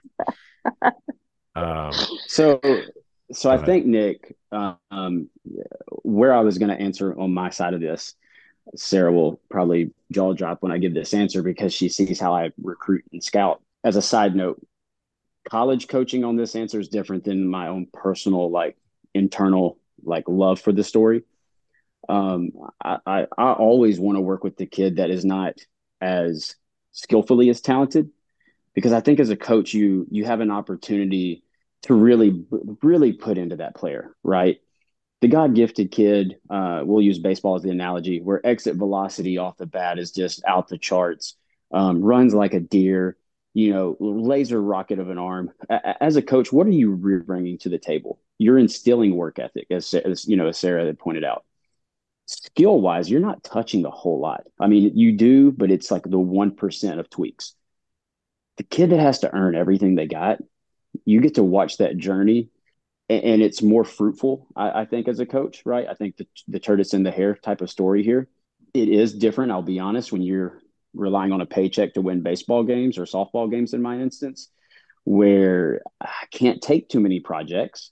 Um, 1.55 1.91
so, 2.27 2.59
so 3.31 3.49
I 3.49 3.57
think 3.57 3.85
Nick, 3.85 4.35
um, 4.51 5.29
where 6.03 6.33
I 6.33 6.41
was 6.41 6.57
going 6.57 6.69
to 6.69 6.81
answer 6.81 7.17
on 7.17 7.33
my 7.33 7.49
side 7.51 7.73
of 7.73 7.79
this, 7.79 8.15
Sarah 8.75 9.11
will 9.11 9.39
probably 9.49 9.91
jaw 10.11 10.33
drop 10.33 10.61
when 10.61 10.71
I 10.71 10.77
give 10.77 10.93
this 10.93 11.13
answer 11.13 11.41
because 11.41 11.73
she 11.73 11.89
sees 11.89 12.19
how 12.19 12.33
I 12.33 12.51
recruit 12.61 13.05
and 13.11 13.23
scout. 13.23 13.61
As 13.83 13.95
a 13.95 14.01
side 14.01 14.35
note, 14.35 14.61
college 15.49 15.87
coaching 15.87 16.23
on 16.23 16.35
this 16.35 16.55
answer 16.55 16.79
is 16.79 16.87
different 16.89 17.23
than 17.23 17.47
my 17.47 17.67
own 17.67 17.87
personal, 17.91 18.51
like 18.51 18.77
internal, 19.13 19.77
like 20.03 20.25
love 20.27 20.59
for 20.59 20.71
the 20.71 20.83
story. 20.83 21.23
Um, 22.07 22.51
I, 22.83 22.97
I, 23.05 23.27
I 23.37 23.53
always 23.53 23.99
want 23.99 24.17
to 24.17 24.21
work 24.21 24.43
with 24.43 24.57
the 24.57 24.65
kid 24.65 24.97
that 24.97 25.09
is 25.09 25.25
not 25.25 25.55
as 26.01 26.55
skillfully 26.91 27.49
as 27.49 27.61
talented 27.61 28.09
because 28.73 28.93
I 28.93 29.01
think 29.01 29.19
as 29.19 29.29
a 29.29 29.35
coach, 29.35 29.73
you 29.73 30.07
you 30.09 30.25
have 30.25 30.39
an 30.39 30.51
opportunity 30.51 31.43
to 31.83 31.93
really 31.93 32.45
really 32.81 33.13
put 33.13 33.37
into 33.37 33.57
that 33.57 33.75
player, 33.75 34.15
right? 34.23 34.59
The 35.21 35.27
God 35.27 35.53
gifted 35.53 35.91
kid, 35.91 36.37
uh, 36.49 36.81
we'll 36.85 37.01
use 37.01 37.19
baseball 37.19 37.55
as 37.55 37.63
the 37.63 37.71
analogy, 37.71 38.21
where 38.21 38.45
exit 38.45 38.75
velocity 38.75 39.37
off 39.37 39.57
the 39.57 39.65
bat 39.65 39.99
is 39.99 40.11
just 40.11 40.43
out 40.45 40.69
the 40.69 40.77
charts, 40.77 41.35
um, 41.71 42.01
runs 42.01 42.33
like 42.33 42.53
a 42.53 42.59
deer, 42.59 43.17
you 43.53 43.73
know, 43.73 43.97
laser 43.99 44.61
rocket 44.61 44.99
of 44.99 45.09
an 45.09 45.17
arm. 45.17 45.51
A- 45.69 46.01
as 46.01 46.15
a 46.15 46.21
coach, 46.21 46.53
what 46.53 46.67
are 46.67 46.71
you 46.71 46.95
bringing 46.95 47.57
to 47.59 47.69
the 47.69 47.77
table? 47.77 48.19
You're 48.37 48.57
instilling 48.57 49.15
work 49.15 49.39
ethic, 49.39 49.67
as, 49.69 49.93
as 49.93 50.25
you 50.25 50.37
know, 50.37 50.47
as 50.47 50.57
Sarah 50.57 50.85
had 50.85 50.99
pointed 50.99 51.25
out. 51.25 51.43
Skill 52.25 52.79
wise, 52.79 53.09
you're 53.09 53.19
not 53.19 53.43
touching 53.43 53.85
a 53.85 53.89
whole 53.89 54.19
lot. 54.19 54.45
I 54.59 54.67
mean, 54.67 54.95
you 54.95 55.11
do, 55.11 55.51
but 55.51 55.71
it's 55.71 55.91
like 55.91 56.03
the 56.03 56.19
1% 56.19 56.99
of 56.99 57.09
tweaks. 57.09 57.55
The 58.57 58.63
kid 58.63 58.91
that 58.91 58.99
has 58.99 59.19
to 59.19 59.33
earn 59.33 59.55
everything 59.55 59.95
they 59.95 60.07
got, 60.07 60.39
you 61.05 61.19
get 61.19 61.35
to 61.35 61.43
watch 61.43 61.77
that 61.77 61.97
journey 61.97 62.49
and, 63.09 63.23
and 63.23 63.41
it's 63.41 63.61
more 63.61 63.83
fruitful, 63.83 64.47
I, 64.55 64.81
I, 64.81 64.85
think, 64.85 65.07
as 65.07 65.19
a 65.19 65.25
coach, 65.25 65.63
right? 65.65 65.87
I 65.89 65.95
think 65.95 66.17
the, 66.17 66.27
the 66.47 66.59
tortoise 66.59 66.93
in 66.93 67.03
the 67.03 67.11
hare 67.11 67.35
type 67.35 67.61
of 67.61 67.69
story 67.69 68.03
here. 68.03 68.29
It 68.73 68.87
is 68.87 69.13
different, 69.13 69.51
I'll 69.51 69.63
be 69.63 69.79
honest, 69.79 70.11
when 70.11 70.21
you're 70.21 70.59
relying 70.93 71.31
on 71.31 71.41
a 71.41 71.45
paycheck 71.45 71.95
to 71.95 72.01
win 72.01 72.21
baseball 72.21 72.63
games 72.63 72.97
or 72.97 73.03
softball 73.03 73.49
games 73.49 73.73
in 73.73 73.81
my 73.81 73.99
instance, 73.99 74.49
where 75.03 75.81
I 75.99 76.25
can't 76.31 76.61
take 76.61 76.87
too 76.87 76.99
many 76.99 77.19
projects 77.19 77.91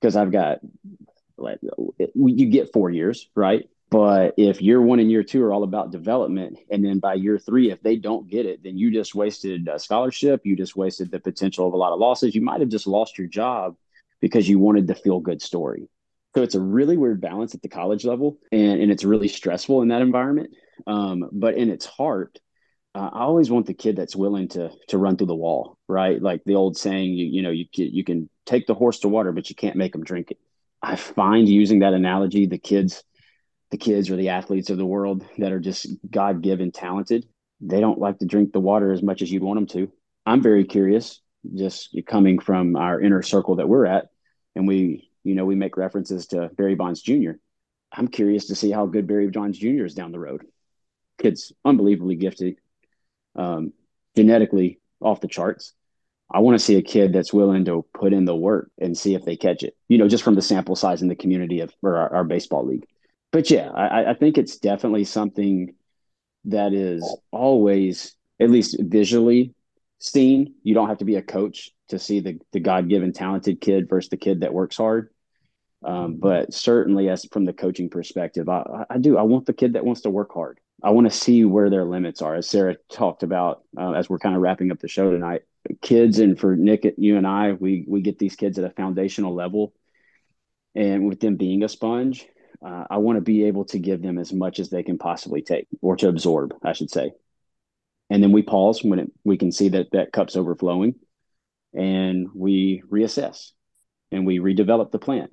because 0.00 0.16
I've 0.16 0.32
got 0.32 0.58
like 1.36 1.58
you 2.14 2.46
get 2.50 2.72
four 2.72 2.90
years, 2.90 3.28
right? 3.34 3.68
But 3.88 4.34
if 4.36 4.62
year 4.62 4.80
one 4.80 5.00
and 5.00 5.10
year 5.10 5.24
two 5.24 5.42
are 5.42 5.52
all 5.52 5.64
about 5.64 5.90
development, 5.90 6.58
and 6.70 6.84
then 6.84 7.00
by 7.00 7.14
year 7.14 7.38
three, 7.38 7.70
if 7.70 7.82
they 7.82 7.96
don't 7.96 8.28
get 8.28 8.46
it, 8.46 8.62
then 8.62 8.78
you 8.78 8.92
just 8.92 9.14
wasted 9.14 9.68
a 9.68 9.78
scholarship. 9.78 10.42
You 10.44 10.56
just 10.56 10.76
wasted 10.76 11.10
the 11.10 11.18
potential 11.18 11.66
of 11.66 11.72
a 11.72 11.76
lot 11.76 11.92
of 11.92 11.98
losses. 11.98 12.34
You 12.34 12.40
might 12.40 12.60
have 12.60 12.68
just 12.68 12.86
lost 12.86 13.18
your 13.18 13.26
job 13.26 13.76
because 14.20 14.48
you 14.48 14.58
wanted 14.58 14.86
the 14.86 14.94
feel 14.94 15.20
good 15.20 15.42
story. 15.42 15.88
So 16.34 16.42
it's 16.42 16.54
a 16.54 16.60
really 16.60 16.96
weird 16.96 17.20
balance 17.20 17.54
at 17.54 17.62
the 17.62 17.68
college 17.68 18.04
level, 18.04 18.38
and, 18.52 18.80
and 18.80 18.92
it's 18.92 19.04
really 19.04 19.28
stressful 19.28 19.82
in 19.82 19.88
that 19.88 20.02
environment. 20.02 20.50
Um, 20.86 21.28
but 21.32 21.56
in 21.56 21.70
its 21.70 21.86
heart, 21.86 22.38
uh, 22.94 23.10
I 23.12 23.20
always 23.20 23.50
want 23.50 23.66
the 23.66 23.74
kid 23.74 23.96
that's 23.96 24.16
willing 24.16 24.48
to 24.48 24.70
to 24.88 24.98
run 24.98 25.16
through 25.16 25.28
the 25.28 25.34
wall, 25.34 25.76
right? 25.88 26.20
Like 26.20 26.42
the 26.44 26.54
old 26.54 26.76
saying, 26.76 27.14
you 27.14 27.26
you 27.26 27.42
know, 27.42 27.50
you 27.50 27.66
you 27.72 28.04
can 28.04 28.28
take 28.46 28.66
the 28.66 28.74
horse 28.74 29.00
to 29.00 29.08
water, 29.08 29.32
but 29.32 29.48
you 29.48 29.56
can't 29.56 29.76
make 29.76 29.92
them 29.92 30.04
drink 30.04 30.30
it. 30.30 30.38
I 30.82 30.96
find 30.96 31.48
using 31.48 31.80
that 31.80 31.92
analogy, 31.92 32.46
the 32.46 32.58
kids, 32.58 33.04
the 33.70 33.76
kids 33.76 34.10
or 34.10 34.16
the 34.16 34.30
athletes 34.30 34.70
of 34.70 34.78
the 34.78 34.86
world 34.86 35.24
that 35.38 35.52
are 35.52 35.60
just 35.60 35.88
God 36.10 36.42
given 36.42 36.72
talented, 36.72 37.26
they 37.60 37.80
don't 37.80 37.98
like 37.98 38.18
to 38.18 38.26
drink 38.26 38.52
the 38.52 38.60
water 38.60 38.92
as 38.92 39.02
much 39.02 39.22
as 39.22 39.30
you'd 39.30 39.42
want 39.42 39.58
them 39.58 39.66
to. 39.68 39.92
I'm 40.26 40.42
very 40.42 40.64
curious, 40.64 41.20
just 41.54 41.96
coming 42.06 42.38
from 42.38 42.76
our 42.76 43.00
inner 43.00 43.22
circle 43.22 43.56
that 43.56 43.68
we're 43.68 43.86
at, 43.86 44.08
and 44.54 44.66
we, 44.66 45.10
you 45.24 45.34
know, 45.34 45.44
we 45.44 45.54
make 45.54 45.76
references 45.76 46.28
to 46.28 46.50
Barry 46.56 46.74
Bonds 46.74 47.02
Jr. 47.02 47.32
I'm 47.92 48.08
curious 48.08 48.46
to 48.48 48.54
see 48.54 48.70
how 48.70 48.86
good 48.86 49.06
Barry 49.06 49.28
Bonds 49.28 49.58
Jr. 49.58 49.84
is 49.84 49.94
down 49.94 50.12
the 50.12 50.18
road. 50.18 50.46
Kid's 51.20 51.52
unbelievably 51.64 52.16
gifted, 52.16 52.56
um, 53.36 53.72
genetically 54.16 54.80
off 55.00 55.20
the 55.20 55.28
charts. 55.28 55.74
I 56.32 56.38
want 56.40 56.58
to 56.58 56.64
see 56.64 56.76
a 56.76 56.82
kid 56.82 57.12
that's 57.12 57.32
willing 57.32 57.64
to 57.64 57.84
put 57.92 58.12
in 58.12 58.24
the 58.24 58.36
work 58.36 58.70
and 58.78 58.96
see 58.96 59.14
if 59.14 59.24
they 59.24 59.36
catch 59.36 59.64
it, 59.64 59.76
you 59.88 59.98
know, 59.98 60.08
just 60.08 60.22
from 60.22 60.36
the 60.36 60.42
sample 60.42 60.76
size 60.76 61.02
in 61.02 61.08
the 61.08 61.16
community 61.16 61.60
of 61.60 61.74
or 61.82 61.96
our, 61.96 62.14
our 62.16 62.24
baseball 62.24 62.64
league. 62.64 62.86
But 63.32 63.50
yeah, 63.50 63.70
I, 63.70 64.10
I 64.10 64.14
think 64.14 64.38
it's 64.38 64.58
definitely 64.58 65.04
something 65.04 65.74
that 66.44 66.72
is 66.72 67.16
always, 67.32 68.14
at 68.40 68.50
least 68.50 68.76
visually, 68.80 69.54
seen. 70.00 70.54
You 70.64 70.74
don't 70.74 70.88
have 70.88 70.98
to 70.98 71.04
be 71.04 71.14
a 71.14 71.22
coach 71.22 71.70
to 71.88 71.98
see 71.98 72.20
the, 72.20 72.40
the 72.52 72.60
God 72.60 72.88
given 72.88 73.12
talented 73.12 73.60
kid 73.60 73.88
versus 73.88 74.10
the 74.10 74.16
kid 74.16 74.40
that 74.40 74.52
works 74.52 74.76
hard. 74.76 75.10
Um, 75.82 76.16
but 76.16 76.52
certainly, 76.52 77.08
as 77.08 77.24
from 77.32 77.44
the 77.44 77.52
coaching 77.52 77.88
perspective, 77.88 78.48
I, 78.48 78.84
I 78.90 78.98
do. 78.98 79.16
I 79.16 79.22
want 79.22 79.46
the 79.46 79.54
kid 79.54 79.74
that 79.74 79.84
wants 79.84 80.02
to 80.02 80.10
work 80.10 80.34
hard. 80.34 80.58
I 80.82 80.90
want 80.90 81.10
to 81.10 81.16
see 81.16 81.44
where 81.44 81.70
their 81.70 81.84
limits 81.84 82.20
are, 82.20 82.34
as 82.34 82.48
Sarah 82.48 82.76
talked 82.90 83.22
about 83.22 83.62
uh, 83.78 83.92
as 83.92 84.10
we're 84.10 84.18
kind 84.18 84.34
of 84.34 84.42
wrapping 84.42 84.72
up 84.72 84.80
the 84.80 84.88
show 84.88 85.10
tonight 85.10 85.42
kids 85.80 86.18
and 86.18 86.38
for 86.38 86.56
Nick, 86.56 86.94
you 86.96 87.16
and 87.16 87.26
I, 87.26 87.52
we 87.52 87.84
we 87.86 88.00
get 88.02 88.18
these 88.18 88.36
kids 88.36 88.58
at 88.58 88.64
a 88.64 88.70
foundational 88.70 89.34
level, 89.34 89.72
and 90.74 91.08
with 91.08 91.20
them 91.20 91.36
being 91.36 91.62
a 91.62 91.68
sponge, 91.68 92.26
uh, 92.64 92.84
I 92.90 92.98
want 92.98 93.16
to 93.16 93.22
be 93.22 93.44
able 93.44 93.64
to 93.66 93.78
give 93.78 94.02
them 94.02 94.18
as 94.18 94.32
much 94.32 94.58
as 94.58 94.70
they 94.70 94.82
can 94.82 94.98
possibly 94.98 95.42
take 95.42 95.66
or 95.80 95.96
to 95.96 96.08
absorb, 96.08 96.54
I 96.62 96.72
should 96.72 96.90
say. 96.90 97.12
And 98.10 98.22
then 98.22 98.32
we 98.32 98.42
pause 98.42 98.82
when 98.82 98.98
it, 98.98 99.12
we 99.24 99.38
can 99.38 99.52
see 99.52 99.68
that 99.70 99.92
that 99.92 100.12
cup's 100.12 100.36
overflowing, 100.36 100.96
and 101.72 102.28
we 102.34 102.82
reassess, 102.90 103.52
and 104.10 104.26
we 104.26 104.40
redevelop 104.40 104.90
the 104.90 104.98
plan 104.98 105.28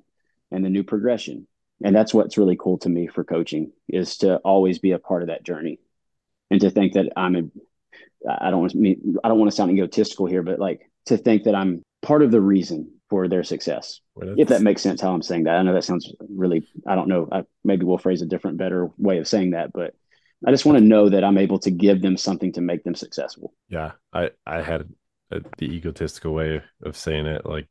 and 0.52 0.64
the 0.64 0.70
new 0.70 0.84
progression. 0.84 1.48
And 1.84 1.94
that's 1.94 2.14
what's 2.14 2.38
really 2.38 2.56
cool 2.56 2.78
to 2.78 2.88
me 2.88 3.08
for 3.08 3.24
coaching 3.24 3.72
is 3.88 4.18
to 4.18 4.36
always 4.38 4.78
be 4.78 4.92
a 4.92 4.98
part 4.98 5.22
of 5.22 5.28
that 5.28 5.42
journey, 5.42 5.80
and 6.50 6.60
to 6.60 6.70
think 6.70 6.92
that 6.94 7.12
I'm 7.16 7.36
a, 7.36 7.42
I 8.28 8.50
don't 8.50 8.60
want 8.60 8.72
to 8.72 8.78
mean, 8.78 9.16
I 9.24 9.28
don't 9.28 9.38
want 9.38 9.50
to 9.50 9.56
sound 9.56 9.72
egotistical 9.72 10.26
here, 10.26 10.42
but 10.42 10.58
like 10.60 10.88
to 11.06 11.16
think 11.16 11.44
that 11.44 11.54
I'm 11.54 11.82
part 12.02 12.22
of 12.22 12.30
the 12.30 12.40
reason 12.40 12.92
for 13.10 13.26
their 13.26 13.42
success. 13.42 14.00
Well, 14.14 14.34
if 14.38 14.48
that 14.48 14.62
makes 14.62 14.82
sense, 14.82 15.00
how 15.00 15.12
I'm 15.12 15.22
saying 15.22 15.44
that. 15.44 15.56
I 15.56 15.62
know 15.62 15.74
that 15.74 15.84
sounds 15.84 16.12
really, 16.28 16.66
I 16.86 16.94
don't 16.94 17.08
know. 17.08 17.28
I, 17.32 17.44
maybe 17.64 17.84
we'll 17.84 17.98
phrase 17.98 18.22
a 18.22 18.26
different, 18.26 18.58
better 18.58 18.90
way 18.98 19.18
of 19.18 19.26
saying 19.26 19.52
that, 19.52 19.72
but 19.72 19.94
I 20.46 20.50
just 20.50 20.64
want 20.64 20.78
to 20.78 20.84
know 20.84 21.08
that 21.08 21.24
I'm 21.24 21.38
able 21.38 21.58
to 21.60 21.70
give 21.70 22.00
them 22.00 22.16
something 22.16 22.52
to 22.52 22.60
make 22.60 22.84
them 22.84 22.94
successful. 22.94 23.54
Yeah. 23.68 23.92
I, 24.12 24.30
I 24.46 24.62
had 24.62 24.88
a, 25.30 25.40
the 25.58 25.66
egotistical 25.66 26.32
way 26.32 26.62
of 26.84 26.96
saying 26.96 27.26
it. 27.26 27.44
Like 27.44 27.68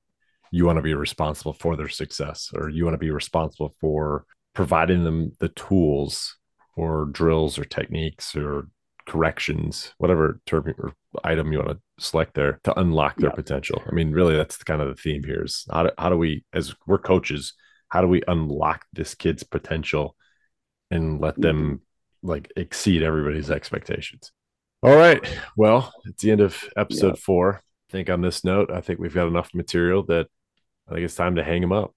you 0.51 0.65
want 0.65 0.77
to 0.77 0.83
be 0.83 0.93
responsible 0.93 1.53
for 1.53 1.75
their 1.75 1.89
success 1.89 2.51
or 2.53 2.69
you 2.69 2.83
want 2.83 2.95
to 2.95 2.99
be 2.99 3.11
responsible 3.11 3.75
for 3.79 4.25
providing 4.53 5.03
them 5.03 5.31
the 5.39 5.49
tools 5.49 6.35
or 6.75 7.05
drills 7.05 7.57
or 7.57 7.63
techniques 7.63 8.35
or 8.35 8.67
corrections, 9.07 9.93
whatever 9.97 10.41
term 10.45 10.73
or 10.77 10.93
item 11.23 11.51
you 11.51 11.59
want 11.59 11.71
to 11.71 12.03
select 12.03 12.33
there 12.33 12.59
to 12.63 12.77
unlock 12.79 13.15
their 13.17 13.29
yeah. 13.29 13.35
potential. 13.35 13.81
I 13.89 13.93
mean, 13.93 14.11
really, 14.11 14.35
that's 14.35 14.57
kind 14.57 14.81
of 14.81 14.89
the 14.89 15.01
theme 15.01 15.23
here 15.23 15.43
is 15.43 15.65
how 15.71 15.83
do, 15.83 15.89
how 15.97 16.09
do 16.09 16.17
we, 16.17 16.43
as 16.53 16.75
we're 16.85 16.97
coaches, 16.97 17.53
how 17.89 18.01
do 18.01 18.07
we 18.07 18.21
unlock 18.27 18.85
this 18.91 19.15
kid's 19.15 19.43
potential 19.43 20.15
and 20.91 21.21
let 21.21 21.39
them 21.39 21.57
mm-hmm. 21.57 21.75
Like 22.23 22.51
exceed 22.55 23.03
everybody's 23.03 23.51
expectations? 23.51 24.31
All 24.83 24.95
right. 24.95 25.19
Well, 25.55 25.91
it's 26.05 26.23
the 26.23 26.31
end 26.31 26.41
of 26.41 26.63
episode 26.75 27.15
yeah. 27.15 27.21
four. 27.23 27.61
I 27.89 27.91
think 27.91 28.09
on 28.09 28.21
this 28.21 28.43
note, 28.43 28.71
I 28.71 28.81
think 28.81 28.99
we've 28.99 29.13
got 29.13 29.27
enough 29.27 29.53
material 29.53 30.03
that 30.03 30.27
I 30.87 30.93
think 30.93 31.05
it's 31.05 31.15
time 31.15 31.35
to 31.35 31.43
hang 31.43 31.61
them 31.61 31.71
up. 31.71 31.93